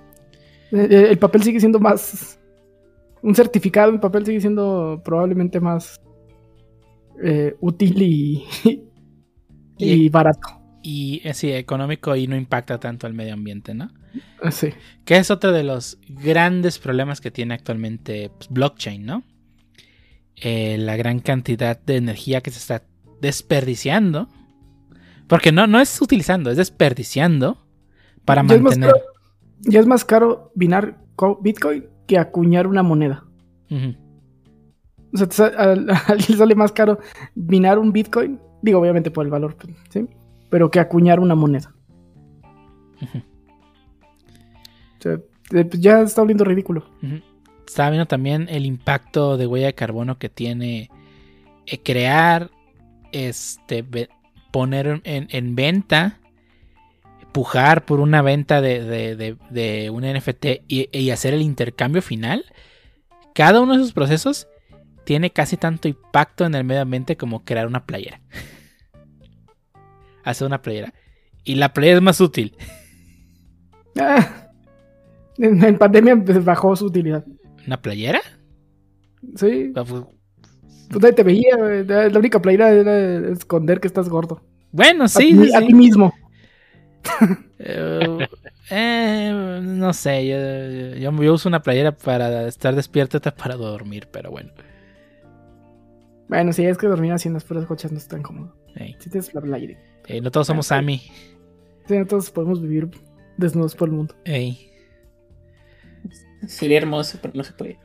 [0.72, 2.40] Eh, eh, El papel sigue siendo más...
[3.22, 6.00] Un certificado en papel sigue siendo probablemente más
[7.24, 8.44] eh, útil y,
[9.78, 10.48] y barato.
[10.84, 13.90] Y eh, sí, económico y no impacta tanto al medio ambiente, ¿no?
[14.44, 14.70] Eh, Sí.
[15.06, 19.24] Que es otro de los grandes problemas que tiene actualmente pues, blockchain, ¿no?
[20.36, 22.84] Eh, la gran cantidad de energía que se está
[23.22, 24.30] desperdiciando.
[25.28, 27.66] Porque no, no es utilizando, es desperdiciando
[28.24, 28.92] para Ya es mantener.
[28.92, 29.04] caro-
[29.62, 33.26] Ya es más caro minar co- Bitcoin que acuñar una moneda.
[35.14, 35.64] O sea, a,
[35.94, 37.00] a alguien sale más caro
[37.36, 38.40] minar un Bitcoin.
[38.62, 40.08] Digo, obviamente por el valor, pues, ¿sí?
[40.50, 41.74] Pero que acuñar una moneda.
[43.02, 43.18] Ujú.
[45.00, 46.86] O sea, eh, pues ya está volviendo ridículo.
[47.04, 47.22] Ujú.
[47.68, 50.90] Estaba viendo también el impacto de huella de carbono que tiene
[51.66, 52.50] eh, crear,
[53.12, 53.86] este,
[54.52, 56.20] poner en, en venta,
[57.34, 62.02] pujar por una venta de, de- de- de un NFT y, y hacer el intercambio
[62.02, 62.46] final.
[63.36, 64.48] Cada uno de esos procesos
[65.08, 68.20] tiene casi tanto impacto en el medio ambiente como crear una playera.
[70.26, 70.94] hacer una playera.
[71.46, 72.58] Y la playera es más útil.
[73.98, 74.50] Ah,
[75.38, 77.24] En, en pandemia pues, bajó su utilidad.
[77.66, 78.20] ¿Una playera?
[79.38, 80.04] Sí, Ah, pues,
[80.90, 81.56] pues nadie te veía.
[81.58, 84.44] La única playera era esconder que estás gordo.
[84.74, 85.68] Bueno, sí, a sí.
[85.68, 86.14] ti mismo.
[87.60, 88.28] Eh,
[88.70, 94.10] eh, no sé, yo, yo- yo uso una playera para estar despierto, otra para dormir,
[94.12, 94.52] pero bueno.
[96.28, 98.56] Bueno, sí, es que dormir así en las puras cochas no es tan cómodo.
[98.76, 99.78] Ey, Si tienes la aire.
[100.08, 101.02] eh, no todos somos Sammy.
[101.88, 102.90] Sí, no todos podemos vivir
[103.38, 104.16] desnudos por el mundo.
[106.48, 107.80] Sería hermoso, pero no se puede.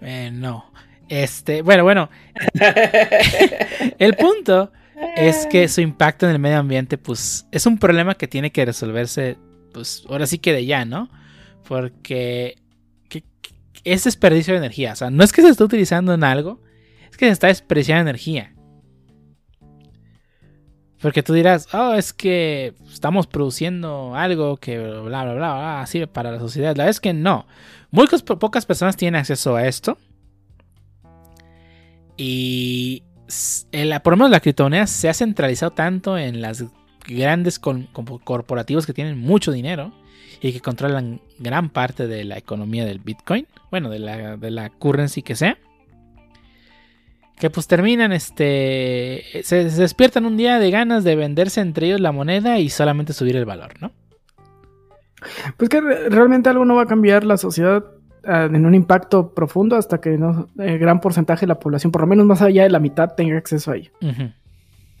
[0.00, 0.72] eh, no.
[1.08, 2.10] Este, bueno, bueno,
[3.98, 4.72] el punto
[5.16, 8.64] es que su impacto en el medio ambiente, pues, es un problema que tiene que
[8.64, 9.36] resolverse,
[9.72, 11.08] pues, ahora sí que de ya, ¿no?
[11.68, 12.56] Porque
[13.08, 13.54] que- que-
[13.84, 14.92] es desperdicio de energía.
[14.94, 16.60] O sea, no es que se esté utilizando en algo,
[17.16, 18.52] es que se está desperdiciando energía.
[21.00, 26.06] Porque tú dirás, oh, es que estamos produciendo algo que bla, bla, bla, bla, sirve
[26.06, 26.76] para la sociedad.
[26.76, 27.46] La verdad es que no.
[27.90, 29.98] Muy pocas personas tienen acceso a esto.
[32.18, 33.02] Y
[34.02, 36.64] por lo menos la criptomoneda se ha centralizado tanto en las
[37.06, 39.92] grandes corporativos que tienen mucho dinero
[40.40, 44.70] y que controlan gran parte de la economía del Bitcoin, bueno, de la, de la
[44.70, 45.58] currency que sea,
[47.38, 52.00] que pues terminan, este, se, se despiertan un día de ganas de venderse entre ellos
[52.00, 53.92] la moneda y solamente subir el valor, ¿no?
[55.56, 57.84] Pues que re- realmente algo no va a cambiar la sociedad
[58.24, 62.02] ah, en un impacto profundo hasta que no, eh, gran porcentaje de la población, por
[62.02, 63.90] lo menos más allá de la mitad, tenga acceso a ello.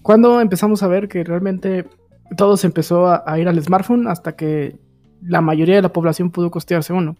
[0.02, 1.86] Cuando empezamos a ver que realmente
[2.36, 4.76] todo se empezó a, a ir al smartphone hasta que
[5.22, 7.16] la mayoría de la población pudo costearse uno.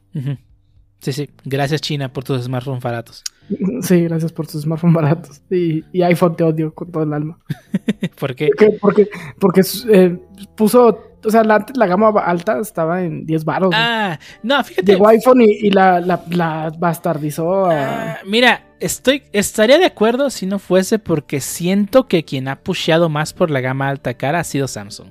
[1.00, 1.30] Sí, sí.
[1.44, 3.22] Gracias China por tus smartphones baratos.
[3.82, 5.40] Sí, gracias por tus smartphones baratos.
[5.50, 7.38] Y, y iPhone te odio con todo el alma.
[8.18, 8.48] ¿Por qué?
[8.48, 9.08] Porque, porque,
[9.38, 10.18] porque eh,
[10.56, 13.70] puso, o sea, la, antes la gama alta estaba en 10 baros.
[13.72, 14.90] Ah, no, fíjate.
[14.90, 18.14] Llegó iPhone y, y la, la, la bastardizó a...
[18.14, 23.08] Ah, mira, estoy, estaría de acuerdo si no fuese porque siento que quien ha pusheado
[23.08, 25.10] más por la gama alta cara ha sido Samsung.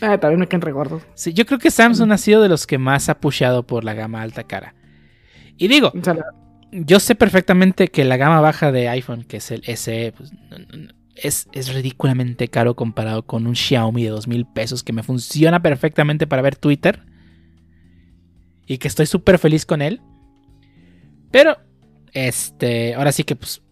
[0.00, 1.02] Ah, también me quedan regordos.
[1.14, 3.94] Sí, yo creo que Samsung ha sido de los que más ha pusheado por la
[3.94, 4.74] gama alta cara.
[5.56, 5.92] Y digo,
[6.70, 10.32] yo sé perfectamente que la gama baja de iPhone, que es el SE, pues,
[11.14, 15.62] es, es ridículamente caro comparado con un Xiaomi de dos mil pesos que me funciona
[15.62, 17.02] perfectamente para ver Twitter.
[18.66, 20.00] Y que estoy súper feliz con él.
[21.30, 21.56] Pero,
[22.12, 23.62] este, ahora sí que pues...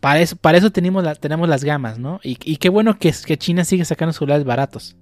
[0.00, 2.20] Para eso, para eso tenemos, la- tenemos las gamas, ¿no?
[2.22, 4.96] Y, y qué bueno que, que China sigue sacando celulares baratos.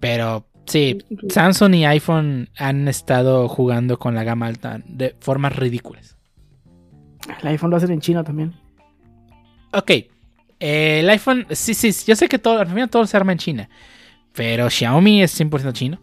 [0.00, 0.98] Pero sí,
[1.28, 6.16] Samsung y iPhone han estado jugando con la gama alta de formas ridículas.
[7.42, 8.54] el iPhone lo hacen en China también.
[9.72, 13.32] Ok, eh, el iPhone, sí, sí, yo sé que todo, al final todo se arma
[13.32, 13.68] en China.
[14.32, 15.98] Pero Xiaomi es 100% chino.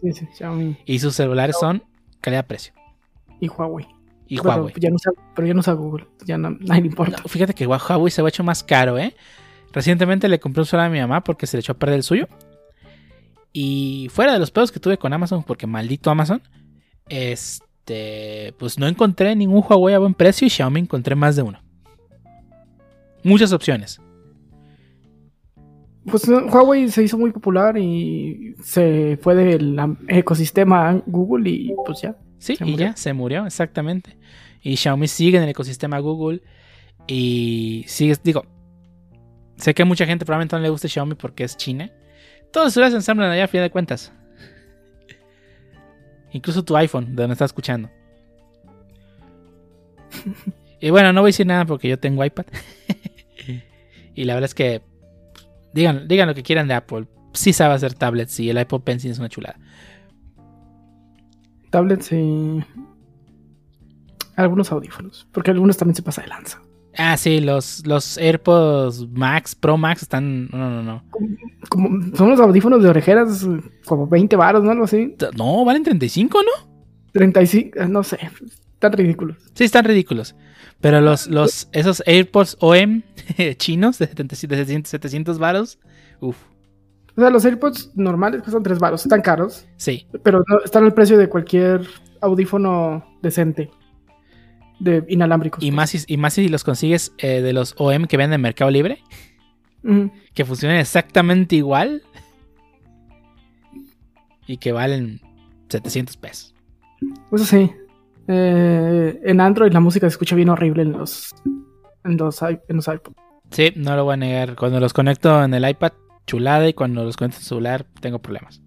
[0.00, 1.82] Sí, sí, Xiaomi Y sus celulares son
[2.20, 2.72] calidad-precio.
[3.40, 3.86] y Huawei.
[4.28, 4.74] Y Pero Huawei.
[4.78, 6.06] ya no usa, pero ya no usa Google.
[6.24, 7.18] Ya no, nadie le importa.
[7.22, 9.14] No, fíjate que Huawei se ha hecho más caro, ¿eh?
[9.72, 12.02] Recientemente le compré un celular a mi mamá porque se le echó a perder el
[12.02, 12.28] suyo.
[13.52, 16.42] Y fuera de los pedos que tuve con Amazon, porque maldito Amazon,
[17.08, 21.60] este, pues no encontré ningún Huawei a buen precio y Xiaomi encontré más de uno.
[23.22, 24.00] Muchas opciones.
[26.04, 32.16] Pues Huawei se hizo muy popular y se fue del ecosistema Google y pues ya.
[32.38, 32.86] Sí, y murió.
[32.86, 34.16] ya, se murió, exactamente.
[34.62, 36.42] Y Xiaomi sigue en el ecosistema Google.
[37.06, 38.44] Y sigue, digo,
[39.56, 41.90] sé que a mucha gente probablemente no le guste Xiaomi porque es China.
[42.52, 44.12] Todos los celulares se ensamblan allá a fin de cuentas.
[46.32, 47.90] Incluso tu iPhone, de donde estás escuchando.
[50.80, 52.44] y bueno, no voy a decir nada porque yo tengo iPad.
[54.14, 54.82] y la verdad es que
[55.72, 57.06] digan, digan lo que quieran de Apple.
[57.32, 59.58] Sí sabe hacer tablets y el Apple Pencil es una chulada.
[61.70, 62.62] Tablets y
[64.36, 65.26] algunos audífonos.
[65.32, 66.60] Porque algunos también se pasa de lanza.
[66.98, 70.48] Ah, sí, los, los AirPods Max, Pro Max están.
[70.50, 71.04] No, no, no.
[71.70, 73.46] Como, son los audífonos de orejeras
[73.86, 74.70] como 20 varos, ¿no?
[74.70, 75.14] Algo así.
[75.36, 76.72] No, valen 35, ¿no?
[77.12, 78.18] 35, eh, no sé.
[78.74, 79.36] Están ridículos.
[79.54, 80.34] Sí, están ridículos.
[80.80, 83.02] Pero los, los, esos AirPods OM
[83.56, 85.78] chinos de 700, de 700 700 varos.
[86.20, 86.36] Uf,
[87.16, 89.02] O sea, los AirPods normales cuestan 3 varos.
[89.02, 89.66] Están caros.
[89.76, 90.06] sí.
[90.22, 91.86] Pero no- están al precio de cualquier
[92.20, 93.70] audífono decente.
[94.82, 95.62] De inalámbricos.
[95.62, 98.40] Y más, si- y más si los consigues eh, de los OM que venden en
[98.42, 99.02] Mercado Libre,
[100.34, 102.02] que funcionan exactamente igual
[104.46, 105.20] y que valen
[105.68, 106.54] 700 pesos.
[107.32, 107.70] Eso sí.
[108.28, 111.34] Eh, en Android la música se escucha bien horrible en los,
[112.04, 113.16] en los, en los iPods.
[113.50, 114.56] Sí, no lo voy a negar.
[114.56, 115.92] Cuando los conecto en el iPad,
[116.26, 118.62] chulada, y cuando los conecto en el celular, tengo problemas.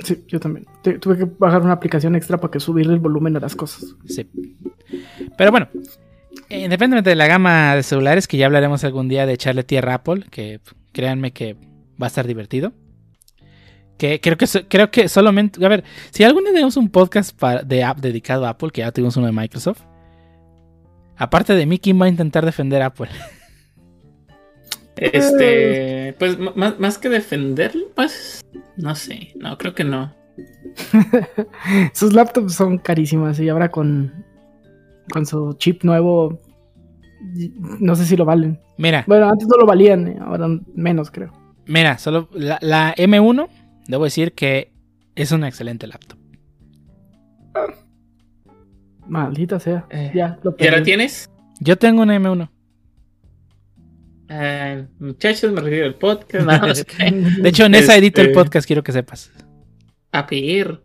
[0.00, 0.66] Sí, yo también.
[0.92, 3.94] Tu- tuve que bajar una aplicación extra para que subirle el volumen a las cosas.
[4.06, 4.28] Sí.
[5.36, 5.68] Pero bueno,
[6.48, 9.92] eh, independientemente de la gama de celulares, que ya hablaremos algún día de echarle tierra
[9.92, 10.60] a Apple, que
[10.92, 11.54] créanme que
[12.00, 12.72] va a estar divertido.
[13.98, 17.62] Que creo que creo que solamente, a ver, si algún día tenemos un podcast para-
[17.62, 19.82] de app dedicado a Apple, que ya tuvimos uno de Microsoft.
[21.16, 23.08] Aparte de mí, ¿quién va a intentar defender a Apple?
[24.96, 28.40] Este, pues m- más, más que defenderlo, pues
[28.76, 30.12] no sé, no creo que no.
[31.92, 34.24] Sus laptops son carísimas y ahora con,
[35.12, 36.40] con su chip nuevo,
[37.80, 38.60] no sé si lo valen.
[38.76, 41.32] Mira, Bueno, antes no lo valían, eh, ahora menos creo.
[41.66, 43.48] mira, solo la, la M1,
[43.88, 44.72] debo decir que
[45.16, 46.18] es una excelente laptop.
[49.06, 49.86] Maldita sea.
[49.90, 51.30] Eh, Ya, lo ¿Ya la tienes?
[51.60, 52.50] Yo tengo una M1.
[54.30, 56.46] Ah, muchachos, me refiero al podcast.
[56.46, 56.60] No.
[57.42, 59.32] De hecho, en esa edito el Este- podcast, quiero que sepas.
[60.12, 60.80] A pedir.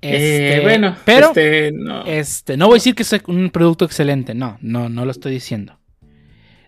[0.00, 2.04] Este, Eh, bueno, pero este, no.
[2.04, 5.32] este, no voy a decir que es un producto excelente, no, no, no lo estoy
[5.32, 5.78] diciendo.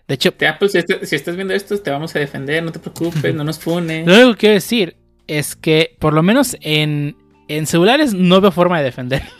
[0.07, 2.71] De hecho, Te- Apple, si, est- si estás viendo esto, te vamos a defender, no
[2.71, 4.05] te preocupes, no nos funes.
[4.07, 7.15] lo único que quiero decir es que por lo menos en,
[7.47, 9.29] en celulares no veo forma de defenderlo.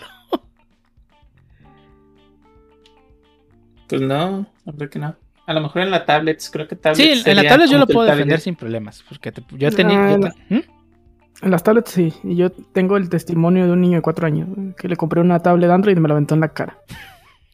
[3.87, 5.15] Pues no, no creo que no.
[5.47, 6.97] A lo mejor en la tablet, creo que tablet.
[7.23, 10.11] Sí, en la tablet yo lo puedo defender sin problemas, porque te- yo tenía...
[10.13, 10.61] Ah, te- ¿Mm?
[11.41, 14.87] Las tablets sí, y yo tengo el testimonio de un niño de cuatro años que
[14.87, 16.77] le compré una tablet Android y me la aventó en la cara.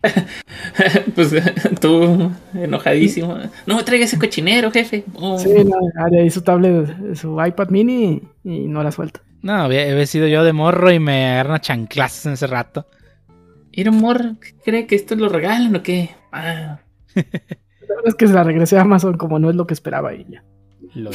[1.16, 1.34] pues
[1.82, 3.38] tú, enojadísimo.
[3.66, 5.04] No me traiga ese cochinero, jefe.
[5.14, 5.38] Oh.
[5.38, 5.78] Sí, no,
[6.18, 9.22] ahí su tablet, su iPad mini y no la suelta.
[9.42, 12.88] No, había, sido yo de morro y me agarran a chanclazos en ese rato.
[13.86, 16.12] Amor, ¿qué ¿cree que esto lo regalan o qué?
[16.32, 16.80] Ah,
[17.16, 20.14] La verdad es que se la regresé a Amazon como no es lo que esperaba
[20.14, 20.44] ella.
[20.94, 21.14] Lol.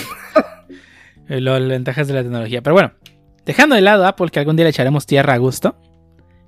[1.31, 2.61] Eh, lol, ventajas de la tecnología.
[2.61, 2.93] Pero bueno,
[3.47, 5.77] dejando de lado Apple, que algún día le echaremos tierra a gusto.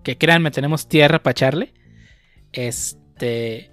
[0.03, 1.73] Que créanme, tenemos tierra para echarle.
[2.53, 3.71] Este.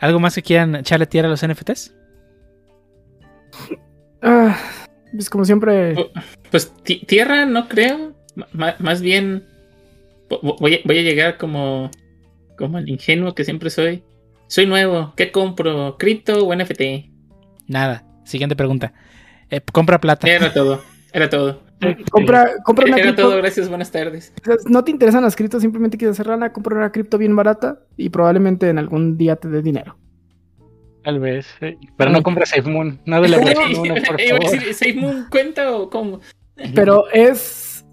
[0.00, 1.94] ¿Algo más que quieran echarle tierra a los NFTs?
[4.24, 4.56] Ah,
[5.12, 5.96] pues como siempre,
[6.52, 8.14] Pues ti- tierra no creo.
[8.52, 9.44] Más bien
[10.30, 11.90] vo- voy a, voy a llegar como,
[12.56, 14.04] como el ingenuo que siempre soy.
[14.46, 15.12] Soy nuevo.
[15.16, 15.96] ¿Qué compro?
[15.98, 16.82] ¿Cripto o NFT?
[17.66, 18.04] Nada.
[18.24, 18.92] Siguiente pregunta.
[19.52, 20.26] Eh, compra plata.
[20.28, 20.80] Era todo.
[21.12, 21.60] Era todo.
[22.10, 23.22] compra, compra una Era cripto.
[23.22, 23.36] todo.
[23.36, 23.68] Gracias.
[23.68, 24.32] Buenas tardes.
[24.66, 28.08] No te interesan las criptos, simplemente quieres hacer lana, compra una cripto bien barata y
[28.08, 29.96] probablemente en algún día te dé dinero.
[31.04, 31.46] Tal vez.
[31.60, 31.76] sí.
[31.96, 33.00] Pero no compres SafeMoon.
[33.06, 34.50] No de la versión 1, por favor.
[34.50, 36.20] decir, ¿Safe Moon cuenta o cómo?
[36.74, 37.84] Pero es.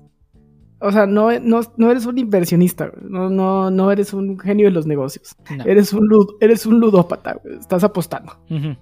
[0.82, 3.04] O sea, no, no, no eres un inversionista, güey.
[3.12, 5.36] no, no, no eres un genio de los negocios.
[5.58, 5.66] No.
[5.66, 7.58] Eres un, lud- eres un ludópata, güey.
[7.60, 8.32] estás apostando.
[8.48, 8.78] Sí, Eh,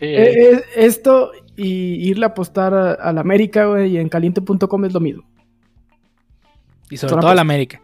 [0.00, 4.84] eh, eh, esto y irle a apostar a, a la América güey, y en caliente.com
[4.84, 5.24] es lo mismo.
[6.90, 7.40] Y sobre Son todo la apuestas.
[7.40, 7.80] América.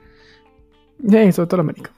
[1.13, 1.91] Eh, sobre todo la América.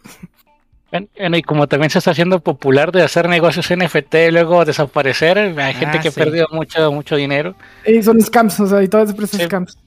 [0.90, 5.36] Bueno, y como también se está haciendo popular de hacer negocios NFT y luego desaparecer,
[5.39, 6.20] hay gente Ah, que sí.
[6.20, 7.55] ha perdido mucho, mucho dinero.
[7.85, 9.47] Eh, son scams, o sea, y todas las empresas Sí.
[9.47, 9.78] scams.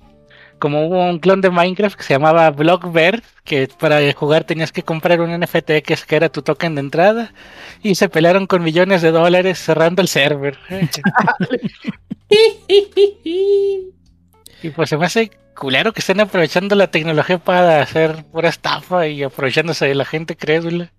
[0.60, 4.84] Como hubo un clon de Minecraft que se llamaba Blockbird, que para jugar tenías que
[4.84, 7.34] comprar un NFT que, es, que era tu token de entrada,
[7.82, 10.58] y se pelearon con millones de dólares cerrando el server.
[14.62, 19.08] y pues se me hace culero que estén aprovechando la tecnología para hacer pura estafa
[19.08, 20.92] y aprovechándose de la gente crédula.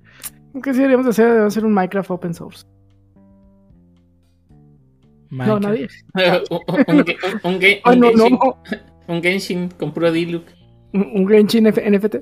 [0.62, 1.26] ¿Qué sí deberíamos hacer?
[1.26, 2.66] Deberíamos hacer un Minecraft open source.
[5.30, 5.86] No, nadie.
[6.50, 7.04] un, un, un,
[7.44, 8.58] un, ge- un no, Genshin, no.
[9.10, 10.44] Un Genshin con puro Diluc.
[10.92, 12.16] Un, Genshin F- NFT.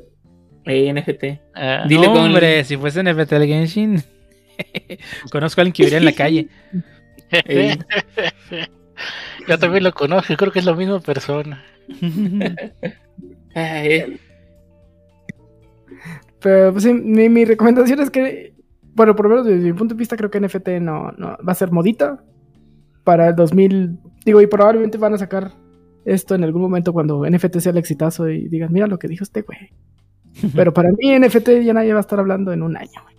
[0.65, 1.25] Eh, NFT.
[1.55, 4.03] Ah, Dile no, con- hombre, si fuese NFT el Genshin.
[5.33, 6.49] Conozco a alguien que viviría en la calle.
[7.31, 7.77] Eh,
[9.47, 11.63] Yo también lo conozco, creo que es la misma persona.
[13.55, 14.19] eh,
[16.41, 18.55] Pero pues sí, mi, mi recomendación es que,
[18.95, 21.53] bueno, por lo menos desde mi punto de vista, creo que NFT no, no va
[21.53, 22.25] a ser modita
[23.05, 23.99] para el 2000.
[24.25, 25.53] Digo, y probablemente van a sacar
[26.13, 29.25] esto en algún momento cuando NFT sea el exitazo y digan, mira lo que dijo
[29.25, 29.71] este güey.
[30.55, 33.03] Pero para mí, NFT ya nadie va a estar hablando en un año.
[33.03, 33.17] güey.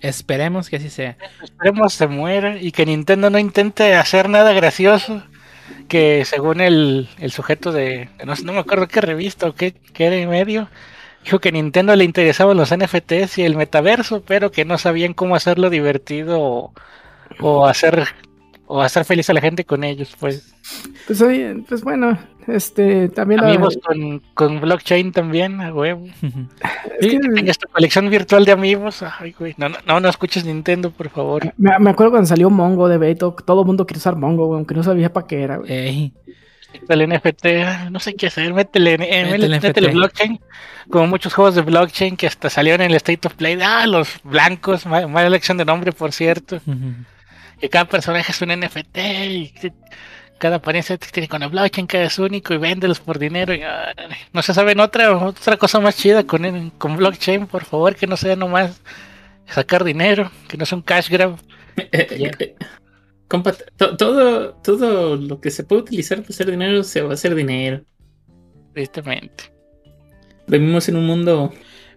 [0.00, 1.16] Esperemos que así sea.
[1.42, 5.22] Esperemos se muera y que Nintendo no intente hacer nada gracioso.
[5.88, 8.08] Que según el, el sujeto de.
[8.24, 10.68] No, sé, no me acuerdo qué revista o qué, qué de medio.
[11.24, 15.34] Dijo que Nintendo le interesaban los NFTs y el metaverso, pero que no sabían cómo
[15.34, 16.72] hacerlo divertido o,
[17.40, 18.06] o hacer
[18.68, 20.14] o hacer feliz a la gente con ellos.
[20.20, 20.54] Pues
[21.06, 26.06] Pues, oye, pues bueno, este también la- amigos con, con blockchain también, a huevo.
[27.00, 29.02] es que- Que tengas tu colección virtual de amigos.
[29.18, 29.54] Ay, güey.
[29.56, 31.52] No, no, no, no escuches Nintendo, por favor.
[31.56, 34.58] me, me acuerdo cuando salió Mongo de Beto, todo el mundo quiere usar Mongo, güey,
[34.58, 35.56] aunque no sabía para qué era.
[35.56, 35.72] güey.
[35.72, 36.12] Ey,
[36.88, 40.38] El NFT, no sé qué hacer, métele, eh, Métele métele, blockchain.
[40.90, 43.58] Como muchos juegos de blockchain que hasta salieron en el State of Play.
[43.62, 46.56] Ah, los blancos, ma- mala elección de nombre, por cierto.
[46.66, 46.92] Ujú.
[47.60, 48.98] Que cada personaje es un NFT
[49.28, 49.72] y que
[50.38, 53.52] cada apariencia tiene con el blockchain, cada es único y véndelos por dinero.
[53.54, 53.92] y, ah,
[54.32, 58.06] no se saben otra, otra cosa más chida con, el- con blockchain, por favor, que
[58.06, 58.80] no sea nomás
[59.46, 61.36] sacar dinero, que no sea un cash grab.
[61.76, 62.54] Eh, eh, eh,
[63.26, 67.14] compa, to- todo, todo lo que se puede utilizar para hacer dinero se va a
[67.14, 67.82] hacer dinero.
[68.74, 69.44] Tristemente.
[70.46, 71.52] Vivimos en un mundo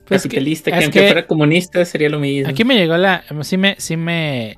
[0.08, 2.50] Pues que- capitalista que, es aunque que- fuera comunista sería lo mismo.
[2.50, 3.24] Aquí me llegó la.
[3.42, 3.76] Sí me.
[3.78, 4.58] Sí me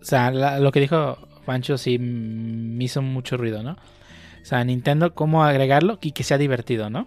[0.00, 3.72] o sea, la- lo que dijo Pancho sí me hizo mucho ruido, ¿no?
[3.72, 7.06] O sea, Nintendo, cómo agregarlo y que sea divertido, ¿no?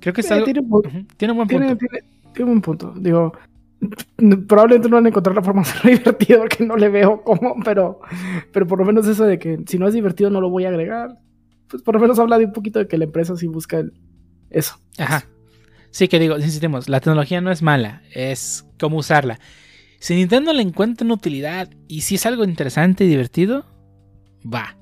[0.00, 0.44] Creo que es Eh, algo.
[0.44, 1.78] tiene, un pu- Ujú, Tiene un buen tiene, punto.
[1.88, 2.94] tiene- tiene un buen punto.
[3.00, 3.32] Digo,
[4.46, 7.56] probablemente no van a encontrar la forma de hacerlo divertido porque no le veo cómo,
[7.64, 8.00] pero,
[8.52, 10.68] pero por lo menos eso de que si no es divertido no lo voy a
[10.68, 11.18] agregar.
[11.68, 13.92] Pues por lo menos habla de un poquito de que la empresa sí busca el-
[14.50, 14.76] eso.
[14.98, 15.24] Ajá.
[15.90, 19.38] Sí, que digo, insistimos, la tecnología no es mala, es cómo usarla.
[20.04, 23.64] Si Nintendo le encuentra una utilidad y si es algo interesante y divertido,
[24.44, 24.76] va.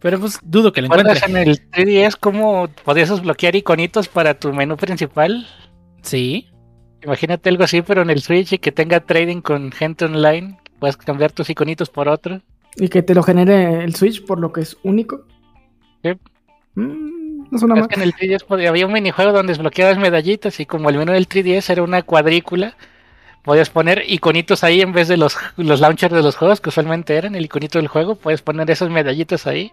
[0.00, 1.14] Pero pues dudo que lo encuentre.
[1.14, 5.46] ¿Recuerdas en el 3DS cómo podías desbloquear iconitos para tu menú principal?
[6.02, 6.50] Sí.
[7.02, 10.58] Imagínate algo así, pero en el Switch y que tenga trading con gente online.
[10.78, 12.42] Puedes cambiar tus iconitos por otros.
[12.76, 15.24] Y que te lo genere el Switch por lo que es único.
[16.02, 16.10] Sí.
[16.74, 17.88] Mm, no suena Es mal.
[17.88, 21.12] que en el 3DS podía- había un minijuego donde desbloqueabas medallitas y como el menú
[21.12, 22.76] del 3DS era una cuadrícula,
[23.42, 27.14] podías poner iconitos ahí en vez de los, los launchers de los juegos que usualmente
[27.16, 29.72] eran el iconito del juego, puedes poner esas medallitas ahí.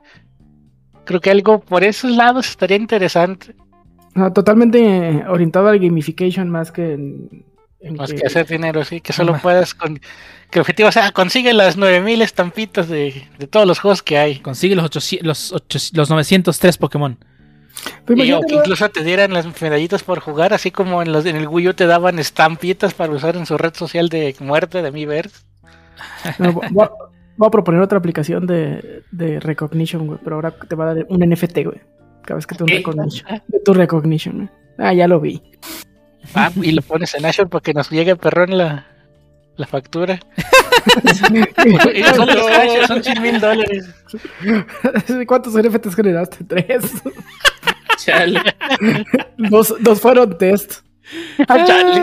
[1.06, 3.56] Creo que algo por esos lados estaría interesante,
[4.20, 7.46] Ah, totalmente eh, orientado al gamification más que en,
[7.82, 9.96] en más que- que hacer dinero, sí, que solo puedas con
[10.50, 14.40] que el objetivo sea consigue las 9000 estampitas de, de todos los juegos que hay.
[14.40, 17.18] Consigue los, 800, los, 800 los 903 Pokémon.
[18.06, 21.36] Pero Y, que incluso te dieran las medallitas por jugar, así como en, los, en
[21.36, 24.92] el Wii U te daban estampitas para usar en su red social de muerte de
[24.92, 25.46] Miiverse.
[26.40, 26.92] no, voy, a,
[27.38, 31.06] voy a proponer otra aplicación de, de recognition, güey, pero ahora te va a dar
[31.10, 31.82] un NFT, güey.
[32.24, 33.42] Cada vez que te un recognition.
[33.64, 34.50] Tu recognition, güey.
[34.78, 35.42] Ah, ya lo vi.
[36.36, 38.86] Ah, y lo pones en Azure para que nos llegue perrón la,
[39.56, 40.20] la factura.
[41.94, 43.86] Y no son los Azure, son 100 mil dólares.
[45.28, 46.44] ¿Cuántos NFTs generaste?
[46.46, 46.92] Tres.
[47.98, 48.42] Chale.
[49.38, 50.82] dos, dos fueron test.
[51.48, 52.02] Ah, chale.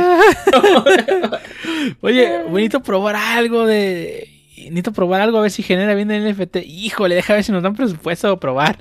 [2.01, 4.29] Oye, bonito probar algo de.
[4.57, 6.57] Necesito probar algo a ver si genera bien el NFT.
[6.65, 8.79] Híjole, deja ver si nos dan presupuesto a probar.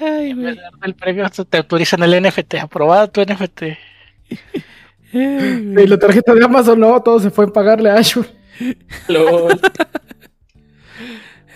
[0.00, 0.46] Ay, En güey.
[0.46, 2.54] vez de darte el premio, te autorizan el NFT.
[2.54, 3.62] Aprobado tu NFT.
[5.12, 8.00] Y la tarjeta de Amazon, no, todo se fue en pagarle a.
[9.08, 9.60] Lol.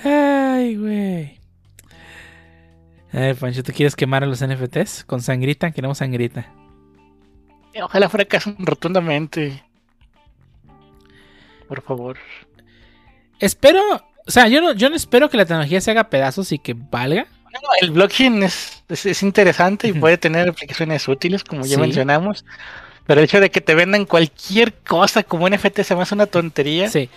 [0.05, 1.38] Ay, güey.
[3.12, 5.05] Ver, Pancho, ¿tú quieres quemar a los NFTs?
[5.05, 6.47] Con sangrita, queremos sangrita.
[7.82, 9.62] Ojalá fracasen rotundamente.
[11.68, 12.18] Por favor.
[13.39, 13.80] Espero.
[14.26, 16.74] O sea, yo no, yo no espero que la tecnología se haga pedazos y que
[16.74, 17.26] valga.
[17.52, 21.80] No, el blockchain es, es, es interesante y puede tener aplicaciones útiles, como ya Sí.
[21.80, 22.44] mencionamos.
[23.06, 26.26] Pero el hecho de que te vendan cualquier cosa como NFT se me hace una
[26.26, 26.90] tontería.
[26.90, 27.09] Sí.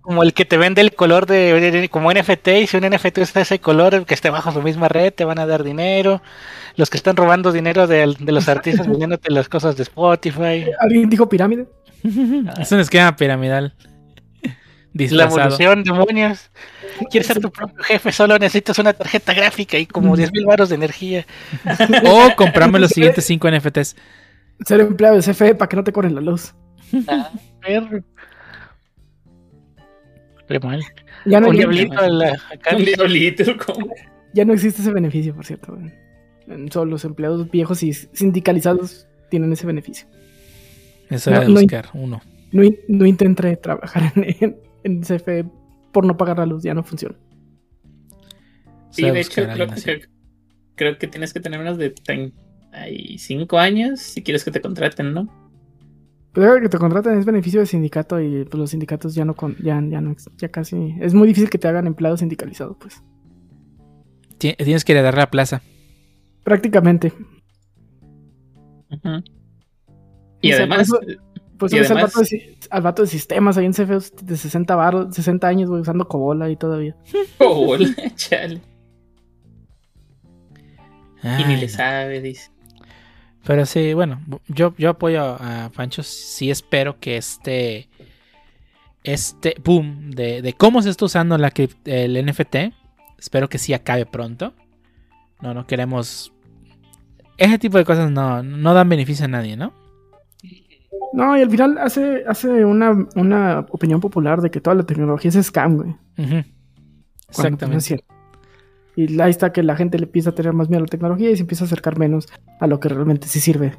[0.00, 2.84] Como el que te vende el color de, de- de- como NFT y si un
[2.88, 6.22] NFT está ese color que esté bajo su misma red te van a dar dinero.
[6.76, 10.66] Los que están robando dinero de, de los artistas vendiéndote las cosas de Spotify.
[10.80, 11.66] ¿Alguien dijo pirámide?
[12.60, 13.74] es un esquema piramidal.
[14.42, 15.40] La Disfrazado.
[15.40, 16.50] evolución, demonios.
[17.10, 20.70] Quieres ser tu propio jefe, solo necesitas una tarjeta gráfica y como 10 mil baros
[20.70, 21.26] de energía.
[22.04, 23.94] O comprarme los siguientes 5 NFTs.
[24.64, 26.54] Ser empleado de CFE para que no te corren la luz.
[27.06, 27.30] Ah,
[27.60, 28.02] perro.
[30.62, 30.82] Mal.
[31.26, 32.76] Ya no, Un ya, diablito en la- acá.
[32.76, 33.88] Un diablito, ¿cómo?
[34.32, 35.78] ya no existe ese beneficio, por cierto.
[36.70, 40.06] Solo los empleados viejos y sindicalizados tienen ese beneficio.
[41.10, 42.20] Eso era de No, no- buscar uno.
[42.52, 45.44] No, in- no intenté trabajar en, en, en CFE
[45.92, 47.16] por no pagar la luz, ya no funciona.
[48.90, 50.02] Sí, de hecho, creo que,
[50.74, 55.47] creo que tienes que tener menos de 35 años si quieres que te contraten, ¿no?
[56.32, 59.34] Pero ahora que te contraten es beneficio de sindicato y pues los sindicatos ya no
[59.34, 63.02] con, ya, ya no ya casi es muy difícil que te hagan empleado sindicalizado, pues.
[64.38, 65.62] Ti- Tienes que heredar la plaza.
[66.44, 67.12] Prácticamente.
[68.90, 69.22] Ujú.
[70.40, 70.90] Y además,
[71.58, 74.36] Pues Y al, además- vato de, si- al vato de sistemas ahí en CFE de
[74.36, 76.94] 60 baros, 60 años, güey, usando cobola y todavía.
[77.40, 77.76] oh,
[78.14, 78.60] chale.
[81.24, 82.52] Y ni le sabe, dice.
[83.48, 86.02] Pero sí, bueno, yo, yo apoyo a Pancho.
[86.02, 87.88] Sí espero que este.
[89.02, 91.50] Este boom de, de cómo se está usando la,
[91.86, 92.56] el NFT
[93.18, 94.52] Espero que sí acabe pronto.
[95.40, 96.30] No, no queremos.
[97.38, 99.72] Ese tipo de cosas no, no dan beneficio a nadie, ¿no?
[101.14, 105.30] No, y al final hace, hace una, una opinión popular de que toda la tecnología
[105.30, 105.96] es scam, güey.
[106.16, 106.46] Pues, no es
[107.30, 107.80] Exactamente.
[107.80, 108.17] cierto.
[109.00, 111.30] Y ahí está que la gente le empieza a tener más miedo a la tecnología
[111.30, 112.26] y se empieza a acercar menos
[112.58, 113.74] a lo que realmente sí sirve.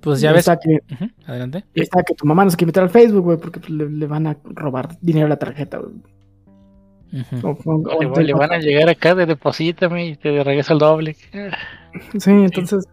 [0.00, 0.40] Pues ya ves.
[0.40, 1.58] Está que, Ujú, Adelante.
[1.74, 3.88] ahí está que tu mamá no se quiere meter al Facebook, güey, porque pues, le,
[3.88, 5.94] le van a robar dinero a la tarjeta, güey.
[7.42, 10.78] O- o- o- Le, le van a llegar acá de deposítame y te regresa el
[10.80, 11.14] doble.
[12.18, 12.84] Sí, entonces.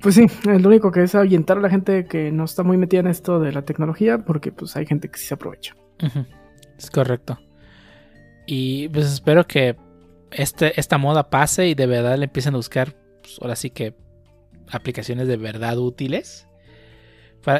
[0.00, 2.76] Pues sí, es lo único que es ahuyentar a la gente que no está muy
[2.76, 5.74] metida en esto de la tecnología, porque pues hay gente que sí se aprovecha.
[6.76, 7.38] Es correcto.
[8.46, 9.76] Y pues espero que
[10.30, 13.94] este, esta moda pase y de verdad le empiecen a buscar, pues, ahora sí que
[14.70, 16.46] aplicaciones de verdad útiles.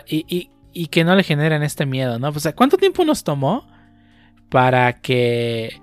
[0.06, 2.32] Y, y- y que no le generen este miedo, ¿no?
[2.32, 3.66] Pues, ¿cuánto tiempo nos tomó
[4.48, 5.80] para que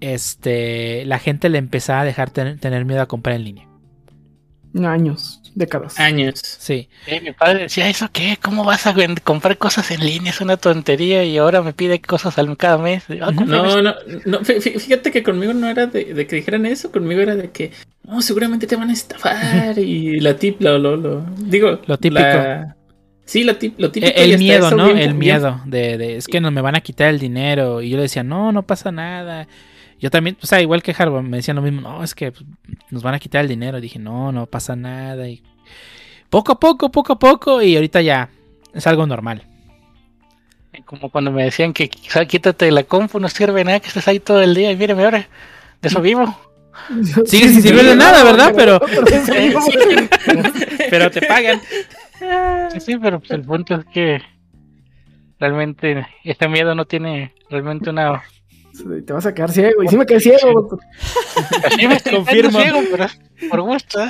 [0.00, 3.68] este, la gente le empezara a dejar ten- tener miedo a comprar en línea?
[4.82, 5.98] Años, décadas.
[6.00, 6.40] Años.
[6.44, 6.88] Sí.
[7.06, 8.38] Eh, mi padre decía, ¿eso qué?
[8.42, 10.30] ¿Cómo vas a comprar cosas en línea?
[10.32, 13.04] Es una tontería y ahora me pide cosas al- cada mes.
[13.06, 13.94] Cómprame No, no,
[14.24, 17.36] no, fí- fí- fíjate que conmigo no era de, de que dijeran eso, conmigo era
[17.36, 17.72] de que,
[18.02, 22.20] no, seguramente te van a estafar y la tip, lo, lo, lo- digo, Lo típico.
[22.20, 22.76] la-
[23.24, 24.12] sí, lo, tip- lo típico.
[24.14, 24.86] E- El miedo, ¿no?
[24.86, 27.80] bien- El bien- miedo de, de, es que no me van a quitar el dinero.
[27.80, 29.46] Y yo le decía, no, no pasa nada.
[30.04, 32.44] Yo también, o sea, igual que Harvard, me decían lo mismo, no, es que pues,
[32.90, 33.80] nos van a quitar el dinero.
[33.80, 35.26] dije, no, no pasa nada.
[35.30, 35.42] Y
[36.28, 38.28] poco a poco, poco a poco, y ahorita ya
[38.74, 39.44] es algo normal.
[40.84, 43.88] Como cuando me decían que quizá quítate de la compu, no sirve de nada que
[43.88, 45.26] estés ahí todo el día y mírame ahora,
[45.80, 46.38] de eso vivo.
[47.24, 48.52] Sigue sin sirve de nada, ¿verdad?
[48.54, 48.80] Pero-
[50.90, 51.62] Pero te pagan.
[52.72, 54.20] sí, sí, pero pues el punto es que
[55.40, 58.22] realmente este miedo no tiene realmente una...
[59.06, 59.82] Te vas a quedar ciego.
[59.84, 60.78] Y sí me quedé ciego.
[61.64, 62.60] Así me Confirmo.
[62.60, 63.06] ciego, pero
[63.50, 64.00] por gusto.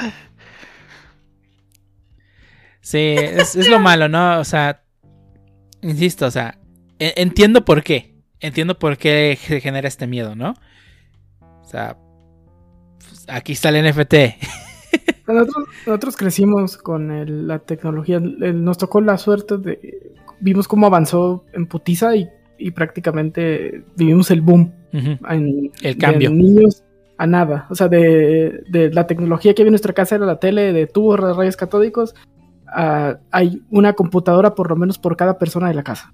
[2.81, 4.39] Sí, es, es lo malo, ¿no?
[4.41, 4.83] O sea,
[5.83, 6.59] insisto, o sea,
[6.99, 8.15] e- entiendo por qué.
[8.41, 10.55] Entiendo por qué se genera este miedo, ¿no?
[11.63, 11.97] O sea,
[12.99, 14.15] pues, aquí está el NFT.
[15.27, 18.17] Nosotros, nosotros crecimos con el- la tecnología.
[18.19, 20.13] el- nos tocó la suerte de.
[20.41, 22.29] Vimos cómo avanzó en putiza y,
[22.59, 24.73] y prácticamente vivimos el boom.
[24.93, 26.31] En, El cambio.
[26.31, 26.83] de niños
[27.19, 27.67] a nada.
[27.71, 30.87] O sea, de, de la tecnología que había en nuestra casa era la tele de
[30.87, 32.15] tubos de rayos catódicos.
[32.67, 36.13] a- hay una computadora por lo menos por cada persona de la casa.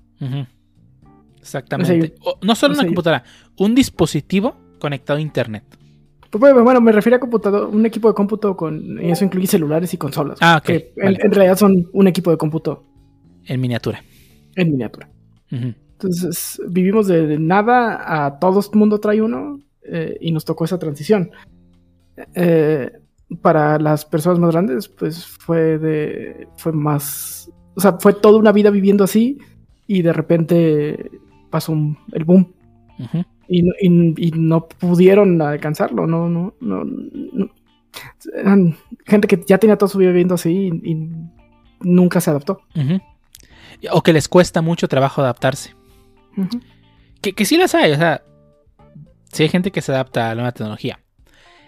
[1.40, 2.14] Exactamente.
[2.24, 3.24] O- no solo o una sea, computadora,
[3.58, 5.64] un dispositivo conectado a internet.
[6.30, 9.92] Pues, bueno, me refiero a computador, un equipo de cómputo con y eso incluye celulares
[9.94, 10.38] y consolas.
[10.40, 11.18] Ah, ok, Que en, vale.
[11.22, 12.84] en realidad son un equipo de cómputo
[13.46, 14.02] En miniatura.
[14.54, 15.08] en miniatura.
[15.50, 15.74] Ujú.
[16.02, 20.78] Entonces vivimos de, nada a todo el mundo trae uno eh, y nos tocó esa
[20.78, 21.30] transición.
[22.34, 22.90] Eh,
[23.42, 26.48] para las personas más grandes, pues fue de.
[26.56, 27.50] fue más.
[27.76, 29.38] O sea, fue toda una vida viviendo así
[29.86, 31.10] y de repente
[31.50, 32.52] pasó un- el boom.
[33.48, 37.48] Y, no- y- y no pudieron alcanzarlo, no, no, no, no.
[38.34, 41.08] Eran gente que ya tenía toda su vida viviendo así y, y
[41.80, 42.60] nunca se adaptó.
[43.92, 45.74] O que les cuesta mucho trabajo adaptarse.
[47.22, 48.22] Que, que sí las hay, o sea,
[49.32, 51.00] sí hay gente que se adapta a la nueva tecnología.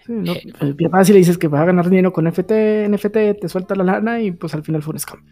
[0.05, 2.87] Sí, no, Eh, pues, bien fácil le dices que va a ganar dinero con FT,
[2.89, 5.23] NFT, te suelta la lana y pues al final fue un scam.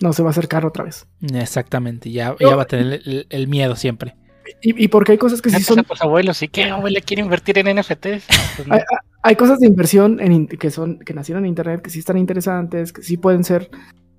[0.00, 1.06] No se va a acercar otra vez.
[1.34, 4.14] Exactamente, ya, ya va a tener el, el miedo siempre.
[4.62, 5.84] Y, y porque hay cosas que ¿Qué sí pasa son.
[5.88, 6.42] los abuelos?
[6.42, 8.24] ¿Y qué abuela quiere invertir en NFTs?
[8.56, 8.74] Pues no.
[8.74, 8.80] Hay,
[9.22, 12.92] hay cosas de inversión en, que son que nacieron en internet que sí están interesantes,
[12.92, 13.68] que sí pueden ser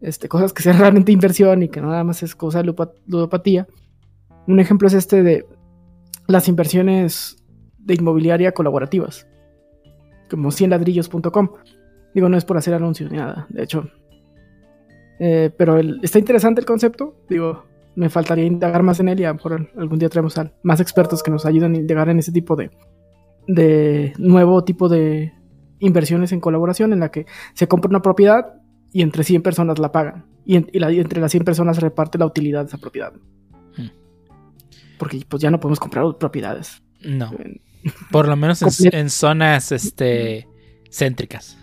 [0.01, 2.73] este, cosas que sean realmente inversión y que nada más es cosa de
[3.07, 3.67] ludopatía.
[4.47, 5.45] Un ejemplo es este de
[6.27, 7.43] las inversiones
[7.77, 9.27] de inmobiliaria colaborativas,
[10.29, 11.49] como 100ladrillos.com.
[12.13, 13.89] Digo, no es por hacer anuncios ni nada, de hecho.
[15.19, 17.15] Eh, pero el- está interesante el concepto.
[17.29, 17.65] Digo,
[17.95, 21.45] me faltaría indagar más en él y algún día traemos a más expertos que nos
[21.45, 22.71] ayuden a indagar en ese tipo de,
[23.47, 25.33] de nuevo tipo de
[25.79, 28.58] inversiones en colaboración en la que se compra una propiedad
[28.91, 30.25] y entre 100 personas la pagan.
[30.45, 32.77] Y, en- y la- y entre las 100 personas se reparte la utilidad de esa
[32.77, 33.13] propiedad.
[33.77, 33.87] Hmm.
[34.97, 36.81] Porque pues ya no podemos comprar propiedades.
[37.01, 37.31] No,
[38.11, 40.47] por lo menos en, zonas este,
[40.91, 41.57] céntricas.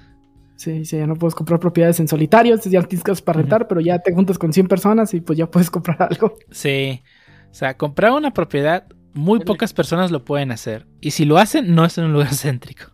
[0.57, 3.69] Sí, sí, ya no puedes comprar propiedades en solitario, entonces ya tienes cosas para rentar,
[3.69, 6.39] pero ya te juntas con 100 personas y pues ya puedes comprar algo.
[6.51, 7.03] Sí,
[7.51, 10.87] o sea, comprar una propiedad, muy pocas personas lo pueden hacer.
[11.03, 12.85] Y si lo hacen, no es en un lugar céntrico.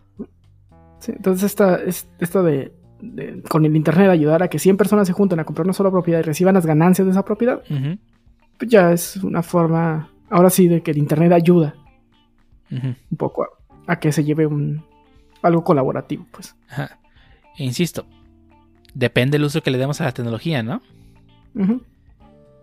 [0.99, 2.73] Sí, entonces esta, es, esto de,
[3.03, 5.91] de- con el internet ayudar a que 100 personas se junten a comprar una sola
[5.91, 7.63] propiedad y reciban las ganancias de esa propiedad,
[8.59, 11.75] pues ya es una forma ahora sí, de que el internet ayuda
[12.71, 13.49] un poco a,
[13.93, 14.83] a que se lleve un
[15.43, 16.55] algo colaborativo, pues.
[16.71, 16.99] Ajá.
[17.59, 18.07] E insisto,
[18.95, 20.81] depende del uso que le demos a la tecnología, ¿no?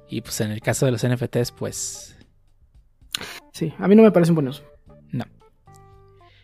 [0.09, 2.15] Y pues en el caso de los NFTs, pues
[3.51, 4.63] Sí, a mí no me parece un buen uso.
[5.11, 5.25] no.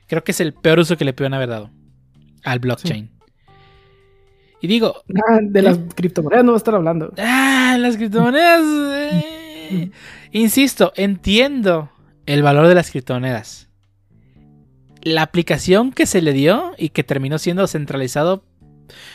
[0.08, 1.72] Creo que es el peor uso que le pudieron haber dado
[2.44, 3.10] al blockchain.
[4.66, 4.96] Y digo,
[5.30, 7.14] Ah, de las criptomonedas no va a estar hablando.
[7.20, 8.64] ah, las criptomonedas.
[8.66, 9.92] eh,
[10.32, 11.92] Insisto, entiendo
[12.26, 13.70] el valor de las criptomonedas.
[15.04, 18.44] La aplicación que se le dio y que terminó siendo centralizado,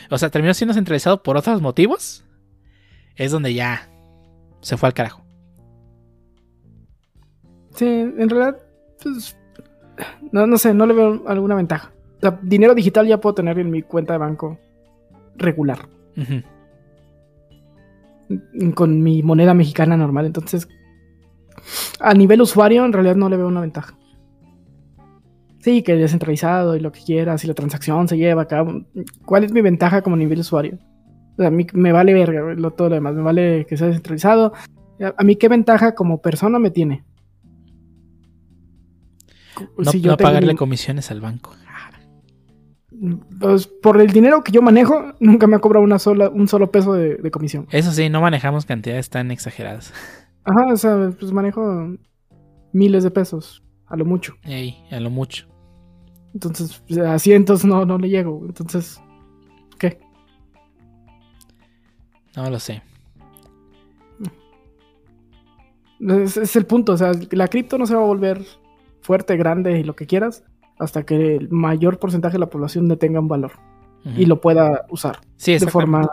[0.09, 2.23] o sea, terminó siendo centralizado por otros motivos,
[3.17, 3.89] es donde ya
[4.61, 5.21] se fue al carajo.
[7.75, 8.57] Sí, en realidad,
[9.03, 9.35] pues,
[10.31, 11.91] no, no sé, no le veo alguna ventaja.
[12.17, 14.57] O sea, dinero digital ya puedo tener en mi cuenta de banco
[15.35, 15.87] regular,
[18.75, 20.25] con mi moneda mexicana normal.
[20.25, 20.67] Entonces,
[21.99, 23.97] a nivel usuario, en realidad no le veo una ventaja.
[25.59, 28.81] Sí, que descentralizado y lo que quieras, y la transacción se lleva a cabo.
[29.25, 30.79] ¿Cuál es mi ventaja como nivel usuario?
[31.33, 33.87] O sea, a mí me vale verga lo, todo lo demás, me vale que sea
[33.87, 34.53] descentralizado.
[35.17, 37.03] A, mí, ¿qué ventaja como persona me tiene?
[39.77, 41.53] No, Si yo no tengo pagarle mi- comisiones al banco.
[43.39, 46.69] Pues por el dinero que yo manejo, nunca me ha cobrado una sola, un solo
[46.69, 47.67] peso de, de comisión.
[47.71, 49.91] Eso sí, no manejamos cantidades tan exageradas.
[50.43, 51.95] Ajá, o sea, pues manejo
[52.73, 54.35] miles de pesos, a lo mucho.
[54.43, 55.47] Ey, a lo mucho.
[56.33, 58.43] Entonces, pues, a cientos no, no le llego.
[58.45, 59.01] Entonces,
[59.79, 59.99] ¿qué?
[62.35, 62.83] No lo sé.
[65.99, 68.43] Es, es el punto, o sea, la cripto no se va a volver
[69.01, 70.43] fuerte, grande y lo que quieras,
[70.81, 73.51] hasta que el mayor porcentaje de la población le tenga un valor
[74.17, 76.09] y lo pueda usar sí, de forma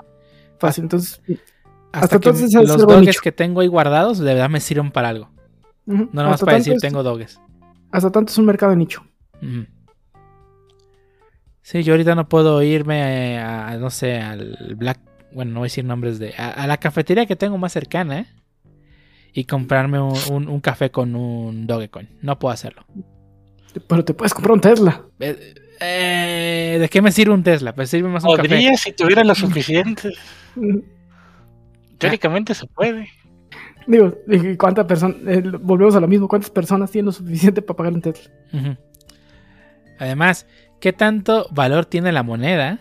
[0.58, 0.84] fácil.
[0.84, 1.38] Entonces, Hasta,
[1.92, 3.20] hasta que entonces es los nicho.
[3.22, 5.30] que tengo ahí guardados de verdad me sirven para algo.
[5.86, 7.40] ujú, No nomás para decir es- tengo doges.
[7.90, 9.02] Hasta tanto es un mercado de nicho.
[11.62, 15.00] Sí, yo ahorita no puedo irme a, no sé, al Black,
[15.32, 18.20] bueno, no voy a decir nombres de, a, a la cafetería que tengo más cercana,
[18.20, 18.26] ¿eh?
[19.34, 22.08] Y comprarme un, un- un café con un Dogecoin.
[22.22, 22.84] No puedo hacerlo.
[23.86, 25.04] Pero te puedes comprar un Tesla.
[25.20, 27.74] Eh, eh, ¿De qué me sirve un Tesla?
[27.74, 28.48] Pues sirve más un café.
[28.48, 30.10] Podría si tuviera lo suficiente.
[31.98, 33.08] Teóricamente se puede.
[33.86, 35.16] Digo, ¿y ¿cuántas personas?
[35.60, 36.28] volvemos a lo mismo.
[36.28, 38.30] ¿Cuántas personas tienen lo suficiente para pagar un Tesla?
[39.98, 40.46] Además,
[40.80, 42.80] ¿qué tanto valor tiene la moneda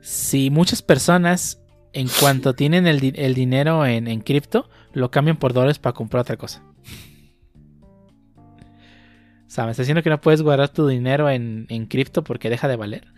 [0.00, 1.62] si muchas personas,
[1.92, 5.92] en cuanto tienen el, di- el dinero en, en cripto, lo cambian por dólares para
[5.92, 6.64] comprar otra cosa?
[9.50, 12.48] O sea, ¿me estás diciendo que no puedes guardar tu dinero en, en cripto porque
[12.48, 13.08] deja de valer?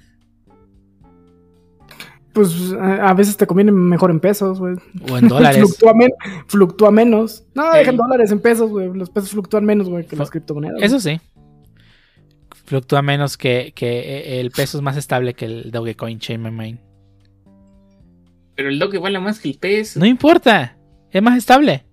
[2.33, 4.77] Pues a veces te conviene mejor en pesos, güey.
[5.11, 5.59] O en dólares.
[5.67, 6.15] Fluctúa, men-
[6.47, 7.45] fluctúa menos.
[7.55, 7.81] No, Ey.
[7.81, 8.91] dejan dólares en pesos, güey.
[8.95, 10.81] Los pesos fluctúan menos, güey, que las criptomonedas.
[10.81, 11.21] Eso sí.
[12.65, 16.51] Fluctúa menos que, que eh, el peso es más estable que el Dogecoin Chain My
[16.51, 16.79] Mind.
[18.55, 20.01] Pero el Doge vale más que el peso.
[20.01, 20.79] No importa.
[21.11, 21.85] Es más estable.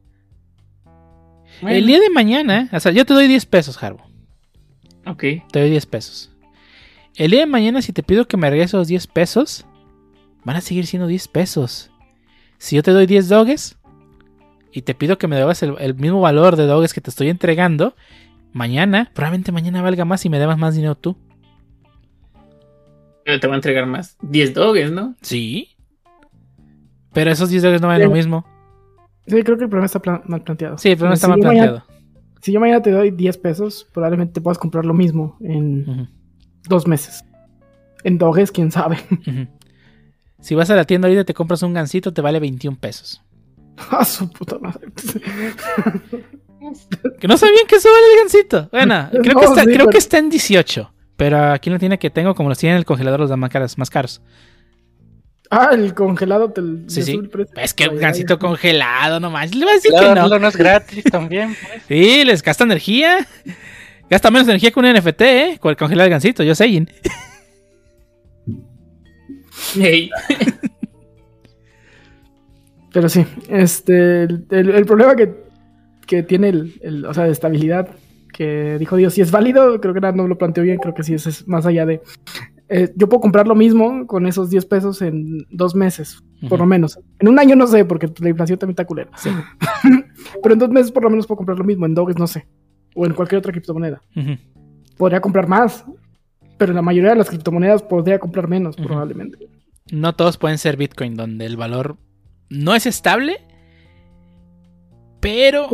[1.61, 4.09] Bueno, El día de mañana, o sea, yo te doy 10 pesos, Harbo.
[5.10, 5.23] Ok.
[5.52, 6.31] Te doy 10 pesos.
[7.15, 9.65] El día de mañana, si te pido que me regreses los 10 pesos,
[10.45, 11.91] van a seguir siendo 10 pesos.
[12.57, 13.77] Si yo te doy 10 doges
[14.72, 17.30] y te pido que me debas el, el mismo valor de doges que te estoy
[17.30, 17.95] entregando,
[18.53, 21.18] mañana, probablemente mañana valga más y me debas más dinero tú.
[23.26, 24.18] Pero te va a entregar más.
[24.22, 25.15] 10 doges, ¿no?
[25.22, 25.69] Sí.
[27.14, 28.45] Pero esos 10 doges no valen lo mismo.
[29.27, 30.77] Sí, creo que el problema está plan- mal planteado.
[30.77, 31.98] Sí, pero no está Si mal yo mañana- planteado.
[32.41, 36.09] Si yo mañana te doy 10 pesos, probablemente te puedas comprar lo mismo en
[36.67, 37.23] dos meses.
[38.03, 38.97] En doges, quién sabe.
[40.41, 43.21] Si vas a la tienda ahorita y te compras un gansito, te vale 21 pesos.
[43.91, 44.87] A su puta madre.
[47.19, 48.69] Que no sabían que eso vale el gansito.
[48.71, 50.93] Bueno, creo, No, que, está, sí, creo pero- que está en 18.
[51.17, 53.39] Pero aquí en la tienda que tengo, como los tienen en el congelador, los dan
[53.41, 53.77] más caros.
[53.77, 54.21] Más caros.
[55.51, 57.13] Ah, el congelado te Sí, sí.
[57.13, 57.55] sube el precio.
[57.57, 59.55] Es que un gansito congelado, no manches.
[59.55, 60.27] Le voy a decir que Claro, no.
[60.30, 60.39] no.
[60.39, 61.55] no es gratis también.
[61.59, 61.84] pues.
[61.88, 63.26] Sí, les gasta energía.
[64.09, 65.57] Gasta menos energía que un NFT, ¿eh?
[65.59, 66.67] Con el congelar el gansito, yo sé.
[66.69, 66.89] Jin.
[69.80, 70.09] Ey.
[72.93, 75.34] Pero sí, este, el, el- el problema que,
[76.07, 77.89] que tiene el, el- o sea, de estabilidad
[78.34, 81.13] que dijo Dios, si es válido, creo que no lo planteó bien, creo que sí
[81.13, 82.01] es, es más allá de...
[82.69, 86.67] eh, yo puedo comprar lo mismo con esos 10 pesos en dos meses, por lo
[86.67, 86.99] menos.
[87.17, 89.09] En un año no sé, porque la inflación también está culera.
[89.17, 89.29] Sí.
[90.43, 92.47] Pero en dos meses por lo menos puedo comprar lo mismo, en Doges no sé.
[92.95, 94.01] O en cualquier otra criptomoneda.
[94.97, 95.85] Podría comprar más,
[96.57, 99.47] pero en la mayoría de las criptomonedas podría comprar menos, probablemente.
[99.91, 101.97] No todos pueden ser Bitcoin, donde el valor
[102.49, 103.37] no es estable,
[105.19, 105.69] pero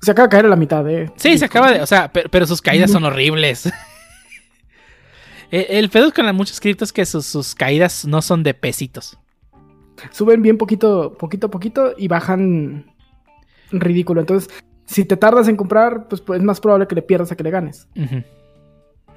[0.00, 1.12] Se acaba de caer a la mitad, ¿eh?
[1.16, 1.82] Sí, se acaba de.
[1.82, 3.72] O sea, pero, pero sus caídas son horribles.
[5.50, 8.54] el, el pedo con las muchas criptos es que sus, sus caídas no son de
[8.54, 9.18] pesitos.
[10.10, 12.86] Suben bien poquito, poquito a poquito y bajan
[13.70, 14.20] ridículo.
[14.20, 14.50] Entonces,
[14.86, 17.44] si te tardas en comprar, pues, pues es más probable que le pierdas a que
[17.44, 17.88] le ganes.
[17.96, 18.22] Ujú.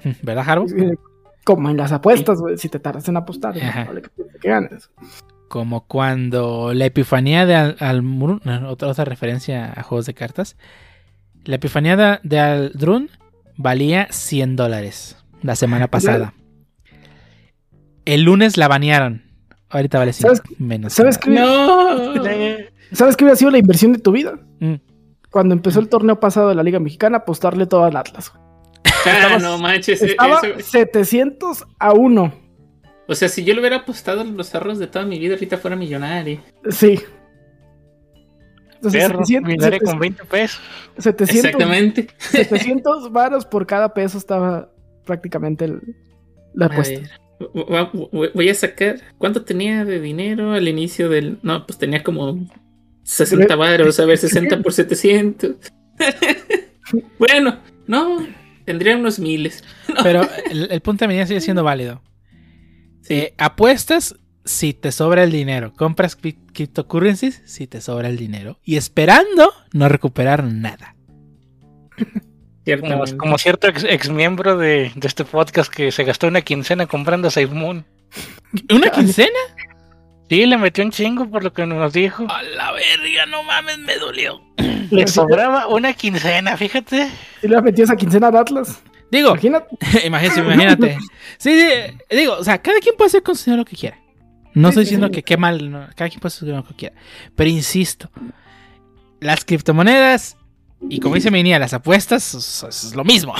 [0.22, 0.66] ¿Verdad, Harbo?
[0.68, 0.96] Eh,
[1.44, 2.56] Como en las apuestas, güey.
[2.58, 4.90] Si te tardas en apostar, es más probable que, pierdas que ganes.
[5.48, 10.56] Como cuando la epifanía de Al- otra referencia a juegos de cartas.
[11.44, 13.10] La epifanía de, de Aldrun
[13.56, 16.34] valía 100 dólares la semana pasada.
[18.04, 19.22] El lunes la banearon.
[19.70, 20.92] Ahorita vale 100 ¿Sabes- menos.
[20.94, 22.14] ¿Sabes qué, No.
[22.92, 24.38] ¿Sabes qué hubiera sido la inversión de tu vida?
[24.60, 24.74] Mm.
[25.30, 28.32] Cuando empezó el torneo pasado de la Liga Mexicana, apostarle todo al Atlas.
[29.04, 30.00] Ah, no manches.
[30.02, 32.32] Estaba eso- 700 a 1.
[33.06, 35.76] O sea, si yo le hubiera apostado los ahorros de toda mi vida, ahorita fuera
[35.76, 36.40] millonario.
[36.70, 36.98] Sí.
[38.74, 40.60] Entonces, Perro, 700, millonario con 20 pesos.
[40.98, 42.08] 700, Exactamente.
[42.18, 44.70] 700 varos por cada peso estaba
[45.08, 45.96] prácticamente el-
[46.54, 47.00] la A apuesta.
[47.00, 47.10] ver,
[47.40, 49.00] vo- Voy a sacar.
[49.18, 51.38] ¿Cuánto tenía de dinero al inicio del.?
[51.42, 52.46] No, pues tenía como
[53.02, 53.98] 60 varos.
[53.98, 55.56] A ver, 60 por 700.
[57.18, 58.26] bueno, no.
[58.64, 59.64] Tendría unos miles.
[60.02, 62.02] Pero el, el punto de medida sigue siendo válido.
[63.02, 63.14] Sí.
[63.14, 64.14] Eh, apuestas
[64.44, 65.72] si te sobra el dinero.
[65.74, 68.58] Compras cryptocurrencies si te sobra el dinero.
[68.64, 70.94] Y esperando no recuperar nada.
[73.18, 77.30] Como, cierto ex, ex miembro de, de este podcast que se gastó una quincena comprando
[77.30, 77.84] Safe Moon.
[78.70, 79.38] ¿Una quincena?
[80.28, 82.26] Sí, le metió un chingo por lo que nos dijo.
[82.28, 84.40] A la verga, no mames, me dolió.
[84.90, 87.10] Le sobraba una quincena, fíjate.
[87.42, 88.82] Y le metió esa quincena de Atlas.
[89.10, 89.66] Digo, Imagínate.
[90.06, 90.98] imagínate, imagínate.
[91.38, 93.98] Sí, sí, digo, o sea, cada quien puede hacer con su dinero lo que quiera.
[94.54, 95.12] No Sí, estoy diciendo sí.
[95.12, 96.94] que qué mal, no, cada quien puede hacer lo que quiera.
[97.34, 98.10] Pero insisto,
[99.20, 100.36] las criptomonedas
[100.88, 103.34] y como dice mi niña, las apuestas es, es lo mismo.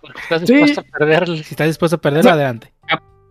[0.00, 0.54] Porque estás Sí.
[0.54, 1.42] dispuesto a perderle.
[1.42, 2.72] Si estás dispuesto a perderlo, O sea, adelante.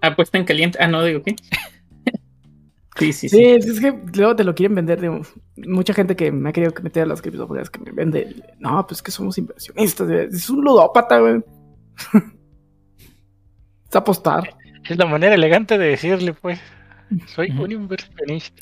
[0.02, 0.78] Apuesta en caliente.
[0.82, 1.36] Ah, no, digo, ¿qué?
[2.98, 3.70] sí, sí, Sí, sí.
[3.70, 5.00] es que luego te lo quieren vender.
[5.02, 5.22] De,
[5.68, 8.36] mucha gente que me ha querido meter a las criptomonedas que me vende.
[8.60, 10.08] No, pues que somos inversionistas.
[10.08, 10.28] güey.
[10.32, 11.42] Es un ludópata, güey.
[13.90, 14.56] es apostar.
[14.88, 16.60] Es la manera elegante de decirle, pues.
[17.28, 18.62] Soy un inversionista.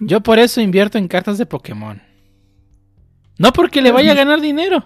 [0.00, 2.02] Yo por eso invierto en cartas de Pokémon.
[3.42, 4.84] No porque le vaya a ganar dinero,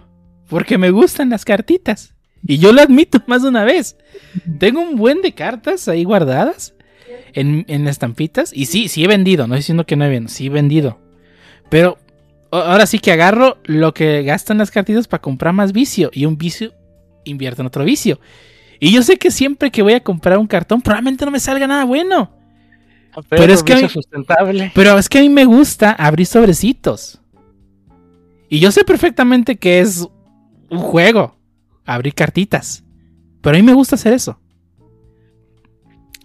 [0.49, 2.13] porque me gustan las cartitas.
[2.45, 3.97] Y yo lo admito más de una vez.
[4.59, 6.73] Tengo un buen de cartas ahí guardadas
[7.33, 8.51] en, en estampitas.
[8.55, 9.47] Y sí, sí he vendido.
[9.47, 10.33] No estoy diciendo que no he vendido.
[10.33, 10.99] Sí he vendido.
[11.69, 11.97] Pero
[12.51, 16.09] ahora sí que agarro lo que gastan las cartitas para comprar más vicio.
[16.13, 16.73] Y un vicio
[17.25, 18.19] invierto en otro vicio.
[18.79, 21.67] Y yo sé que siempre que voy a comprar un cartón, probablemente no me salga
[21.67, 22.31] nada bueno.
[23.29, 24.71] Pero, es que mí- sustentable.
[24.73, 27.19] Pero es que a mí me gusta abrir sobrecitos.
[28.49, 30.07] Y yo sé perfectamente que es
[30.69, 31.35] un juego,
[31.85, 32.83] abrir cartitas.
[33.41, 34.39] Pero a mí me gusta hacer eso.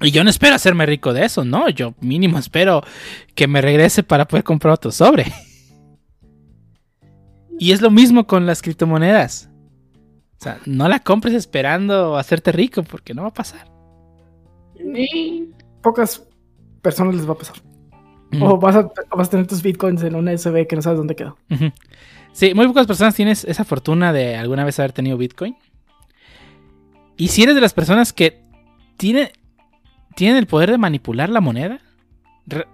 [0.01, 1.69] Y yo no espero hacerme rico de eso, no.
[1.69, 2.83] Yo mínimo espero
[3.35, 5.33] que me regrese para poder comprar otro sobre.
[7.59, 9.49] Y es lo mismo con las criptomonedas.
[10.41, 13.71] O sea, no la compres esperando hacerte rico porque no va a pasar.
[15.81, 16.27] Pocas
[16.81, 17.57] personas les va a pasar.
[18.33, 18.43] Mm.
[18.43, 21.15] O vas a, vas a tener tus bitcoins en una SB que no sabes dónde
[21.15, 21.37] quedó.
[22.33, 25.57] Sí, muy pocas personas tienen esa fortuna de alguna vez haber tenido Bitcoin.
[27.17, 28.43] Y si eres de las personas que
[28.97, 29.33] tiene,
[30.17, 31.81] tienen el poder de manipular la moneda,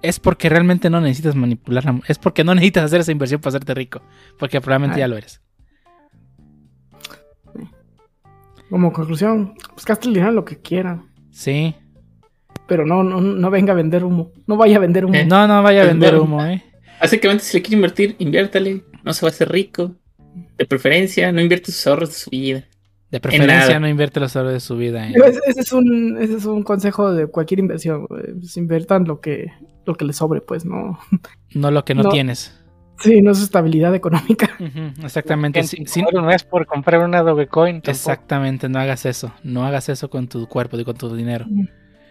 [0.00, 2.00] es porque realmente no necesitas manipularla.
[2.06, 4.00] Es porque no necesitas hacer esa inversión para hacerte rico.
[4.38, 5.42] Porque probablemente ya lo eres.
[8.70, 11.02] Como conclusión, pues el dinero en lo que quiera.
[11.30, 11.74] Sí.
[12.68, 14.30] Pero no, no, no venga a vender humo.
[14.46, 15.14] No vaya a vender humo.
[15.14, 16.24] Eh, No, no vaya a vender bueno.
[16.36, 16.62] humo, eh.
[17.00, 18.84] Básicamente, si le quiere invertir, inviértale.
[19.04, 19.94] No se va a hacer rico.
[20.56, 22.64] De preferencia, no invierte sus ahorros de su vida.
[23.10, 25.08] De preferencia no invierte los ahorros de su vida.
[25.08, 28.06] Ese, ese es un, ese es un consejo de cualquier inversión.
[28.06, 29.46] Pues inviertan lo que,
[29.86, 30.98] lo que les sobre, pues, no.
[31.54, 32.10] No lo que no, No.
[32.10, 32.54] tienes.
[33.00, 34.50] Sí, no es estabilidad económica.
[35.02, 35.62] Exactamente.
[35.62, 37.76] Sí, sí, no es por comprar una Dogecoin.
[37.76, 37.90] tampoco.
[37.92, 39.32] exactamente, no hagas eso.
[39.44, 41.46] No hagas eso con tu cuerpo y con tu dinero.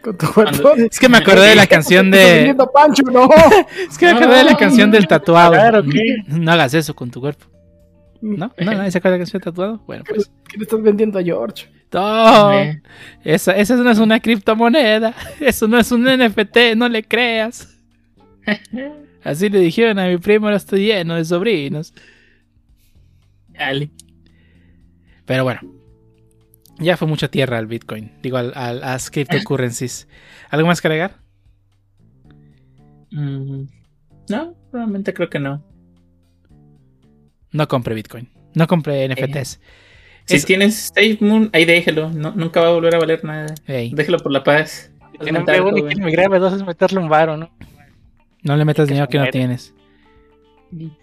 [0.01, 0.61] Con tu cuerpo.
[0.61, 2.33] Cuando- Es que me acordé de la canción Estás de...
[2.35, 3.29] vendiendo Pancho, no.
[3.89, 5.53] Es que me acordé de la canción del tatuado.
[5.53, 7.45] Claro que- No hagas eso con tu cuerpo.
[8.21, 8.51] ¿No?
[8.57, 8.71] ¿No?
[8.73, 9.81] ¿Nadie se acuerda de la canción del tatuado?
[9.85, 10.29] Bueno, pues.
[10.49, 11.67] ¿Qué le estás vendiendo a George?
[11.91, 12.53] No.
[12.59, 12.81] Eh,
[13.23, 15.13] Esa, esa no es una criptomoneda.
[15.39, 17.75] Eso no es un NFT, no le creas.
[19.23, 21.93] Así le dijeron a mi primo, ahora estoy lleno de sobrinos.
[23.49, 23.89] dale.
[25.25, 25.59] Pero bueno.
[26.79, 28.11] Ya fue mucha tierra al Bitcoin.
[28.21, 30.07] Digo, al, al- a las cryptocurrencies.
[30.49, 31.15] ¿Algo más que agregar?
[33.11, 33.63] Mm,
[34.29, 35.63] no, probablemente creo que no.
[37.51, 38.29] no compre Bitcoin.
[38.53, 39.59] No compre NFTs.
[40.25, 42.09] Si Es- tienes Safe Moon, ahí déjelo.
[42.11, 43.55] No, nunca va a volver a valer nada.
[43.65, 44.91] Déjelo por la paz.
[45.13, 47.49] Si tiene un B1 y quiere migrar a B2 es meterle un varo, ¿no?
[48.43, 49.73] no le metas que dinero que no tienes.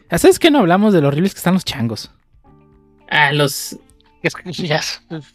[0.08, 2.12] Ah, ¿Sabes qué no hablamos de lo horribles que están los changos?
[3.10, 3.78] Ah, los.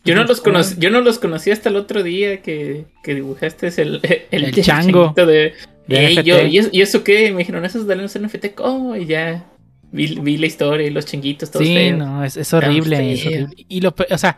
[0.06, 3.68] Yo no los conocí, yo no los conocí hasta el otro día que, que dibujaste
[3.82, 4.00] el,
[4.32, 5.54] el, El chango de.
[5.88, 7.32] de yo, ¿y, eso, ¿Y eso qué?
[7.32, 8.96] Me dijeron, esos dale un NFT, ¿cómo?
[8.96, 9.46] Y ya.
[9.92, 11.98] Vi, vi la historia y los changuitos todos Sí, feos.
[11.98, 13.32] no, es, es horrible, es feo.
[13.46, 13.66] horrible.
[13.68, 14.38] Y lo, o sea,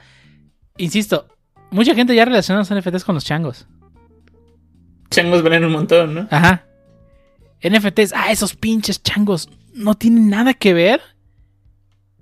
[0.78, 1.28] insisto,
[1.72, 3.68] mucha gente ya relaciona los NFTs con los changos.
[5.10, 6.28] Changos valen un montón, ¿no?
[6.32, 6.66] Ajá.
[7.62, 11.02] NFTs, ah, esos pinches changos no tienen nada que ver.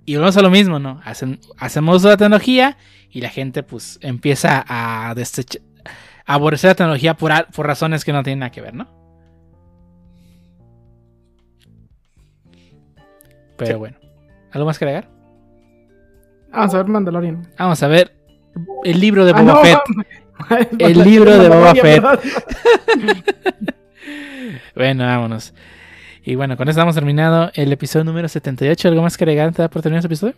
[0.04, 1.00] Y vamos a lo mismo, ¿no?
[1.04, 2.76] Hacen, hacemos la tecnología
[3.10, 5.62] y la gente pues empieza a desechar,
[6.26, 8.88] a aborrecer la tecnología por, a- por razones que no tienen nada que ver, ¿no?
[13.56, 13.78] Pero Sí.
[13.78, 13.96] bueno,
[14.52, 15.08] ¿algo más que agregar?
[16.50, 17.48] Vamos a ver Mandalorian.
[17.58, 18.16] Vamos a ver
[18.84, 19.78] el libro de Ah, Boba no, Fett.
[20.78, 22.02] El libro de Boba Fett.
[24.74, 25.52] Bueno, vámonos.
[26.30, 28.86] Y bueno, con eso hemos terminado el episodio número 78.
[28.86, 30.34] ¿Algo más que agregar antes de por terminar ese episodio?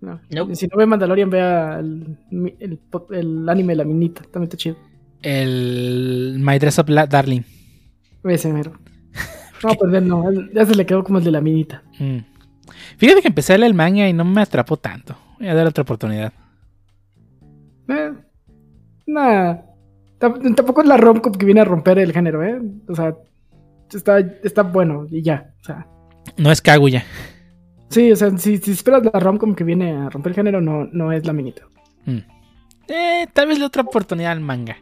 [0.00, 0.20] No.
[0.30, 0.56] Nope.
[0.56, 2.18] Si no ve Mandalorian, vea el,
[2.58, 4.22] el, el anime La Minita.
[4.22, 4.76] También está chido.
[5.22, 7.42] El My Dress Up La- Darling.
[8.24, 8.72] Ese mero.
[9.62, 10.24] No, pues él no.
[10.54, 11.82] Ya se le quedó como el de La Minita.
[12.00, 12.18] Mm.
[12.96, 15.14] Fíjate que empecé a leer el manga y no me atrapó tanto.
[15.38, 16.32] Voy a dar otra oportunidad.
[17.88, 18.12] Eh,
[19.06, 19.56] nah.
[20.20, 22.60] Tamp- Tampoco es la romcom que viene a romper el género, ¿eh?
[22.88, 23.14] O sea,
[23.92, 25.52] está, está bueno y ya.
[25.62, 25.86] O sea,
[26.36, 27.04] No es Kaguya.
[27.88, 30.84] sí, o sea, si, si esperas la romcom que viene a romper el género, no,
[30.92, 31.62] no es La Minita.
[32.04, 32.18] Mm.
[32.88, 34.76] Eh, tal vez le otra oportunidad al manga.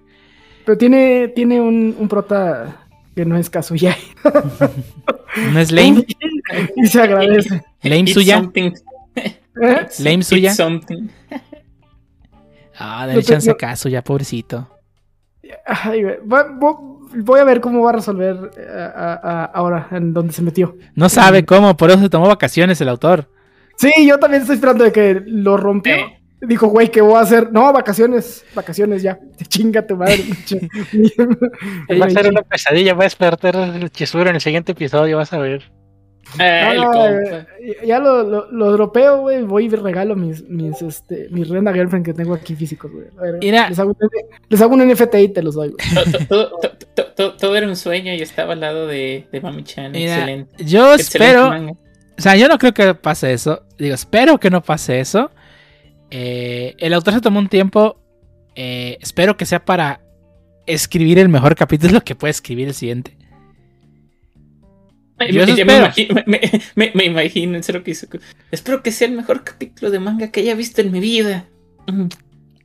[0.66, 3.97] Pero tiene, tiene un, un prota que no es Kazuya.
[5.52, 6.05] ¿No es lame?
[6.77, 7.62] y se agradece.
[7.82, 8.36] ¿Lame It's suya?
[8.39, 8.70] something.
[9.15, 9.36] ¿Eh?
[10.01, 10.55] ¿Lame It's suya?
[10.55, 11.09] something.
[12.78, 14.69] Ah, No dale chance no- a Kazuya, pobrecito.
[15.66, 20.42] Ay, Voy a ver cómo va a resolver eh, a- a- ahora en donde se
[20.42, 20.76] metió.
[20.94, 23.30] No sabe cómo, por eso se tomó vacaciones el autor.
[23.76, 25.94] Sí, yo también estoy esperando de que lo rompió.
[25.94, 26.14] Eh.
[26.40, 27.50] Dijo, güey, ¿qué voy a hacer?
[27.50, 29.18] No, vacaciones, vacaciones ya.
[29.48, 30.18] Chinga tu madre.
[32.00, 35.32] Va a ser una pesadilla, va a despertar el chisuro en el siguiente episodio, vas
[35.32, 35.70] a ver.
[36.38, 37.46] El Ah, compa.
[37.86, 39.42] ya lo, lo, lo dropeo, güey.
[39.44, 43.06] Voy y regalo mis, mis, este, mis Renda Girlfriend que tengo aquí físicos, güey.
[43.40, 43.96] Les hago, un,
[44.48, 45.74] les hago un NFT y te los doy,
[47.38, 49.92] Todo era un sueño y estaba al lado de, de Mami Chan.
[49.92, 50.64] Mira, Excelente.
[50.64, 51.72] yo Excelente espero, manga.
[51.72, 53.62] o sea, yo no creo que pase eso.
[53.78, 55.30] Digo, espero que no pase eso.
[56.10, 58.00] Eh, el autor se tomó un tiempo.
[58.54, 60.00] eh, espero que sea para
[60.66, 63.16] escribir el mejor capítulo que puede escribir el siguiente.
[65.18, 68.06] Ay, Yo me- eso me, imagino, me, me- me- me imagino, en serio que hizo.
[68.50, 71.46] Espero que sea el mejor capítulo de manga que haya visto en mi vida.
[71.86, 72.06] Mm,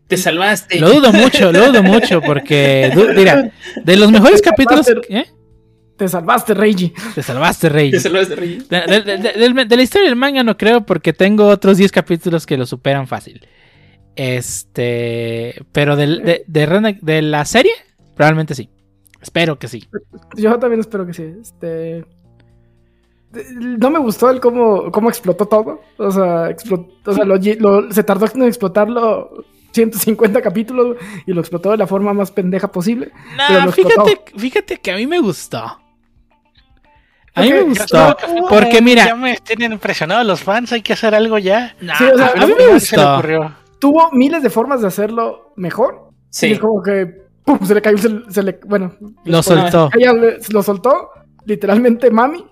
[0.08, 0.80] Te salvaste.
[0.80, 3.52] Lo dudo mucho, lo dudo mucho, porque, mira,
[3.84, 4.86] de los mejores Te capítulos.
[4.86, 5.18] salvaste.
[5.18, 5.26] ¿eh?
[5.98, 6.94] Te salvaste, Reiji.
[7.16, 7.92] Te salvaste, Rey.
[7.92, 8.66] Te salvaste, Rey.
[8.70, 11.78] De, de- de- de- del- de la historia del manga no creo porque tengo otros
[11.78, 13.48] 10 capítulos que lo superan fácil.
[14.16, 17.72] Este, pero del- de, de, Rena- de la serie,
[18.16, 18.70] probablemente sí.
[19.22, 19.88] Espero que sí.
[20.36, 21.24] Yo también espero que sí.
[21.42, 22.04] Este.
[23.60, 25.82] No me gustó el cómo, cómo explotó todo.
[25.98, 31.42] O sea, explotó, o sea lo- lo- se tardó en explotarlo 150 capítulos y lo
[31.42, 33.12] explotó de la forma más pendeja posible.
[33.66, 35.80] Lo fíjate, fíjate que a mí me gustó.
[37.36, 38.16] A mí me yo gustó.
[38.48, 41.76] Porque mira, Ya me tienen impresionado los fans, hay que hacer algo ya.
[41.82, 43.22] no, Sí, o sea, a mí me gustó.
[43.80, 46.10] Tuvo miles de formas de hacerlo mejor.
[46.12, 46.52] Y Sí.
[46.54, 47.60] es como que ¡pum!
[47.66, 48.94] se le cayó, se, se le, bueno,
[49.26, 49.90] Lo soltó.
[50.50, 51.10] lo soltó,
[51.46, 52.46] literalmente mami,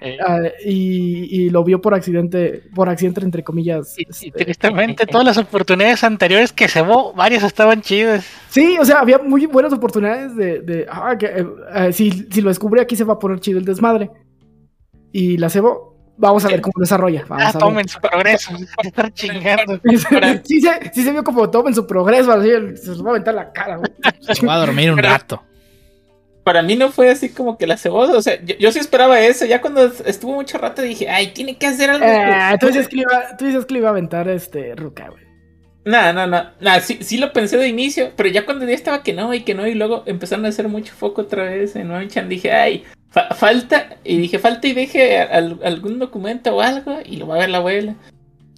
[0.00, 3.94] Eh, ah, y, y lo vio por accidente, por accidente entre comillas.
[3.98, 8.24] y, y este, tristemente todas las oportunidades anteriores que se vio, varias estaban chidas.
[8.48, 12.40] Sí, o sea, había muy buenas oportunidades de, de ah, que, eh, eh, si, si
[12.40, 14.10] lo descubre aquí se va a poner chido el desmadre.
[15.12, 17.24] Y la cebo, vamos a ver cómo desarrolla.
[17.28, 17.60] Vamos Ah, a ver.
[17.60, 18.52] tomen su progreso,
[18.82, 19.78] estar chingando.
[20.44, 23.34] sí, se, sí se vio como tomen su progreso, así, se los va a aventar
[23.34, 23.76] la cara.
[23.76, 23.90] güey.
[24.20, 25.42] Se va a dormir un rato.
[26.44, 28.14] Para mí no fue así como que la cebolla.
[28.16, 29.44] O sea, yo, yo sí esperaba eso.
[29.46, 32.04] Ya cuando estuvo mucho rato dije, ay, tiene que hacer algo.
[32.04, 35.22] Eh, tú, dices que iba, tú dices que le iba a aventar este Ruka, güey.
[35.84, 36.44] No, no, no.
[36.60, 39.42] no sí, sí lo pensé de inicio, pero ya cuando ya estaba que no y
[39.42, 42.84] que no, y luego empezaron a hacer mucho foco otra vez en One-chan, dije, ay,
[43.10, 47.34] fa- falta, y dije, falta y deje al- algún documento o algo, y lo va
[47.34, 47.96] a ver la abuela.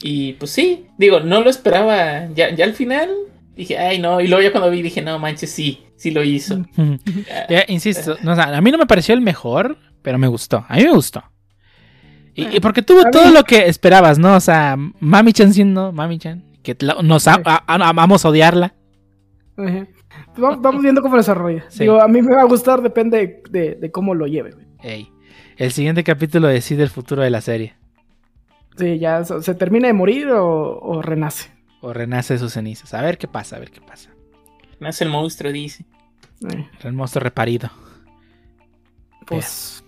[0.02, 2.28] Y pues sí, digo, no lo esperaba.
[2.34, 3.08] Ya, ya al final
[3.56, 6.64] dije, ay, no, y luego ya cuando vi dije, no manches, sí, sí lo hizo.
[7.48, 10.64] Ya, insisto, no, o sea, a mí no me pareció el mejor, pero me gustó.
[10.68, 11.22] A mí me gustó.
[12.34, 14.34] Y, y porque tuvo A todo mí- lo que esperabas, ¿no?
[14.34, 18.74] O sea, Mami-chan siendo Mami-chan, que la- nos a- a- a- amamos odiarla.
[19.56, 19.86] Ajá.
[20.36, 21.64] Vamos, viendo cómo desarrolla.
[21.68, 21.80] Sí.
[21.80, 24.54] Digo, a mí me va a gustar, depende de, de cómo lo lleve.
[24.82, 25.08] Ey,
[25.56, 27.74] el siguiente capítulo decide el futuro de la serie.
[28.76, 31.50] Sí, ya se, se termina de morir o, o renace.
[31.86, 32.94] O renace de sus cenizas.
[32.94, 34.08] A ver qué pasa, a ver qué pasa.
[34.80, 35.84] Nace el monstruo, dice.
[36.50, 37.70] Eh, El monstruo reparido.
[39.26, 39.84] pues,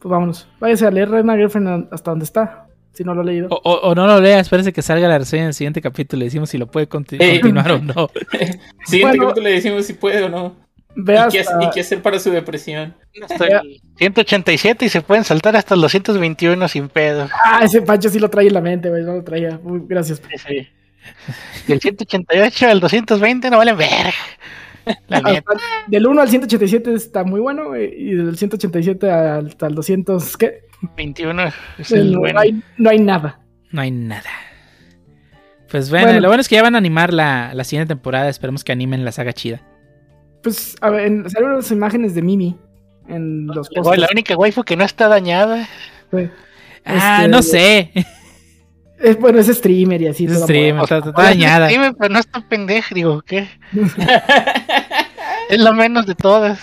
[0.00, 0.48] pues vámonos.
[0.60, 2.66] Váyase a leer Reina Girlfriend hasta donde está.
[2.92, 3.48] Si no lo ha leído.
[3.50, 6.22] O, o- o no lo leas, espérese que salga la reseña en el siguiente capítulo
[6.22, 6.88] y decimos si lo puede Eh.
[6.88, 8.08] continuar o no.
[8.86, 9.22] Siguiente Bueno.
[9.24, 10.56] capítulo le decimos si puede o no.
[10.96, 12.94] Ve ¿Y qué, hasta- y qué hacer para su depresión.
[13.20, 17.28] Hasta el 187 y se pueden saltar hasta los 221 sin pedo.
[17.44, 19.02] Ah, ese Pancho sí lo trae en la mente, güey.
[19.02, 19.58] No lo traía.
[19.62, 20.22] Gracias.
[20.30, 20.68] Sí, sí.
[21.66, 24.12] Del 188 al 220 no valen ver.
[25.08, 25.52] La neta.
[25.52, 27.74] Hasta- del 1 al 187 está muy bueno.
[27.76, 30.60] Y del 187 al- hasta el 200, ¿qué?
[30.96, 31.44] 21
[31.78, 32.40] es el no, bueno.
[32.40, 33.40] hay, no hay nada.
[33.70, 34.28] No hay nada.
[35.70, 36.20] Pues bueno, Bueno.
[36.20, 38.28] lo bueno es que ya van a animar la, la siguiente temporada.
[38.28, 39.62] Esperemos que animen la saga chida.
[40.42, 42.56] Pues, a ver, en- salieron las imágenes de Mimi
[43.08, 43.98] en los posters.
[43.98, 45.66] la única waifu que no está dañada.
[46.12, 46.30] güey.
[46.84, 47.90] Ah, Este- no sé.
[49.04, 50.24] Es, bueno, es streamer y así.
[50.24, 50.82] Es streamer.
[50.82, 51.66] Está, está dañada.
[51.68, 53.48] Dime, pero no está pendeja, digo, ¿qué?
[55.50, 56.58] Es la menos de todas.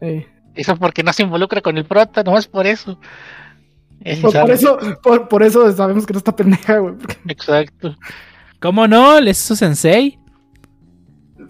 [0.00, 2.98] Eh, Eso porque no se involucra con el prota, nomás por eso.
[4.00, 6.94] Es por, por eso, por, por eso sabemos que no está pendeja, güey.
[6.94, 7.94] porque- Exacto.
[8.60, 9.20] ¿Cómo no?
[9.20, 10.18] ¿Les hizo sensei?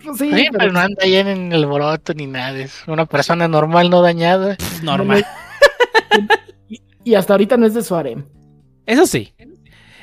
[0.04, 2.58] pues sí, Sí, pero- pero no anda ahí en el alboroto ni nada.
[2.58, 4.56] Es una persona normal, no dañada.
[4.82, 5.24] Normal.
[6.68, 8.24] y, y hasta ahorita no es de su harem.
[8.86, 9.34] Eso sí.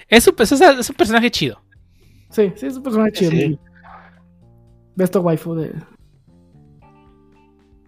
[0.07, 1.61] Es un, es un- es un personaje chido.
[2.29, 3.31] Sí, sí, es un personaje chido.
[3.31, 3.59] Sí.
[4.95, 5.73] Besto waifu de.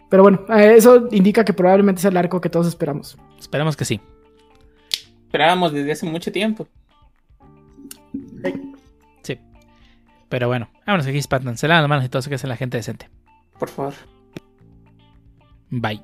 [0.09, 3.17] Pero bueno, eh, eso indica que probablemente sea el arco que todos esperamos.
[3.39, 3.99] Esperemos que sí.
[5.26, 6.67] Esperábamos desde hace mucho tiempo.
[9.23, 9.39] Sí.
[10.30, 11.57] Pero bueno, vámonos aquí, Spatman.
[11.57, 13.09] Se lavan las manos y todo eso que hace la gente decente.
[13.59, 13.93] Por favor.
[15.69, 16.01] Bye.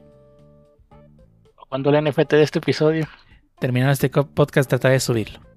[1.69, 3.07] Cuando el NFT de este episodio.
[3.61, 5.50] Terminando este podcast, trataré de subirlo.